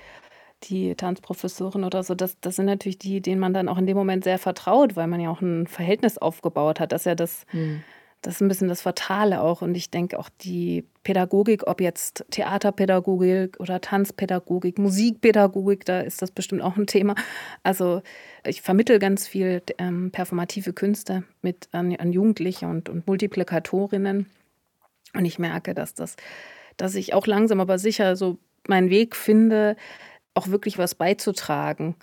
die 0.63 0.95
Tanzprofessorin 0.95 1.83
oder 1.83 2.03
so, 2.03 2.15
das, 2.15 2.39
das 2.41 2.55
sind 2.55 2.65
natürlich 2.65 2.97
die, 2.97 3.21
denen 3.21 3.39
man 3.39 3.53
dann 3.53 3.69
auch 3.69 3.77
in 3.77 3.85
dem 3.85 3.97
Moment 3.97 4.23
sehr 4.23 4.39
vertraut, 4.39 4.95
weil 4.95 5.07
man 5.07 5.19
ja 5.19 5.29
auch 5.29 5.41
ein 5.41 5.67
Verhältnis 5.67 6.17
aufgebaut 6.17 6.79
hat. 6.79 6.91
Das 6.91 7.01
ist 7.01 7.05
ja 7.05 7.15
das, 7.15 7.45
hm. 7.49 7.83
das 8.21 8.35
ist 8.35 8.41
ein 8.41 8.47
bisschen 8.47 8.67
das 8.67 8.81
Fatale 8.81 9.41
auch. 9.41 9.61
Und 9.61 9.75
ich 9.75 9.91
denke 9.91 10.17
auch 10.17 10.29
die 10.41 10.85
Pädagogik, 11.03 11.67
ob 11.67 11.81
jetzt 11.81 12.25
Theaterpädagogik 12.31 13.59
oder 13.59 13.79
Tanzpädagogik, 13.81 14.79
Musikpädagogik, 14.79 15.85
da 15.85 16.01
ist 16.01 16.21
das 16.21 16.31
bestimmt 16.31 16.63
auch 16.63 16.77
ein 16.77 16.87
Thema. 16.87 17.15
Also 17.61 18.01
ich 18.45 18.61
vermittel 18.61 18.97
ganz 18.97 19.27
viel 19.27 19.61
ähm, 19.77 20.11
performative 20.11 20.73
Künste 20.73 21.23
mit 21.41 21.69
an, 21.71 21.95
an 21.95 22.11
Jugendliche 22.11 22.67
und, 22.67 22.89
und 22.89 23.05
Multiplikatorinnen. 23.05 24.27
Und 25.13 25.25
ich 25.25 25.37
merke, 25.37 25.75
dass 25.75 25.93
das 25.93 26.15
dass 26.77 26.95
ich 26.95 27.13
auch 27.13 27.27
langsam 27.27 27.59
aber 27.59 27.77
sicher 27.77 28.15
so 28.15 28.37
meinen 28.67 28.89
Weg 28.89 29.15
finde, 29.15 29.75
auch 30.36 30.49
wirklich 30.49 30.77
was 30.77 30.93
beizutragen 30.93 31.95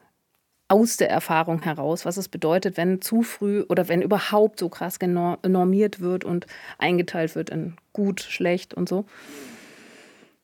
aus 0.68 0.96
der 0.96 1.10
Erfahrung 1.10 1.62
heraus, 1.62 2.06
was 2.06 2.16
es 2.16 2.28
bedeutet, 2.28 2.78
wenn 2.78 3.02
zu 3.02 3.22
früh 3.22 3.62
oder 3.68 3.88
wenn 3.88 4.00
überhaupt 4.00 4.58
so 4.58 4.70
krass 4.70 4.98
normiert 5.00 6.00
wird 6.00 6.24
und 6.24 6.46
eingeteilt 6.78 7.34
wird 7.34 7.50
in 7.50 7.76
gut, 7.92 8.20
schlecht 8.20 8.72
und 8.72 8.88
so. 8.88 9.04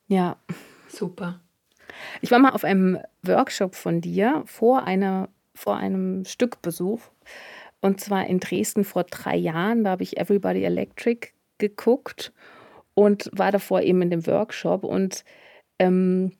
Ja. 0.06 0.36
Super. 0.88 1.40
Ich 2.20 2.30
war 2.30 2.38
mal 2.38 2.50
auf 2.50 2.64
einem 2.64 2.98
Workshop 3.22 3.74
von 3.74 4.00
dir 4.00 4.42
vor, 4.46 4.84
einer, 4.84 5.28
vor 5.54 5.76
einem 5.76 6.24
Stückbesuch. 6.24 7.00
Und 7.80 8.00
zwar 8.00 8.26
in 8.26 8.40
Dresden 8.40 8.84
vor 8.84 9.04
drei 9.04 9.36
Jahren. 9.36 9.84
Da 9.84 9.90
habe 9.90 10.02
ich 10.02 10.18
Everybody 10.18 10.64
Electric 10.64 11.28
geguckt 11.58 12.32
und 12.94 13.30
war 13.32 13.52
davor 13.52 13.82
eben 13.82 14.02
in 14.02 14.10
dem 14.10 14.26
Workshop 14.26 14.84
und 14.84 15.24
ähm, 15.78 16.32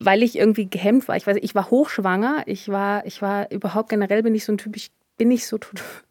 weil 0.00 0.22
ich 0.22 0.36
irgendwie 0.36 0.68
gehemmt 0.68 1.06
war, 1.08 1.16
ich 1.16 1.26
weiß, 1.26 1.36
ich 1.40 1.54
war 1.54 1.70
hochschwanger, 1.70 2.42
ich 2.46 2.68
war, 2.68 3.06
ich 3.06 3.20
war 3.22 3.50
überhaupt 3.50 3.90
generell 3.90 4.22
bin 4.22 4.34
ich 4.34 4.44
so 4.44 4.52
ein 4.52 4.58
Typ, 4.58 4.74
ich 4.76 4.90
bin 5.18 5.28
nicht 5.28 5.46
so 5.46 5.58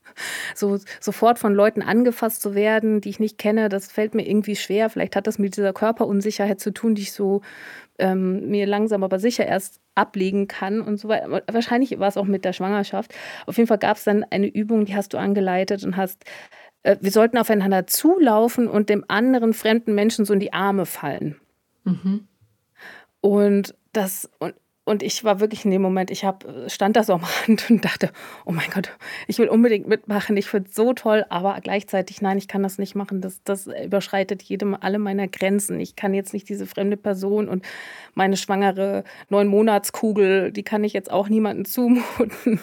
so 0.56 0.78
sofort 1.00 1.40
von 1.40 1.54
Leuten 1.54 1.82
angefasst 1.82 2.42
zu 2.42 2.54
werden, 2.54 3.02
die 3.02 3.10
ich 3.10 3.20
nicht 3.20 3.38
kenne, 3.38 3.68
das 3.68 3.92
fällt 3.92 4.14
mir 4.14 4.28
irgendwie 4.28 4.56
schwer. 4.56 4.90
Vielleicht 4.90 5.16
hat 5.16 5.28
das 5.28 5.40
mit 5.40 5.58
dieser 5.58 5.74
Körperunsicherheit 5.74 6.60
zu 6.60 6.72
tun, 6.72 6.94
die 6.94 7.04
ich 7.04 7.14
so 7.14 7.42
ähm, 7.98 8.50
mir 8.50 8.68
langsam 8.68 9.04
aber 9.04 9.20
sicher 9.20 9.46
erst 9.46 9.80
ablegen 9.96 10.48
kann 10.48 10.82
und 10.82 10.98
so 10.98 11.08
weiter. 11.08 11.42
Wahrscheinlich 11.52 11.98
war 12.00 12.08
es 12.08 12.18
auch 12.18 12.26
mit 12.26 12.46
der 12.46 12.54
Schwangerschaft. 12.54 13.14
Auf 13.46 13.58
jeden 13.58 13.68
Fall 13.68 13.80
gab 13.80 13.98
es 13.98 14.04
dann 14.04 14.24
eine 14.30 14.48
Übung, 14.48 14.86
die 14.86 14.96
hast 14.96 15.14
du 15.14 15.18
angeleitet 15.18 15.84
und 15.84 15.98
hast 15.98 16.26
äh, 16.84 16.98
wir 17.02 17.12
sollten 17.12 17.38
aufeinander 17.38 17.88
zulaufen 17.88 18.68
und 18.68 18.90
dem 18.90 19.04
anderen 19.08 19.54
fremden 19.54 19.96
Menschen 19.96 20.26
so 20.26 20.34
in 20.34 20.40
die 20.40 20.54
Arme 20.54 20.86
fallen. 20.86 21.36
Mhm. 21.84 22.28
Und 23.22 23.76
das, 23.94 24.30
und, 24.40 24.56
und 24.86 25.04
ich 25.04 25.24
war 25.24 25.40
wirklich 25.40 25.66
in 25.66 25.72
dem 25.72 25.82
Moment, 25.82 26.10
ich 26.10 26.26
hab, 26.26 26.46
stand 26.68 26.96
da 26.96 27.04
so 27.04 27.14
am 27.14 27.24
Rand 27.24 27.70
und 27.70 27.86
dachte, 27.86 28.12
oh 28.46 28.52
mein 28.52 28.70
Gott, 28.74 28.98
ich 29.28 29.38
will 29.38 29.48
unbedingt 29.48 29.88
mitmachen, 29.88 30.36
ich 30.38 30.48
finde 30.48 30.70
es 30.70 30.76
so 30.76 30.94
toll, 30.94 31.26
aber 31.30 31.60
gleichzeitig, 31.62 32.22
nein, 32.22 32.38
ich 32.38 32.48
kann 32.48 32.64
das 32.64 32.78
nicht 32.78 32.96
machen. 32.96 33.22
Das, 33.22 33.44
das 33.44 33.68
überschreitet 33.68 34.42
jedem 34.42 34.76
alle 34.76 35.00
meiner 35.00 35.28
Grenzen. 35.28 35.80
Ich 35.80 35.96
kann 35.96 36.14
jetzt 36.14 36.34
nicht 36.34 36.50
diese 36.50 36.66
fremde 36.66 36.98
Person 36.98 37.48
und 37.48 37.66
meine 38.16 38.38
schwangere 38.38 39.04
Neun-Monats-Kugel, 39.30 40.52
die 40.52 40.64
kann 40.64 40.84
ich 40.84 40.94
jetzt 40.94 41.12
auch 41.12 41.30
niemandem 41.30 41.66
zumuten. 41.66 42.60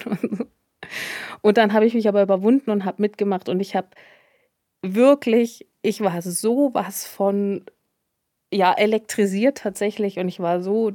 Und 1.41 1.57
dann 1.57 1.73
habe 1.73 1.85
ich 1.85 1.93
mich 1.93 2.07
aber 2.07 2.21
überwunden 2.21 2.71
und 2.71 2.85
habe 2.85 3.01
mitgemacht 3.01 3.49
und 3.49 3.59
ich 3.59 3.75
habe 3.75 3.89
wirklich, 4.81 5.67
ich 5.81 6.01
war 6.01 6.21
so 6.21 6.71
was 6.73 7.05
von 7.05 7.65
ja, 8.51 8.73
elektrisiert 8.73 9.57
tatsächlich 9.57 10.19
und 10.19 10.27
ich 10.27 10.39
war 10.39 10.61
so 10.61 10.93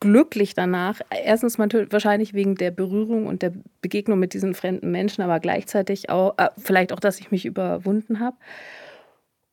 glücklich 0.00 0.54
danach. 0.54 1.00
Erstens 1.10 1.58
wahrscheinlich 1.58 2.34
wegen 2.34 2.54
der 2.54 2.70
Berührung 2.70 3.26
und 3.26 3.42
der 3.42 3.52
Begegnung 3.80 4.18
mit 4.18 4.34
diesen 4.34 4.54
fremden 4.54 4.90
Menschen, 4.90 5.22
aber 5.22 5.40
gleichzeitig 5.40 6.10
auch, 6.10 6.34
äh, 6.36 6.50
vielleicht 6.58 6.92
auch, 6.92 7.00
dass 7.00 7.18
ich 7.18 7.30
mich 7.30 7.46
überwunden 7.46 8.20
habe. 8.20 8.36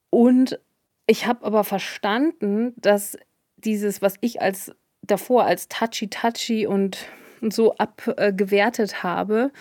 Und 0.10 0.60
ich 1.08 1.26
habe 1.26 1.46
aber 1.46 1.64
verstanden, 1.64 2.74
dass 2.78 3.18
dieses, 3.58 4.02
was 4.02 4.16
ich 4.22 4.42
als 4.42 4.72
davor 5.02 5.46
als 5.46 5.68
touchy-touchy 5.68 6.68
und 6.68 6.98
so 7.42 7.76
abgewertet 7.76 9.04
habe, 9.04 9.52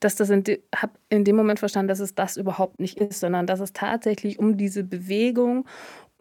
dass 0.00 0.16
das 0.16 0.30
in, 0.30 0.44
de, 0.44 0.62
habe 0.74 0.92
in 1.08 1.24
dem 1.24 1.34
Moment 1.34 1.58
verstanden, 1.58 1.88
dass 1.88 2.00
es 2.00 2.14
das 2.14 2.36
überhaupt 2.36 2.78
nicht 2.78 2.98
ist, 2.98 3.20
sondern 3.20 3.46
dass 3.46 3.60
es 3.60 3.72
tatsächlich 3.72 4.38
um 4.38 4.56
diese 4.56 4.84
Bewegung 4.84 5.66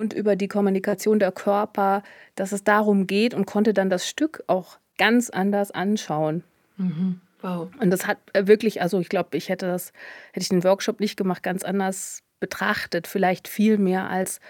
und 0.03 0.13
über 0.13 0.35
die 0.35 0.49
Kommunikation 0.49 1.17
der 1.17 1.31
Körper, 1.31 2.03
dass 2.35 2.51
es 2.51 2.65
darum 2.65 3.07
geht 3.07 3.33
und 3.33 3.45
konnte 3.45 3.73
dann 3.73 3.89
das 3.89 4.07
Stück 4.07 4.43
auch 4.47 4.77
ganz 4.97 5.29
anders 5.29 5.71
anschauen. 5.71 6.43
Mhm. 6.75 7.21
Wow. 7.41 7.69
Und 7.79 7.89
das 7.89 8.05
hat 8.05 8.17
wirklich, 8.37 8.81
also 8.81 8.99
ich 8.99 9.07
glaube, 9.07 9.37
ich 9.37 9.47
hätte 9.47 9.65
das, 9.65 9.93
hätte 10.33 10.43
ich 10.43 10.49
den 10.49 10.63
Workshop 10.63 10.99
nicht 10.99 11.15
gemacht, 11.15 11.41
ganz 11.41 11.63
anders 11.63 12.21
betrachtet, 12.41 13.07
vielleicht 13.07 13.47
viel 13.47 13.77
mehr 13.77 14.09
als 14.09 14.41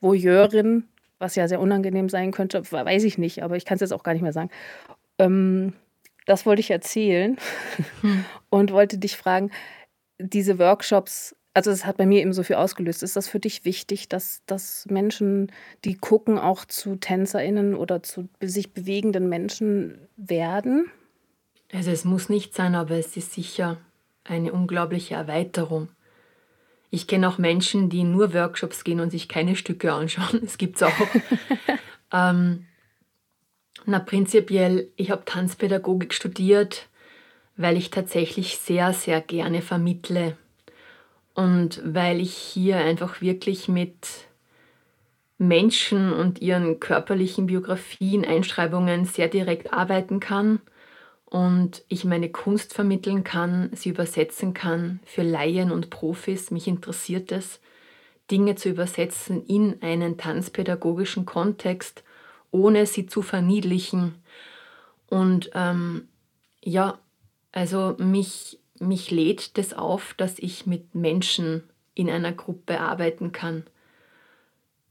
Voyeurin, 0.00 0.84
was 1.18 1.34
ja 1.34 1.48
sehr 1.48 1.60
unangenehm 1.60 2.08
sein 2.08 2.30
könnte, 2.30 2.62
weiß 2.70 3.02
ich 3.02 3.18
nicht, 3.18 3.42
aber 3.42 3.56
ich 3.56 3.64
kann 3.64 3.74
es 3.74 3.80
jetzt 3.80 3.92
auch 3.92 4.04
gar 4.04 4.12
nicht 4.12 4.22
mehr 4.22 4.32
sagen. 4.32 4.50
Ähm, 5.18 5.72
das 6.26 6.46
wollte 6.46 6.60
ich 6.60 6.70
erzählen 6.70 7.36
hm. 8.02 8.24
und 8.50 8.72
wollte 8.72 8.98
dich 8.98 9.16
fragen, 9.16 9.50
diese 10.18 10.60
Workshops, 10.60 11.34
also 11.54 11.70
es 11.70 11.84
hat 11.84 11.98
bei 11.98 12.06
mir 12.06 12.20
eben 12.20 12.32
so 12.32 12.42
viel 12.42 12.56
ausgelöst. 12.56 13.02
Ist 13.02 13.16
das 13.16 13.28
für 13.28 13.40
dich 13.40 13.64
wichtig, 13.64 14.08
dass, 14.08 14.42
dass 14.46 14.86
Menschen, 14.88 15.52
die 15.84 15.96
gucken, 15.96 16.38
auch 16.38 16.64
zu 16.64 16.96
TänzerInnen 16.96 17.74
oder 17.74 18.02
zu 18.02 18.28
sich 18.40 18.72
bewegenden 18.72 19.28
Menschen 19.28 20.08
werden? 20.16 20.90
Also 21.72 21.90
es 21.90 22.04
muss 22.04 22.28
nicht 22.28 22.54
sein, 22.54 22.74
aber 22.74 22.96
es 22.96 23.16
ist 23.16 23.32
sicher 23.32 23.78
eine 24.24 24.52
unglaubliche 24.52 25.14
Erweiterung. 25.14 25.88
Ich 26.90 27.06
kenne 27.06 27.28
auch 27.28 27.38
Menschen, 27.38 27.88
die 27.88 28.04
nur 28.04 28.34
Workshops 28.34 28.84
gehen 28.84 29.00
und 29.00 29.10
sich 29.10 29.28
keine 29.28 29.56
Stücke 29.56 29.92
anschauen. 29.92 30.42
Es 30.44 30.58
gibt 30.58 30.76
es 30.76 30.82
auch. 30.82 30.92
ähm, 32.12 32.66
na, 33.84 33.98
prinzipiell, 33.98 34.90
ich 34.96 35.10
habe 35.10 35.24
Tanzpädagogik 35.24 36.14
studiert, 36.14 36.88
weil 37.56 37.76
ich 37.76 37.90
tatsächlich 37.90 38.58
sehr, 38.58 38.92
sehr 38.92 39.20
gerne 39.20 39.60
vermittle 39.60 40.36
und 41.34 41.80
weil 41.84 42.20
ich 42.20 42.34
hier 42.34 42.76
einfach 42.76 43.20
wirklich 43.20 43.68
mit 43.68 44.28
Menschen 45.38 46.12
und 46.12 46.40
ihren 46.40 46.78
körperlichen 46.78 47.46
Biografien, 47.46 48.24
Einschreibungen 48.24 49.04
sehr 49.04 49.28
direkt 49.28 49.72
arbeiten 49.72 50.20
kann 50.20 50.60
und 51.26 51.82
ich 51.88 52.04
meine 52.04 52.30
Kunst 52.30 52.74
vermitteln 52.74 53.24
kann, 53.24 53.70
sie 53.72 53.88
übersetzen 53.88 54.54
kann 54.54 55.00
für 55.04 55.22
Laien 55.22 55.72
und 55.72 55.90
Profis. 55.90 56.50
Mich 56.50 56.68
interessiert 56.68 57.32
es, 57.32 57.60
Dinge 58.30 58.54
zu 58.54 58.68
übersetzen 58.68 59.44
in 59.46 59.82
einen 59.82 60.16
tanzpädagogischen 60.16 61.26
Kontext 61.26 62.04
ohne 62.52 62.86
sie 62.86 63.06
zu 63.06 63.22
verniedlichen. 63.22 64.14
Und 65.08 65.50
ähm, 65.54 66.08
ja, 66.62 66.98
also 67.50 67.96
mich, 67.98 68.60
mich 68.82 69.10
lädt 69.10 69.56
das 69.58 69.72
auf, 69.72 70.14
dass 70.16 70.38
ich 70.38 70.66
mit 70.66 70.94
Menschen 70.94 71.62
in 71.94 72.10
einer 72.10 72.32
Gruppe 72.32 72.80
arbeiten 72.80 73.32
kann. 73.32 73.64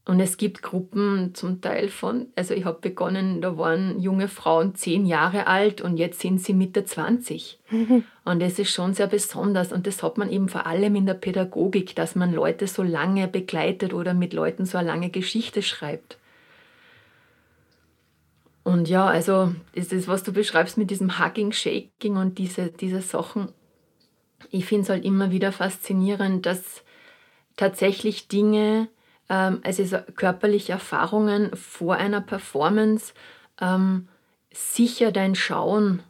Und 0.04 0.18
es 0.18 0.36
gibt 0.36 0.62
Gruppen 0.62 1.32
zum 1.34 1.60
Teil 1.60 1.88
von, 1.88 2.26
also 2.34 2.54
ich 2.54 2.64
habe 2.64 2.80
begonnen, 2.80 3.40
da 3.40 3.56
waren 3.56 4.00
junge 4.00 4.26
Frauen 4.26 4.74
zehn 4.74 5.06
Jahre 5.06 5.46
alt 5.46 5.80
und 5.80 5.96
jetzt 5.96 6.18
sind 6.18 6.40
sie 6.40 6.54
Mitte 6.54 6.84
20. 6.84 7.60
Mhm. 7.70 8.04
Und 8.24 8.40
das 8.40 8.60
ist 8.60 8.70
schon 8.70 8.94
sehr 8.94 9.08
besonders 9.08 9.72
und 9.72 9.84
das 9.84 10.00
hat 10.04 10.16
man 10.16 10.30
eben 10.30 10.48
vor 10.48 10.64
allem 10.64 10.94
in 10.94 11.06
der 11.06 11.14
Pädagogik, 11.14 11.96
dass 11.96 12.14
man 12.14 12.32
Leute 12.32 12.68
so 12.68 12.84
lange 12.84 13.26
begleitet 13.26 13.92
oder 13.92 14.14
mit 14.14 14.32
Leuten 14.32 14.64
so 14.64 14.78
eine 14.78 14.86
lange 14.86 15.10
Geschichte 15.10 15.60
schreibt. 15.60 16.18
Und 18.62 18.88
ja, 18.88 19.06
also 19.06 19.52
das 19.74 19.92
ist, 19.92 20.06
was 20.06 20.22
du 20.22 20.32
beschreibst 20.32 20.78
mit 20.78 20.90
diesem 20.90 21.18
Hugging, 21.18 21.50
Shaking 21.50 22.16
und 22.16 22.38
diese, 22.38 22.68
diese 22.68 23.00
Sachen. 23.00 23.48
Ich 24.50 24.66
finde 24.66 24.82
es 24.84 24.88
halt 24.88 25.04
immer 25.04 25.30
wieder 25.30 25.52
faszinierend, 25.52 26.46
dass 26.46 26.82
tatsächlich 27.56 28.28
Dinge, 28.28 28.88
ähm, 29.28 29.60
also 29.64 29.98
körperliche 30.16 30.72
Erfahrungen 30.72 31.54
vor 31.56 31.96
einer 31.96 32.20
Performance 32.20 33.14
ähm, 33.60 34.08
sicher 34.52 35.12
dein 35.12 35.34
Schauen 35.34 36.02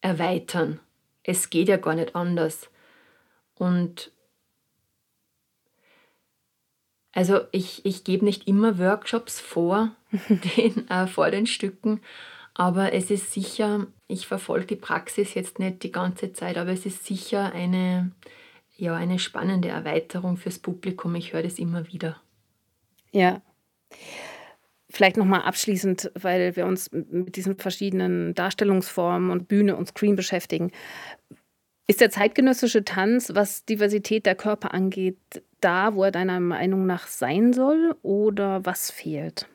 erweitern. 0.00 0.80
Es 1.22 1.50
geht 1.50 1.68
ja 1.68 1.76
gar 1.76 1.94
nicht 1.94 2.14
anders. 2.14 2.68
Und 3.54 4.12
also 7.12 7.40
ich, 7.52 7.84
ich 7.86 8.04
gebe 8.04 8.24
nicht 8.24 8.46
immer 8.48 8.78
Workshops 8.78 9.40
vor 9.40 9.92
den, 10.28 10.88
äh, 10.88 11.06
vor 11.06 11.30
den 11.30 11.46
Stücken, 11.46 12.00
aber 12.54 12.92
es 12.92 13.10
ist 13.10 13.32
sicher, 13.32 13.86
ich 14.06 14.26
verfolge 14.26 14.66
die 14.66 14.76
Praxis 14.76 15.34
jetzt 15.34 15.58
nicht 15.58 15.82
die 15.82 15.92
ganze 15.92 16.32
Zeit, 16.32 16.56
aber 16.58 16.70
es 16.70 16.86
ist 16.86 17.06
sicher 17.06 17.52
eine, 17.52 18.12
ja, 18.76 18.94
eine 18.94 19.18
spannende 19.18 19.68
Erweiterung 19.68 20.36
fürs 20.36 20.58
Publikum. 20.58 21.14
Ich 21.14 21.32
höre 21.32 21.42
das 21.42 21.58
immer 21.58 21.88
wieder. 21.92 22.20
Ja. 23.12 23.42
Vielleicht 24.90 25.16
nochmal 25.16 25.42
abschließend, 25.42 26.12
weil 26.14 26.54
wir 26.54 26.66
uns 26.66 26.90
mit 26.92 27.36
diesen 27.36 27.56
verschiedenen 27.56 28.34
Darstellungsformen 28.34 29.30
und 29.30 29.48
Bühne 29.48 29.76
und 29.76 29.88
Screen 29.88 30.14
beschäftigen. 30.14 30.70
Ist 31.86 32.00
der 32.00 32.10
zeitgenössische 32.10 32.84
Tanz, 32.84 33.32
was 33.34 33.64
Diversität 33.64 34.24
der 34.24 34.36
Körper 34.36 34.72
angeht, 34.72 35.18
da, 35.60 35.94
wo 35.94 36.04
er 36.04 36.10
deiner 36.10 36.40
Meinung 36.40 36.86
nach 36.86 37.06
sein 37.06 37.52
soll 37.52 37.96
oder 38.02 38.64
was 38.64 38.90
fehlt? 38.90 39.48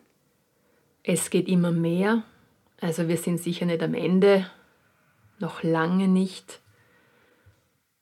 Es 1.03 1.29
geht 1.29 1.47
immer 1.47 1.71
mehr. 1.71 2.23
Also 2.81 3.07
wir 3.07 3.17
sind 3.17 3.39
sicher 3.39 3.65
nicht 3.65 3.83
am 3.83 3.93
Ende, 3.93 4.49
noch 5.39 5.63
lange 5.63 6.07
nicht. 6.07 6.61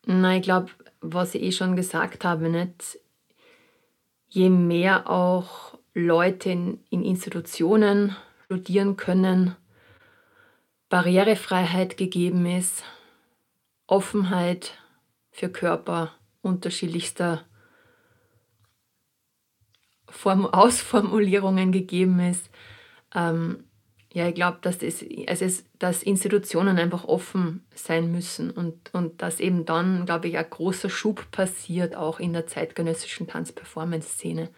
Na, 0.05 0.37
ich 0.37 0.43
glaube, 0.43 0.71
was 1.01 1.35
ich 1.35 1.41
eh 1.41 1.51
schon 1.51 1.75
gesagt 1.75 2.23
habe, 2.23 2.49
nicht? 2.49 2.99
je 4.29 4.49
mehr 4.49 5.09
auch 5.09 5.77
Leute 5.93 6.49
in, 6.51 6.83
in 6.89 7.03
Institutionen 7.03 8.15
studieren 8.45 8.97
können, 8.97 9.55
Barrierefreiheit 10.89 11.97
gegeben 11.97 12.45
ist, 12.45 12.83
Offenheit 13.87 14.77
für 15.31 15.49
Körper 15.49 16.13
unterschiedlichster 16.41 17.43
Form 20.09 20.45
Ausformulierungen 20.45 21.71
gegeben 21.71 22.19
ist. 22.19 22.49
Ähm, 23.13 23.66
ja, 24.13 24.27
ich 24.27 24.35
glaube, 24.35 24.59
dass, 24.61 24.79
das, 24.79 25.03
also 25.27 25.45
es, 25.45 25.65
dass 25.79 26.01
Institutionen 26.01 26.79
einfach 26.79 27.03
offen 27.05 27.65
sein 27.75 28.11
müssen 28.11 28.49
und, 28.51 28.93
und 28.93 29.21
dass 29.21 29.39
eben 29.39 29.65
dann, 29.65 30.05
glaube 30.05 30.27
ich, 30.27 30.37
ein 30.37 30.49
großer 30.49 30.89
Schub 30.89 31.29
passiert, 31.31 31.95
auch 31.95 32.19
in 32.19 32.33
der 32.33 32.47
zeitgenössischen 32.47 33.27
Tanzperformance-Szene. 33.27 34.49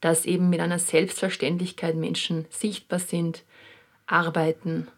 Dass 0.00 0.26
eben 0.26 0.48
mit 0.48 0.60
einer 0.60 0.78
Selbstverständlichkeit 0.78 1.96
Menschen 1.96 2.46
sichtbar 2.50 2.98
sind, 2.98 3.42
arbeiten 4.06 4.88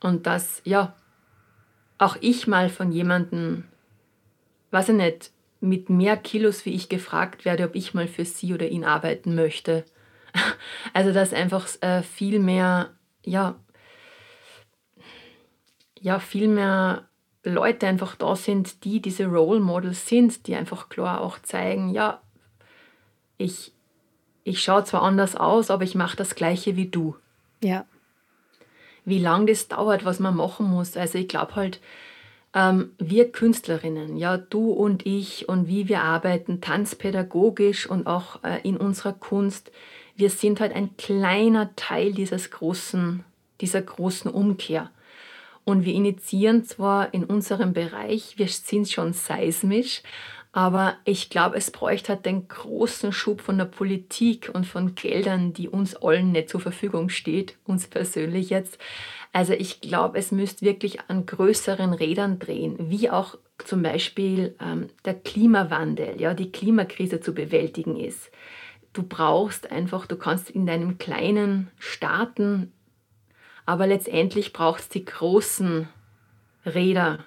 und 0.00 0.26
dass, 0.26 0.62
ja, 0.64 0.94
auch 1.98 2.16
ich 2.20 2.46
mal 2.46 2.68
von 2.68 2.92
jemandem, 2.92 3.64
weiß 4.70 4.90
ich 4.90 4.94
nicht, 4.94 5.30
mit 5.60 5.90
mehr 5.90 6.16
Kilos 6.16 6.64
wie 6.64 6.74
ich 6.74 6.88
gefragt 6.88 7.44
werde, 7.44 7.64
ob 7.64 7.74
ich 7.74 7.94
mal 7.94 8.06
für 8.06 8.24
sie 8.24 8.54
oder 8.54 8.68
ihn 8.68 8.84
arbeiten 8.84 9.34
möchte. 9.34 9.84
Also 10.94 11.12
dass 11.12 11.32
einfach 11.32 11.68
äh, 11.82 12.02
viel 12.02 12.38
mehr, 12.40 12.90
ja, 13.24 13.56
ja, 16.00 16.18
viel 16.18 16.48
mehr 16.48 17.08
Leute 17.44 17.86
einfach 17.86 18.16
da 18.16 18.34
sind, 18.34 18.84
die 18.84 19.00
diese 19.00 19.26
Role 19.26 19.60
Models 19.60 20.06
sind, 20.06 20.46
die 20.46 20.56
einfach 20.56 20.88
klar 20.88 21.20
auch 21.20 21.38
zeigen, 21.40 21.90
ja, 21.90 22.20
ich, 23.36 23.72
ich 24.44 24.62
schaue 24.62 24.84
zwar 24.84 25.02
anders 25.02 25.36
aus, 25.36 25.70
aber 25.70 25.84
ich 25.84 25.94
mache 25.94 26.16
das 26.16 26.34
gleiche 26.34 26.76
wie 26.76 26.88
du. 26.88 27.16
Ja 27.62 27.84
wie 29.08 29.18
lange 29.18 29.46
das 29.46 29.68
dauert, 29.68 30.04
was 30.04 30.20
man 30.20 30.36
machen 30.36 30.68
muss. 30.68 30.96
Also 30.96 31.18
ich 31.18 31.28
glaube 31.28 31.56
halt, 31.56 31.80
ähm, 32.54 32.92
wir 32.98 33.32
Künstlerinnen, 33.32 34.16
ja, 34.16 34.36
du 34.36 34.70
und 34.70 35.06
ich 35.06 35.48
und 35.48 35.66
wie 35.66 35.88
wir 35.88 36.02
arbeiten, 36.02 36.60
tanzpädagogisch 36.60 37.88
und 37.88 38.06
auch 38.06 38.42
äh, 38.44 38.60
in 38.62 38.76
unserer 38.76 39.14
Kunst, 39.14 39.72
wir 40.18 40.30
sind 40.30 40.60
halt 40.60 40.74
ein 40.74 40.96
kleiner 40.96 41.74
Teil 41.76 42.12
dieses 42.12 42.50
großen, 42.50 43.24
dieser 43.60 43.80
großen 43.80 44.30
Umkehr. 44.30 44.90
Und 45.64 45.84
wir 45.84 45.94
initiieren 45.94 46.64
zwar 46.64 47.14
in 47.14 47.24
unserem 47.24 47.72
Bereich, 47.72 48.34
wir 48.36 48.48
sind 48.48 48.90
schon 48.90 49.12
seismisch, 49.12 50.02
aber 50.50 50.96
ich 51.04 51.30
glaube, 51.30 51.56
es 51.56 51.70
bräuchte 51.70 52.14
halt 52.14 52.26
den 52.26 52.48
großen 52.48 53.12
Schub 53.12 53.42
von 53.42 53.58
der 53.58 53.66
Politik 53.66 54.50
und 54.52 54.66
von 54.66 54.96
Geldern, 54.96 55.52
die 55.52 55.68
uns 55.68 55.94
allen 55.94 56.32
nicht 56.32 56.48
zur 56.48 56.60
Verfügung 56.60 57.10
steht, 57.10 57.56
uns 57.64 57.86
persönlich 57.86 58.50
jetzt. 58.50 58.78
Also 59.32 59.52
ich 59.52 59.80
glaube, 59.80 60.18
es 60.18 60.32
müsste 60.32 60.64
wirklich 60.64 60.98
an 61.06 61.26
größeren 61.26 61.92
Rädern 61.92 62.40
drehen, 62.40 62.90
wie 62.90 63.08
auch 63.08 63.38
zum 63.58 63.82
Beispiel 63.82 64.56
ähm, 64.60 64.88
der 65.04 65.14
Klimawandel, 65.14 66.20
ja, 66.20 66.34
die 66.34 66.50
Klimakrise 66.50 67.20
zu 67.20 67.34
bewältigen 67.34 67.96
ist. 67.96 68.32
Du 68.98 69.04
brauchst 69.04 69.70
einfach, 69.70 70.06
du 70.06 70.16
kannst 70.16 70.50
in 70.50 70.66
deinem 70.66 70.98
kleinen 70.98 71.70
starten, 71.78 72.72
aber 73.64 73.86
letztendlich 73.86 74.52
braucht 74.52 74.80
es 74.80 74.88
die 74.88 75.04
großen 75.04 75.88
Räder, 76.66 77.20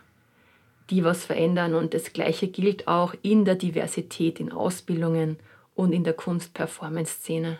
die 0.89 1.05
was 1.05 1.23
verändern. 1.23 1.73
Und 1.73 1.93
das 1.93 2.11
Gleiche 2.11 2.49
gilt 2.49 2.89
auch 2.89 3.15
in 3.21 3.45
der 3.45 3.55
Diversität 3.55 4.41
in 4.41 4.51
Ausbildungen 4.51 5.37
und 5.73 5.93
in 5.93 6.03
der 6.03 6.11
Kunst-Performance-Szene. 6.11 7.57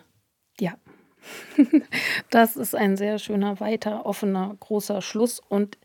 Ja, 0.60 0.74
das 2.32 2.58
ist 2.58 2.76
ein 2.76 2.98
sehr 2.98 3.18
schöner, 3.18 3.62
weiter, 3.62 4.06
offener, 4.06 4.58
großer 4.60 5.02
Schluss. 5.02 5.40
Und 5.40 5.78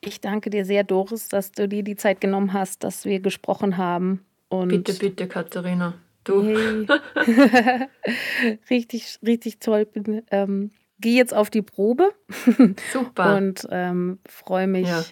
ich 0.00 0.20
danke 0.20 0.50
dir 0.50 0.64
sehr, 0.64 0.82
Doris, 0.82 1.28
dass 1.28 1.52
du 1.52 1.68
dir 1.68 1.84
die 1.84 1.94
Zeit 1.94 2.20
genommen 2.20 2.54
hast, 2.54 2.82
dass 2.82 3.04
wir 3.04 3.20
gesprochen 3.20 3.76
haben. 3.76 4.26
Und 4.48 4.66
bitte, 4.66 4.94
bitte, 4.94 5.28
Katharina. 5.28 5.94
Du. 6.24 6.42
Hey. 6.42 6.86
richtig, 8.70 9.18
richtig 9.24 9.58
toll. 9.58 9.86
Bin, 9.86 10.22
ähm, 10.30 10.70
Gehe 10.98 11.16
jetzt 11.16 11.34
auf 11.34 11.50
die 11.50 11.62
Probe. 11.62 12.12
Super. 12.92 13.36
Und 13.36 13.66
ähm, 13.70 14.20
freue 14.26 14.68
mich 14.68 14.88
ja 14.88 15.02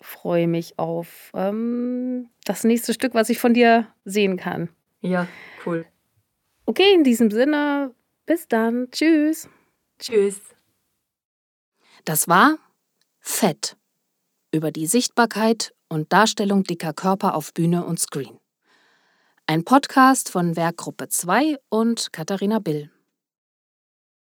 freue 0.00 0.46
mich 0.46 0.78
auf 0.78 1.30
ähm, 1.34 2.30
das 2.44 2.64
nächste 2.64 2.94
Stück, 2.94 3.14
was 3.14 3.28
ich 3.28 3.38
von 3.38 3.54
dir 3.54 3.88
sehen 4.04 4.36
kann. 4.36 4.68
Ja, 5.00 5.26
cool. 5.64 5.86
Okay, 6.64 6.94
in 6.94 7.04
diesem 7.04 7.30
Sinne, 7.30 7.94
bis 8.24 8.48
dann. 8.48 8.88
Tschüss. 8.90 9.48
Tschüss. 9.98 10.40
Das 12.04 12.28
war 12.28 12.58
Fett 13.20 13.76
über 14.52 14.70
die 14.70 14.86
Sichtbarkeit 14.86 15.74
und 15.88 16.12
Darstellung 16.12 16.64
dicker 16.64 16.92
Körper 16.92 17.34
auf 17.34 17.52
Bühne 17.52 17.84
und 17.84 17.98
Screen. 17.98 18.38
Ein 19.48 19.62
Podcast 19.62 20.28
von 20.28 20.56
Werkgruppe 20.56 21.08
2 21.08 21.58
und 21.68 22.12
Katharina 22.12 22.58
Bill. 22.58 22.90